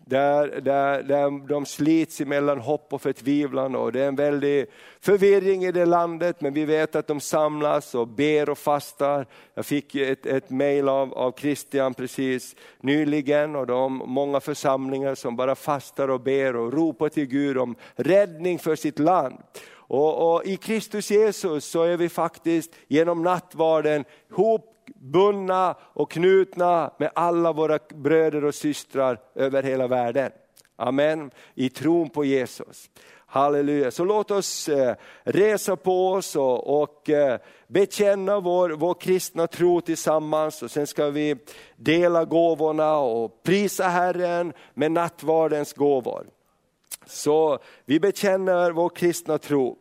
där, 0.09 0.61
där, 0.61 1.03
där 1.03 1.47
de 1.47 1.65
slits 1.65 2.21
emellan 2.21 2.59
hopp 2.59 2.93
och 2.93 3.01
förtvivlan 3.01 3.75
och 3.75 3.91
det 3.91 4.01
är 4.01 4.07
en 4.07 4.15
väldig 4.15 4.65
förvirring 5.01 5.65
i 5.65 5.71
det 5.71 5.85
landet 5.85 6.41
men 6.41 6.53
vi 6.53 6.65
vet 6.65 6.95
att 6.95 7.07
de 7.07 7.19
samlas 7.19 7.95
och 7.95 8.07
ber 8.07 8.49
och 8.49 8.57
fastar. 8.57 9.27
Jag 9.53 9.65
fick 9.65 9.95
ett, 9.95 10.25
ett 10.25 10.49
mejl 10.49 10.89
av, 10.89 11.13
av 11.13 11.33
Christian 11.37 11.93
precis 11.93 12.55
nyligen 12.81 13.55
och 13.55 13.67
de 13.67 14.03
många 14.05 14.39
församlingar 14.39 15.15
som 15.15 15.35
bara 15.35 15.55
fastar 15.55 16.07
och 16.07 16.21
ber 16.21 16.55
och 16.55 16.73
ropar 16.73 17.09
till 17.09 17.25
Gud 17.25 17.57
om 17.57 17.75
räddning 17.95 18.59
för 18.59 18.75
sitt 18.75 18.99
land. 18.99 19.37
Och, 19.71 20.33
och, 20.33 20.45
I 20.45 20.57
Kristus 20.57 21.11
Jesus 21.11 21.65
så 21.65 21.83
är 21.83 21.97
vi 21.97 22.09
faktiskt 22.09 22.71
genom 22.87 23.23
nattvarden 23.23 24.05
ihop 24.31 24.78
bundna 24.95 25.75
och 25.81 26.11
knutna 26.11 26.91
med 26.97 27.11
alla 27.15 27.53
våra 27.53 27.79
bröder 27.93 28.45
och 28.45 28.55
systrar 28.55 29.19
över 29.35 29.63
hela 29.63 29.87
världen. 29.87 30.31
Amen, 30.75 31.31
i 31.55 31.69
tron 31.69 32.09
på 32.09 32.25
Jesus. 32.25 32.89
Halleluja, 33.25 33.91
så 33.91 34.03
låt 34.03 34.31
oss 34.31 34.69
eh, 34.69 34.95
resa 35.23 35.75
på 35.75 36.11
oss 36.11 36.35
och, 36.35 36.81
och 36.81 37.09
eh, 37.09 37.39
bekänna 37.67 38.39
vår, 38.39 38.69
vår 38.69 38.93
kristna 38.93 39.47
tro 39.47 39.81
tillsammans 39.81 40.63
och 40.63 40.71
sen 40.71 40.87
ska 40.87 41.09
vi 41.09 41.35
dela 41.75 42.25
gåvorna 42.25 42.97
och 42.97 43.43
prisa 43.43 43.83
Herren 43.83 44.53
med 44.73 44.91
nattvardens 44.91 45.73
gåvor. 45.73 46.27
Så 47.05 47.59
vi 47.85 47.99
bekänner 47.99 48.71
vår 48.71 48.89
kristna 48.89 49.37
tro. 49.37 49.77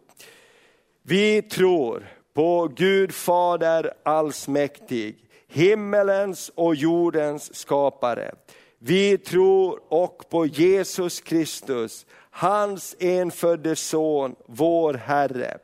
Vi 1.02 1.42
tror 1.42 2.08
på 2.38 2.70
Gud 2.76 3.12
Fader 3.14 3.92
allsmäktig, 4.02 5.16
himmelens 5.48 6.50
och 6.54 6.74
jordens 6.74 7.54
skapare. 7.54 8.34
Vi 8.78 9.18
tror 9.18 9.80
och 9.88 10.24
på 10.30 10.46
Jesus 10.46 11.20
Kristus, 11.20 12.06
hans 12.30 12.96
enfödde 12.98 13.76
son, 13.76 14.34
vår 14.46 14.94
Herre, 14.94 15.58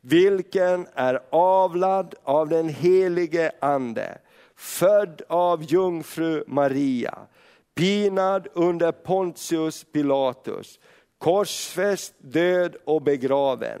vilken 0.00 0.86
är 0.94 1.20
avlad 1.30 2.14
av 2.24 2.48
den 2.48 2.68
helige 2.68 3.52
Ande, 3.60 4.18
född 4.56 5.22
av 5.28 5.62
jungfru 5.62 6.44
Maria, 6.46 7.18
pinad 7.74 8.48
under 8.52 8.92
Pontius 8.92 9.84
Pilatus, 9.84 10.80
korsfäst, 11.18 12.14
död 12.18 12.76
och 12.84 13.02
begraven, 13.02 13.80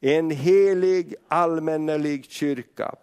en 0.00 0.30
helig 0.30 1.14
allmännelig 1.28 2.30
kyrka, 2.30 2.94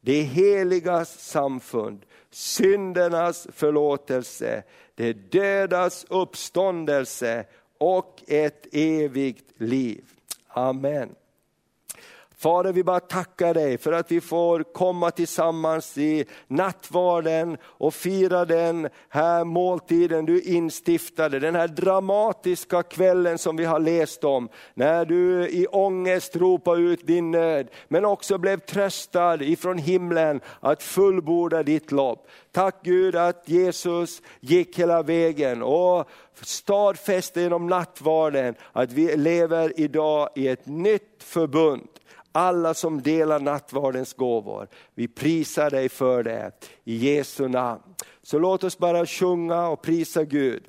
det 0.00 0.22
heligas 0.22 1.20
samfund, 1.20 2.04
syndernas 2.30 3.46
förlåtelse, 3.52 4.62
det 4.94 5.12
dödas 5.12 6.06
uppståndelse 6.08 7.44
och 7.78 8.22
ett 8.26 8.66
evigt 8.72 9.60
liv. 9.60 10.04
Amen. 10.48 11.14
Fader, 12.44 12.72
vi 12.72 12.84
bara 12.84 13.00
tackar 13.00 13.54
dig 13.54 13.78
för 13.78 13.92
att 13.92 14.12
vi 14.12 14.20
får 14.20 14.62
komma 14.62 15.10
tillsammans 15.10 15.98
i 15.98 16.24
nattvarden 16.46 17.56
och 17.64 17.94
fira 17.94 18.44
den 18.44 18.88
här 19.08 19.44
måltiden 19.44 20.26
du 20.26 20.40
instiftade, 20.40 21.38
den 21.38 21.54
här 21.54 21.68
dramatiska 21.68 22.82
kvällen 22.82 23.38
som 23.38 23.56
vi 23.56 23.64
har 23.64 23.80
läst 23.80 24.24
om, 24.24 24.48
när 24.74 25.04
du 25.04 25.48
i 25.48 25.66
ångest 25.66 26.36
ropade 26.36 26.82
ut 26.82 27.06
din 27.06 27.30
nöd, 27.30 27.68
men 27.88 28.04
också 28.04 28.38
blev 28.38 28.60
tröstad 28.60 29.42
ifrån 29.42 29.78
himlen 29.78 30.40
att 30.60 30.82
fullborda 30.82 31.62
ditt 31.62 31.92
lopp. 31.92 32.28
Tack 32.52 32.76
Gud 32.82 33.16
att 33.16 33.48
Jesus 33.48 34.22
gick 34.40 34.78
hela 34.78 35.02
vägen 35.02 35.62
och 35.62 36.08
stadfäste 36.40 37.40
genom 37.40 37.66
nattvarden 37.66 38.54
att 38.72 38.92
vi 38.92 39.16
lever 39.16 39.80
idag 39.80 40.28
i 40.34 40.48
ett 40.48 40.66
nytt 40.66 41.22
förbund 41.22 41.88
alla 42.34 42.74
som 42.74 43.02
delar 43.02 43.40
nattvardens 43.40 44.14
gåvor. 44.14 44.68
Vi 44.94 45.08
prisar 45.08 45.70
dig 45.70 45.88
för 45.88 46.22
det 46.22 46.52
i 46.84 46.96
Jesu 46.96 47.48
namn. 47.48 47.82
Så 48.22 48.38
låt 48.38 48.64
oss 48.64 48.78
bara 48.78 49.06
sjunga 49.06 49.68
och 49.68 49.82
prisa 49.82 50.24
Gud 50.24 50.64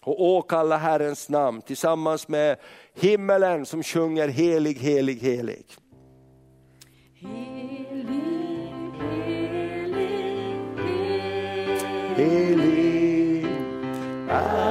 och 0.00 0.22
åkalla 0.22 0.76
Herrens 0.76 1.28
namn 1.28 1.62
tillsammans 1.62 2.28
med 2.28 2.56
himmelen 2.94 3.66
som 3.66 3.82
sjunger 3.82 4.28
helig, 4.28 4.78
helig, 4.78 5.18
helig. 5.20 5.66
Helig 12.16 13.44
är 14.28 14.34
Herren 14.34 14.63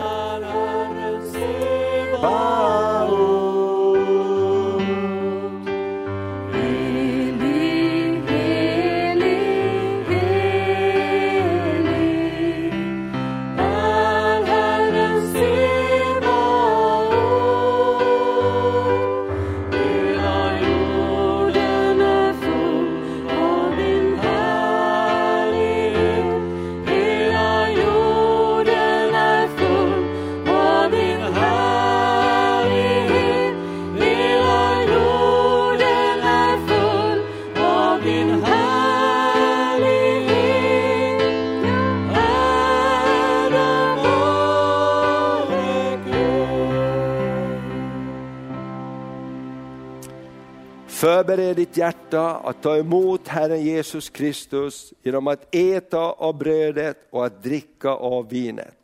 Förbered 51.33 51.55
ditt 51.55 51.77
hjärta 51.77 52.35
att 52.35 52.61
ta 52.61 52.77
emot 52.77 53.27
Herren 53.27 53.61
Jesus 53.61 54.09
Kristus 54.09 54.93
genom 55.03 55.27
att 55.27 55.55
äta 55.55 55.99
av 55.99 56.37
brödet 56.37 57.07
och 57.09 57.25
att 57.25 57.43
dricka 57.43 57.89
av 57.89 58.29
vinet. 58.29 58.75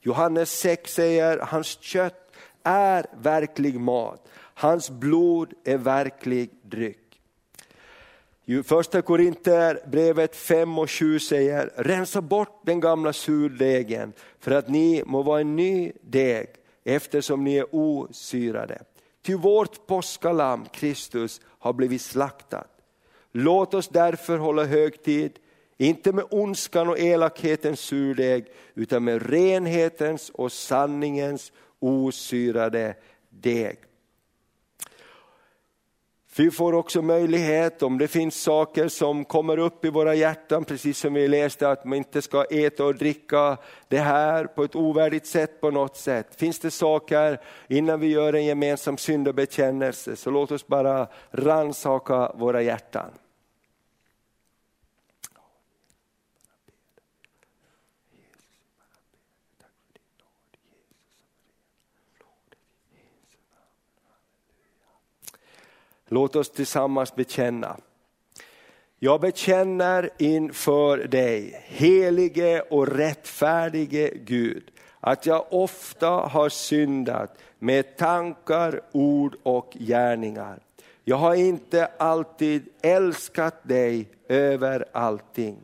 Johannes 0.00 0.58
6 0.58 0.94
säger, 0.94 1.38
hans 1.38 1.78
kött 1.80 2.32
är 2.62 3.06
verklig 3.22 3.80
mat, 3.80 4.28
hans 4.54 4.90
blod 4.90 5.54
är 5.64 5.76
verklig 5.76 6.50
dryck. 6.62 7.20
Första 8.64 9.02
Korinter 9.02 9.80
brevet 9.86 10.36
5 10.36 10.78
och 10.78 10.90
7 10.90 11.18
säger, 11.18 11.70
rensa 11.76 12.20
bort 12.20 12.60
den 12.64 12.80
gamla 12.80 13.12
surdegen 13.12 14.12
för 14.40 14.50
att 14.50 14.68
ni 14.68 15.02
må 15.06 15.22
vara 15.22 15.40
en 15.40 15.56
ny 15.56 15.92
deg 16.00 16.46
eftersom 16.84 17.44
ni 17.44 17.56
är 17.56 17.66
osyrade. 17.70 18.82
Ty 19.26 19.34
vårt 19.34 19.86
påskalamm 19.86 20.64
Kristus 20.72 21.40
har 21.64 21.72
blivit 21.72 22.02
slaktat. 22.02 22.68
Låt 23.32 23.74
oss 23.74 23.88
därför 23.88 24.38
hålla 24.38 24.64
högtid, 24.64 25.38
inte 25.76 26.12
med 26.12 26.24
ondskan 26.30 26.88
och 26.88 26.98
elakhetens 26.98 27.80
surdeg, 27.80 28.46
utan 28.74 29.04
med 29.04 29.30
renhetens 29.30 30.30
och 30.30 30.52
sanningens 30.52 31.52
osyrade 31.78 32.94
deg. 33.30 33.78
Vi 36.36 36.50
får 36.50 36.72
också 36.72 37.02
möjlighet, 37.02 37.82
om 37.82 37.98
det 37.98 38.08
finns 38.08 38.42
saker 38.42 38.88
som 38.88 39.24
kommer 39.24 39.58
upp 39.58 39.84
i 39.84 39.90
våra 39.90 40.14
hjärtan, 40.14 40.64
precis 40.64 40.98
som 40.98 41.14
vi 41.14 41.28
läste 41.28 41.68
att 41.70 41.84
man 41.84 41.98
inte 41.98 42.22
ska 42.22 42.44
äta 42.44 42.84
och 42.84 42.94
dricka 42.94 43.56
det 43.88 43.98
här 43.98 44.44
på 44.44 44.64
ett 44.64 44.76
ovärdigt 44.76 45.26
sätt 45.26 45.60
på 45.60 45.70
något 45.70 45.96
sätt. 45.96 46.26
Finns 46.36 46.58
det 46.58 46.70
saker 46.70 47.40
innan 47.68 48.00
vi 48.00 48.06
gör 48.06 48.32
en 48.32 48.44
gemensam 48.44 48.98
syndabekännelse, 48.98 50.16
så 50.16 50.30
låt 50.30 50.50
oss 50.50 50.66
bara 50.66 51.06
rannsaka 51.30 52.32
våra 52.34 52.62
hjärtan. 52.62 53.10
Låt 66.08 66.36
oss 66.36 66.50
tillsammans 66.50 67.14
bekänna. 67.14 67.76
Jag 68.98 69.20
bekänner 69.20 70.10
inför 70.18 70.98
dig, 70.98 71.64
helige 71.64 72.60
och 72.60 72.88
rättfärdige 72.88 74.10
Gud, 74.14 74.70
att 75.00 75.26
jag 75.26 75.46
ofta 75.50 76.08
har 76.08 76.48
syndat 76.48 77.38
med 77.58 77.96
tankar, 77.96 78.80
ord 78.92 79.36
och 79.42 79.76
gärningar. 79.78 80.58
Jag 81.04 81.16
har 81.16 81.34
inte 81.34 81.86
alltid 81.86 82.68
älskat 82.82 83.68
dig 83.68 84.08
över 84.28 84.84
allting. 84.92 85.56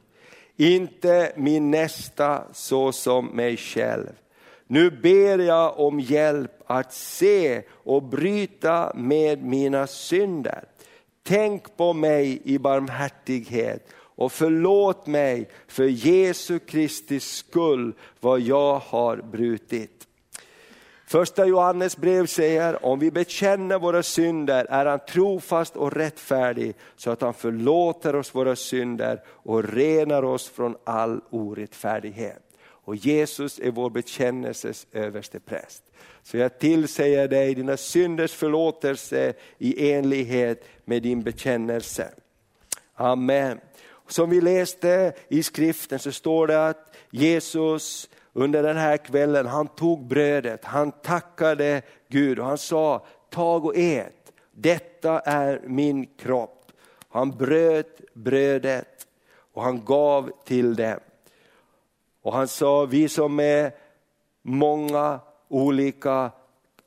Inte 0.56 1.32
min 1.36 1.70
nästa 1.70 2.44
så 2.52 2.92
som 2.92 3.26
mig 3.26 3.56
själv. 3.56 4.12
Nu 4.66 4.90
ber 4.90 5.38
jag 5.38 5.78
om 5.78 6.00
hjälp 6.00 6.59
att 6.70 6.92
se 6.92 7.62
och 7.70 8.02
bryta 8.02 8.92
med 8.94 9.42
mina 9.42 9.86
synder. 9.86 10.64
Tänk 11.22 11.76
på 11.76 11.92
mig 11.92 12.42
i 12.44 12.58
barmhärtighet 12.58 13.88
och 13.94 14.32
förlåt 14.32 15.06
mig 15.06 15.48
för 15.68 15.84
Jesu 15.84 16.58
Kristi 16.58 17.20
skull 17.20 17.92
vad 18.20 18.40
jag 18.40 18.78
har 18.78 19.16
brutit. 19.16 20.06
Första 21.06 21.46
Johannes 21.46 21.96
brev 21.96 22.26
säger, 22.26 22.86
om 22.86 22.98
vi 22.98 23.10
bekänner 23.10 23.78
våra 23.78 24.02
synder 24.02 24.66
är 24.70 24.86
han 24.86 25.00
trofast 25.08 25.76
och 25.76 25.92
rättfärdig 25.92 26.74
så 26.96 27.10
att 27.10 27.22
han 27.22 27.34
förlåter 27.34 28.16
oss 28.16 28.34
våra 28.34 28.56
synder 28.56 29.22
och 29.26 29.64
renar 29.64 30.22
oss 30.22 30.48
från 30.48 30.76
all 30.84 31.20
orättfärdighet. 31.30 32.49
Och 32.90 32.96
Jesus 32.96 33.58
är 33.58 33.70
vår 33.70 33.90
bekännelses 33.90 34.86
överste 34.92 35.40
präst. 35.40 35.82
Så 36.22 36.36
jag 36.36 36.58
tillsäger 36.58 37.28
dig 37.28 37.54
dina 37.54 37.76
synders 37.76 38.34
förlåtelse 38.34 39.32
i 39.58 39.92
enlighet 39.92 40.64
med 40.84 41.02
din 41.02 41.22
bekännelse. 41.22 42.08
Amen. 42.94 43.60
Som 44.08 44.30
vi 44.30 44.40
läste 44.40 45.12
i 45.28 45.42
skriften 45.42 45.98
så 45.98 46.12
står 46.12 46.46
det 46.46 46.66
att 46.68 46.96
Jesus 47.10 48.08
under 48.32 48.62
den 48.62 48.76
här 48.76 48.96
kvällen, 48.96 49.46
han 49.46 49.68
tog 49.68 50.06
brödet, 50.06 50.64
han 50.64 50.92
tackade 50.92 51.82
Gud 52.08 52.38
och 52.38 52.46
han 52.46 52.58
sa, 52.58 53.06
tag 53.30 53.64
och 53.64 53.76
ät, 53.76 54.32
detta 54.52 55.20
är 55.20 55.60
min 55.66 56.06
kropp. 56.06 56.72
Han 57.08 57.30
bröt 57.30 58.14
brödet 58.14 59.06
och 59.52 59.62
han 59.62 59.84
gav 59.84 60.30
till 60.44 60.74
dem. 60.74 61.00
Och 62.22 62.32
han 62.32 62.48
sa, 62.48 62.84
vi 62.84 63.08
som 63.08 63.40
är 63.40 63.72
många 64.42 65.20
olika 65.48 66.30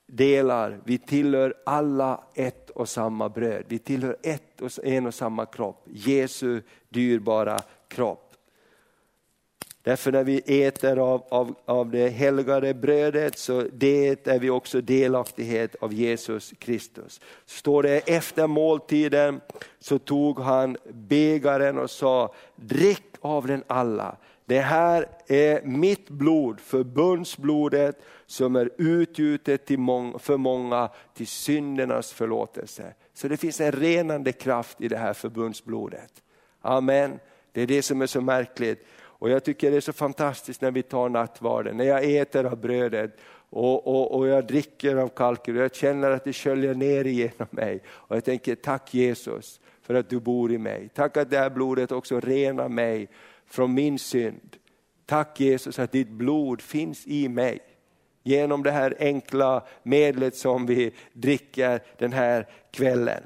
delar, 0.07 0.79
vi 0.83 0.97
tillhör 0.97 1.53
alla 1.65 2.23
ett 2.33 2.69
och 2.69 2.89
samma 2.89 3.29
bröd. 3.29 3.65
Vi 3.67 3.79
tillhör 3.79 4.17
ett 4.23 4.61
och 4.61 4.71
en 4.83 5.07
och 5.07 5.13
samma 5.13 5.45
kropp, 5.45 5.83
Jesu 5.85 6.61
dyrbara 6.89 7.59
kropp. 7.87 8.33
Därför 9.83 10.11
när 10.11 10.23
vi 10.23 10.65
äter 10.65 10.97
av, 10.97 11.23
av, 11.29 11.55
av 11.65 11.91
det 11.91 12.09
helgade 12.09 12.73
brödet 12.73 13.37
så 13.37 13.67
det 13.73 14.27
är 14.27 14.39
vi 14.39 14.49
också 14.49 14.81
delaktighet 14.81 15.75
av 15.81 15.93
Jesus 15.93 16.53
Kristus. 16.59 17.21
Står 17.45 17.83
det 17.83 17.97
efter 17.97 18.47
måltiden 18.47 19.41
så 19.79 19.99
tog 19.99 20.39
han 20.39 20.77
bägaren 20.93 21.77
och 21.77 21.91
sa, 21.91 22.33
drick 22.55 23.03
av 23.21 23.47
den 23.47 23.63
alla. 23.67 24.17
Det 24.45 24.59
här 24.59 25.07
är 25.27 25.61
mitt 25.61 26.09
blod, 26.09 26.59
förbundsblodet 26.59 28.01
som 28.25 28.55
är 28.55 28.69
utgjutet 28.77 29.65
till 29.65 29.77
för 30.19 30.37
många 30.37 30.89
till 31.13 31.27
syndernas 31.27 32.13
förlåtelse. 32.13 32.93
Så 33.13 33.27
det 33.27 33.37
finns 33.37 33.61
en 33.61 33.71
renande 33.71 34.31
kraft 34.31 34.81
i 34.81 34.87
det 34.87 34.97
här 34.97 35.13
förbundsblodet. 35.13 36.11
Amen. 36.61 37.19
Det 37.51 37.61
är 37.61 37.67
det 37.67 37.81
som 37.81 38.01
är 38.01 38.07
så 38.07 38.21
märkligt. 38.21 38.85
Och 39.23 39.29
jag 39.29 39.43
tycker 39.43 39.71
det 39.71 39.77
är 39.77 39.81
så 39.81 39.93
fantastiskt 39.93 40.61
när 40.61 40.71
vi 40.71 40.83
tar 40.83 41.09
nattvarden, 41.09 41.77
när 41.77 41.85
jag 41.85 42.15
äter 42.15 42.45
av 42.45 42.57
brödet 42.57 43.17
och, 43.49 43.87
och, 43.87 44.17
och 44.17 44.27
jag 44.27 44.47
dricker 44.47 44.95
av 44.95 45.07
kalken 45.07 45.57
och 45.57 45.63
jag 45.63 45.75
känner 45.75 46.11
att 46.11 46.23
det 46.23 46.33
sköljer 46.33 46.73
ner 46.73 47.05
igenom 47.05 47.47
mig. 47.49 47.81
Och 47.87 48.15
jag 48.15 48.23
tänker 48.23 48.55
tack 48.55 48.93
Jesus 48.93 49.59
för 49.81 49.93
att 49.93 50.09
du 50.09 50.19
bor 50.19 50.51
i 50.51 50.57
mig. 50.57 50.89
Tack 50.93 51.17
att 51.17 51.29
det 51.29 51.37
här 51.37 51.49
blodet 51.49 51.91
också 51.91 52.19
renar 52.19 52.69
mig 52.69 53.09
från 53.47 53.73
min 53.73 53.99
synd. 53.99 54.57
Tack 55.05 55.39
Jesus 55.39 55.79
att 55.79 55.91
ditt 55.91 56.09
blod 56.09 56.61
finns 56.61 57.07
i 57.07 57.29
mig. 57.29 57.59
Genom 58.23 58.63
det 58.63 58.71
här 58.71 58.95
enkla 58.99 59.63
medlet 59.83 60.35
som 60.35 60.65
vi 60.65 60.91
dricker 61.13 61.83
den 61.97 62.13
här 62.13 62.47
kvällen. 62.71 63.23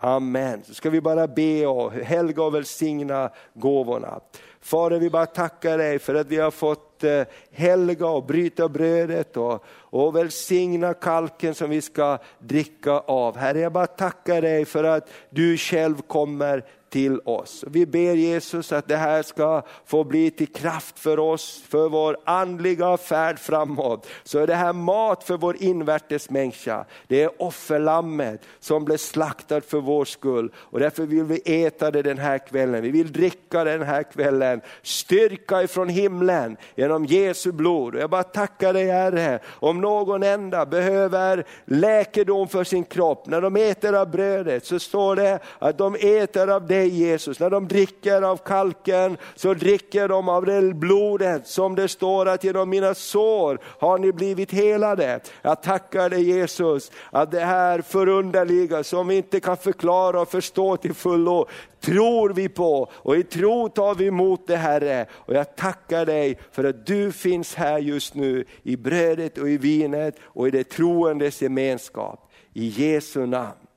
Amen. 0.00 0.62
Så 0.64 0.74
ska 0.74 0.90
vi 0.90 1.00
bara 1.00 1.26
be 1.26 1.66
och 1.66 1.92
helga 1.92 2.42
och 2.42 2.54
välsigna 2.54 3.30
gåvorna. 3.54 4.20
Fader, 4.60 4.98
vi 4.98 5.10
bara 5.10 5.26
tackar 5.26 5.78
dig 5.78 5.98
för 5.98 6.14
att 6.14 6.26
vi 6.26 6.36
har 6.36 6.50
fått 6.50 7.04
eh, 7.04 7.22
helga 7.50 8.06
och 8.06 8.24
bryta 8.24 8.68
brödet 8.68 9.36
och, 9.36 9.64
och 9.68 10.16
välsigna 10.16 10.94
kalken 10.94 11.54
som 11.54 11.70
vi 11.70 11.80
ska 11.80 12.18
dricka 12.38 12.92
av. 12.92 13.36
Herre, 13.36 13.60
jag 13.60 13.72
bara 13.72 13.86
tackar 13.86 14.42
dig 14.42 14.64
för 14.64 14.84
att 14.84 15.10
du 15.30 15.56
själv 15.56 16.02
kommer 16.02 16.64
till 16.90 17.20
oss. 17.24 17.64
Vi 17.66 17.86
ber 17.86 18.14
Jesus 18.14 18.72
att 18.72 18.88
det 18.88 18.96
här 18.96 19.22
ska 19.22 19.62
få 19.86 20.04
bli 20.04 20.30
till 20.30 20.52
kraft 20.52 20.98
för 20.98 21.18
oss, 21.18 21.62
för 21.68 21.88
vår 21.88 22.16
andliga 22.24 22.96
färd 22.96 23.38
framåt. 23.38 24.06
Så 24.24 24.38
är 24.38 24.46
det 24.46 24.54
här 24.54 24.72
mat 24.72 25.24
för 25.24 25.36
vår 25.36 25.56
invärtes 25.62 26.30
människa. 26.30 26.84
Det 27.06 27.22
är 27.22 27.42
offerlammet 27.42 28.42
som 28.60 28.84
blev 28.84 28.96
slaktat 28.96 29.64
för 29.64 29.80
vår 29.80 30.04
skull. 30.04 30.52
Och 30.56 30.80
därför 30.80 31.06
vill 31.06 31.24
vi 31.24 31.64
äta 31.64 31.90
det 31.90 32.02
den 32.02 32.18
här 32.18 32.38
kvällen. 32.38 32.82
Vi 32.82 32.90
vill 32.90 33.12
dricka 33.12 33.64
den 33.64 33.82
här 33.82 34.02
kvällen. 34.02 34.60
Styrka 34.82 35.62
ifrån 35.62 35.88
himlen 35.88 36.56
genom 36.74 37.04
Jesu 37.04 37.52
blod. 37.52 37.94
Och 37.94 38.00
jag 38.00 38.10
bara 38.10 38.22
tackar 38.22 38.72
dig 38.72 38.86
Herre, 38.86 39.38
om 39.46 39.80
någon 39.80 40.22
enda 40.22 40.66
behöver 40.66 41.44
läkedom 41.64 42.48
för 42.48 42.64
sin 42.64 42.84
kropp. 42.84 43.26
När 43.26 43.40
de 43.40 43.56
äter 43.56 43.94
av 43.94 44.10
brödet 44.10 44.66
så 44.66 44.78
står 44.78 45.16
det 45.16 45.38
att 45.58 45.78
de 45.78 45.94
äter 45.94 46.48
av 46.48 46.66
det 46.66 46.77
dig 46.78 46.88
Jesus. 46.88 47.40
När 47.40 47.50
de 47.50 47.68
dricker 47.68 48.22
av 48.22 48.36
kalken 48.36 49.16
så 49.34 49.54
dricker 49.54 50.08
de 50.08 50.28
av 50.28 50.46
det 50.46 50.74
blodet 50.74 51.46
som 51.46 51.74
det 51.74 51.88
står 51.88 52.28
att 52.28 52.44
genom 52.44 52.70
mina 52.70 52.94
sår 52.94 53.58
har 53.64 53.98
ni 53.98 54.12
blivit 54.12 54.52
helade. 54.52 55.20
Jag 55.42 55.62
tackar 55.62 56.10
dig 56.10 56.22
Jesus 56.22 56.90
att 57.10 57.30
det 57.30 57.44
här 57.44 57.80
förunderliga 57.80 58.84
som 58.84 59.08
vi 59.08 59.16
inte 59.16 59.40
kan 59.40 59.56
förklara 59.56 60.20
och 60.20 60.30
förstå 60.30 60.76
till 60.76 60.94
fullo, 60.94 61.46
tror 61.80 62.30
vi 62.30 62.48
på 62.48 62.90
och 62.92 63.16
i 63.16 63.22
tro 63.22 63.68
tar 63.68 63.94
vi 63.94 64.06
emot 64.06 64.46
det 64.46 64.56
Herre. 64.56 65.06
Och 65.12 65.34
jag 65.34 65.56
tackar 65.56 66.06
dig 66.06 66.38
för 66.52 66.64
att 66.64 66.86
du 66.86 67.12
finns 67.12 67.54
här 67.54 67.78
just 67.78 68.14
nu 68.14 68.44
i 68.62 68.76
brödet 68.76 69.38
och 69.38 69.48
i 69.48 69.56
vinet 69.56 70.16
och 70.22 70.48
i 70.48 70.50
det 70.50 70.64
troendes 70.64 71.42
gemenskap. 71.42 72.30
I 72.54 72.68
Jesu 72.68 73.26
namn. 73.26 73.67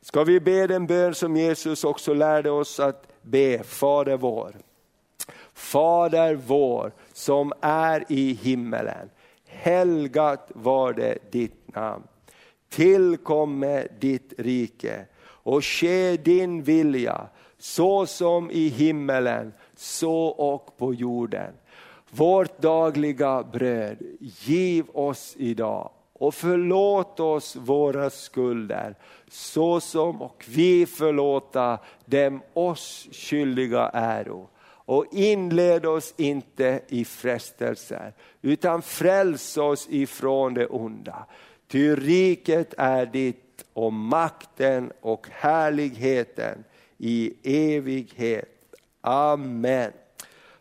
Ska 0.00 0.24
vi 0.24 0.40
be 0.40 0.66
den 0.66 0.86
bön 0.86 1.14
som 1.14 1.36
Jesus 1.36 1.84
också 1.84 2.14
lärde 2.14 2.50
oss 2.50 2.80
att 2.80 3.06
be, 3.22 3.62
Fader 3.64 4.16
vår. 4.16 4.56
Fader 5.54 6.34
vår 6.34 6.92
som 7.12 7.52
är 7.60 8.04
i 8.08 8.32
himmelen. 8.32 9.10
Helgat 9.46 10.50
var 10.54 10.92
det 10.92 11.18
ditt 11.32 11.74
namn. 11.74 12.04
Tillkomme 12.68 13.86
ditt 14.00 14.32
rike 14.38 15.06
och 15.22 15.64
ske 15.64 16.16
din 16.16 16.62
vilja 16.62 17.28
så 17.58 18.06
som 18.06 18.50
i 18.50 18.68
himmelen, 18.68 19.52
så 19.76 20.26
och 20.26 20.78
på 20.78 20.94
jorden. 20.94 21.52
Vårt 22.10 22.58
dagliga 22.58 23.42
bröd, 23.42 23.96
giv 24.20 24.84
oss 24.92 25.34
idag 25.38 25.90
och 26.20 26.34
förlåt 26.34 27.20
oss 27.20 27.56
våra 27.56 28.10
skulder 28.10 28.94
så 29.28 29.80
som 29.80 30.22
och 30.22 30.44
vi 30.48 30.86
förlåta 30.86 31.78
dem 32.04 32.42
oss 32.52 33.08
skyldiga 33.12 33.90
äro. 33.92 34.48
Och 34.62 35.06
inled 35.12 35.86
oss 35.86 36.14
inte 36.16 36.80
i 36.88 37.04
frestelser 37.04 38.12
utan 38.42 38.82
fräls 38.82 39.56
oss 39.56 39.86
ifrån 39.90 40.54
det 40.54 40.66
onda. 40.66 41.26
Ty 41.68 41.94
riket 41.94 42.74
är 42.78 43.06
ditt 43.06 43.64
och 43.72 43.92
makten 43.92 44.92
och 45.00 45.26
härligheten 45.30 46.64
i 46.98 47.32
evighet. 47.74 48.74
Amen. 49.00 49.92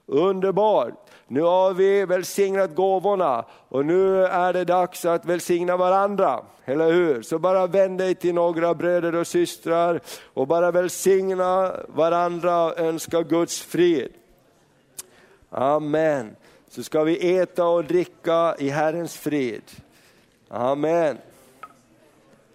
Underbart! 0.06 1.09
Nu 1.32 1.42
har 1.42 1.74
vi 1.74 2.06
välsignat 2.06 2.76
gåvorna 2.76 3.46
och 3.70 3.86
nu 3.86 4.26
är 4.26 4.54
det 4.54 4.66
dags 4.66 5.06
att 5.06 5.26
välsigna 5.26 5.78
varandra, 5.78 6.44
eller 6.66 6.92
hur? 6.92 7.22
Så 7.22 7.40
bara 7.40 7.68
vänd 7.68 7.98
dig 7.98 8.16
till 8.16 8.34
några 8.36 8.74
bröder 8.74 9.16
och 9.16 9.28
systrar 9.28 10.02
och 10.34 10.48
bara 10.48 10.72
välsigna 10.72 11.76
varandra 11.88 12.66
och 12.66 12.80
önska 12.80 13.22
Guds 13.22 13.62
frid. 13.62 14.14
Amen. 15.50 16.36
Så 16.70 16.84
ska 16.84 17.04
vi 17.04 17.38
äta 17.38 17.66
och 17.66 17.84
dricka 17.84 18.56
i 18.60 18.70
Herrens 18.70 19.18
frid. 19.18 19.64
Amen. 20.50 21.18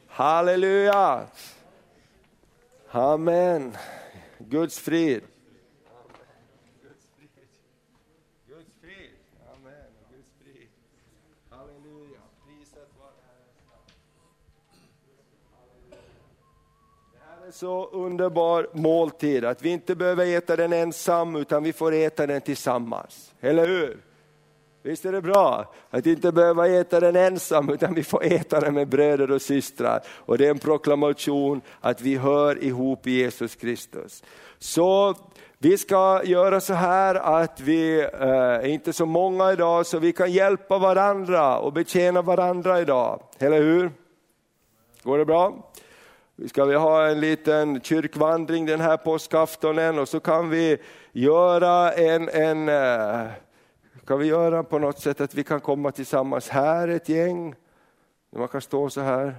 Halleluja. 0.08 1.20
Amen. 2.90 3.76
Guds 4.38 4.78
frid. 4.78 5.22
Så 17.54 17.88
underbar 17.92 18.68
måltid 18.72 19.44
att 19.44 19.62
vi 19.62 19.68
inte 19.68 19.94
behöver 19.94 20.26
äta 20.26 20.56
den 20.56 20.72
ensam 20.72 21.36
utan 21.36 21.62
vi 21.62 21.72
får 21.72 21.92
äta 21.94 22.26
den 22.26 22.40
tillsammans. 22.40 23.34
Eller 23.40 23.66
hur? 23.66 23.98
Visst 24.82 25.04
är 25.04 25.12
det 25.12 25.20
bra 25.22 25.72
att 25.90 26.06
inte 26.06 26.32
behöva 26.32 26.68
äta 26.68 27.00
den 27.00 27.16
ensam 27.16 27.68
utan 27.68 27.94
vi 27.94 28.02
får 28.02 28.24
äta 28.24 28.60
den 28.60 28.74
med 28.74 28.88
bröder 28.88 29.30
och 29.30 29.42
systrar. 29.42 30.00
Och 30.08 30.38
det 30.38 30.46
är 30.46 30.50
en 30.50 30.58
proklamation 30.58 31.60
att 31.80 32.00
vi 32.00 32.16
hör 32.16 32.64
ihop 32.64 33.06
i 33.06 33.10
Jesus 33.10 33.54
Kristus. 33.54 34.24
Så 34.58 35.14
vi 35.58 35.78
ska 35.78 36.22
göra 36.24 36.60
så 36.60 36.74
här 36.74 37.14
att 37.14 37.60
vi 37.60 38.00
eh, 38.00 38.28
är 38.30 38.66
inte 38.66 38.92
så 38.92 39.06
många 39.06 39.52
idag 39.52 39.86
så 39.86 39.98
vi 39.98 40.12
kan 40.12 40.32
hjälpa 40.32 40.78
varandra 40.78 41.58
och 41.58 41.72
betjäna 41.72 42.22
varandra 42.22 42.80
idag. 42.80 43.22
Eller 43.38 43.62
hur? 43.62 43.90
Går 45.02 45.18
det 45.18 45.24
bra? 45.24 45.70
Ska 46.46 46.64
vi 46.64 46.74
ha 46.74 47.06
en 47.06 47.20
liten 47.20 47.80
kyrkvandring 47.80 48.66
den 48.66 48.80
här 48.80 48.96
påskaftonen 48.96 49.98
och 49.98 50.08
så 50.08 50.20
kan 50.20 50.50
vi 50.50 50.78
göra 51.12 51.92
en, 51.92 52.28
en 52.28 52.68
eh, 52.68 53.26
kan 54.06 54.18
vi 54.18 54.26
göra 54.26 54.62
på 54.62 54.78
något 54.78 54.98
sätt 54.98 55.20
att 55.20 55.34
vi 55.34 55.44
kan 55.44 55.60
komma 55.60 55.90
tillsammans 55.90 56.48
här 56.48 56.88
ett 56.88 57.08
gäng. 57.08 57.54
Man 58.36 58.48
kan 58.48 58.60
stå 58.60 58.90
så 58.90 59.00
här 59.00 59.34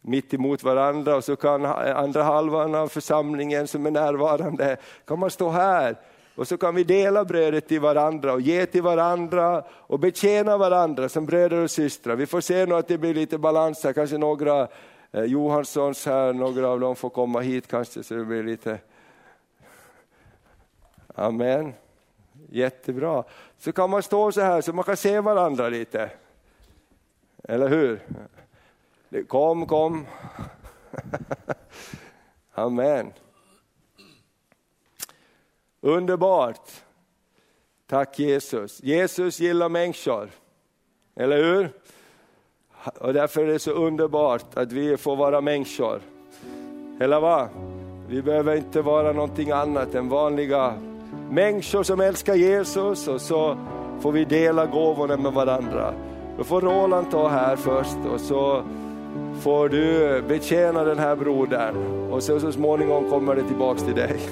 mitt 0.00 0.34
emot 0.34 0.62
varandra 0.62 1.16
och 1.16 1.24
så 1.24 1.36
kan 1.36 1.64
andra 1.64 2.22
halvan 2.22 2.74
av 2.74 2.88
församlingen 2.88 3.66
som 3.66 3.86
är 3.86 3.90
närvarande, 3.90 4.76
kan 5.04 5.18
man 5.18 5.30
stå 5.30 5.48
här 5.48 5.96
och 6.34 6.48
så 6.48 6.56
kan 6.56 6.74
vi 6.74 6.84
dela 6.84 7.24
brödet 7.24 7.68
till 7.68 7.80
varandra 7.80 8.32
och 8.32 8.40
ge 8.40 8.66
till 8.66 8.82
varandra 8.82 9.64
och 9.70 9.98
betjäna 9.98 10.56
varandra 10.56 11.08
som 11.08 11.26
bröder 11.26 11.56
och 11.56 11.70
systrar. 11.70 12.16
Vi 12.16 12.26
får 12.26 12.40
se 12.40 12.66
nu 12.66 12.74
att 12.74 12.88
det 12.88 12.98
blir 12.98 13.14
lite 13.14 13.38
balans 13.38 13.84
här, 13.84 13.92
kanske 13.92 14.18
några 14.18 14.68
Eh, 15.12 15.24
Johanssons 15.24 16.06
här, 16.06 16.32
några 16.32 16.68
av 16.68 16.80
dem 16.80 16.96
får 16.96 17.10
komma 17.10 17.40
hit 17.40 17.68
kanske 17.68 18.02
så 18.02 18.14
det 18.14 18.24
blir 18.24 18.42
lite 18.42 18.78
Amen. 21.18 21.74
Jättebra. 22.48 23.24
Så 23.58 23.72
kan 23.72 23.90
man 23.90 24.02
stå 24.02 24.32
så 24.32 24.40
här 24.40 24.60
så 24.60 24.72
man 24.72 24.84
kan 24.84 24.96
se 24.96 25.20
varandra 25.20 25.68
lite. 25.68 26.10
Eller 27.44 27.68
hur? 27.68 28.02
Kom, 29.26 29.66
kom. 29.66 30.06
Amen. 32.54 33.12
Underbart. 35.80 36.70
Tack 37.86 38.18
Jesus. 38.18 38.82
Jesus 38.82 39.40
gillar 39.40 39.68
människor. 39.68 40.30
Eller 41.14 41.36
hur? 41.36 41.72
Och 43.00 43.12
därför 43.12 43.42
är 43.42 43.46
det 43.46 43.58
så 43.58 43.70
underbart 43.70 44.44
att 44.54 44.72
vi 44.72 44.96
får 44.96 45.16
vara 45.16 45.40
människor. 45.40 46.00
Eller 47.00 47.20
vad? 47.20 47.48
Vi 48.08 48.22
behöver 48.22 48.56
inte 48.56 48.82
vara 48.82 49.12
någonting 49.12 49.50
annat 49.50 49.94
än 49.94 50.08
vanliga 50.08 50.74
människor 51.30 51.82
som 51.82 52.00
älskar 52.00 52.34
Jesus 52.34 53.08
och 53.08 53.20
så 53.20 53.56
får 54.00 54.12
vi 54.12 54.24
dela 54.24 54.66
gåvorna 54.66 55.16
med 55.16 55.32
varandra. 55.32 55.94
Då 56.38 56.44
får 56.44 56.60
Roland 56.60 57.10
ta 57.10 57.28
här 57.28 57.56
först 57.56 57.96
och 58.14 58.20
så 58.20 58.62
får 59.40 59.68
du 59.68 60.22
betjäna 60.28 60.84
den 60.84 60.98
här 60.98 61.16
brodern 61.16 61.76
och 62.10 62.22
så, 62.22 62.40
så 62.40 62.52
småningom 62.52 63.10
kommer 63.10 63.34
det 63.34 63.42
tillbaks 63.42 63.82
till 63.82 63.94
dig. 63.94 64.16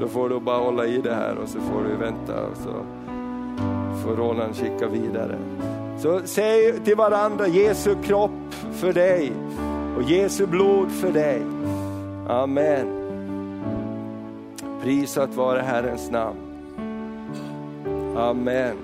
Då 0.00 0.08
får 0.08 0.28
du 0.28 0.40
bara 0.40 0.58
hålla 0.58 0.86
i 0.86 0.98
det 0.98 1.14
här 1.14 1.38
och 1.42 1.48
så 1.48 1.60
får 1.60 1.82
du 1.82 1.96
vänta 1.96 2.46
och 2.50 2.56
så 2.56 2.72
får 4.02 4.16
Roland 4.16 4.56
skicka 4.56 4.88
vidare. 4.88 5.38
Så 5.98 6.20
säg 6.24 6.84
till 6.84 6.96
varandra 6.96 7.46
Jesu 7.46 7.94
kropp 8.02 8.54
för 8.72 8.92
dig 8.92 9.32
och 9.96 10.02
Jesu 10.02 10.46
blod 10.46 10.92
för 10.92 11.12
dig. 11.12 11.42
Amen. 12.28 12.86
Prisat 14.82 15.34
vare 15.34 15.60
Herrens 15.60 16.10
namn. 16.10 16.38
Amen. 18.16 18.76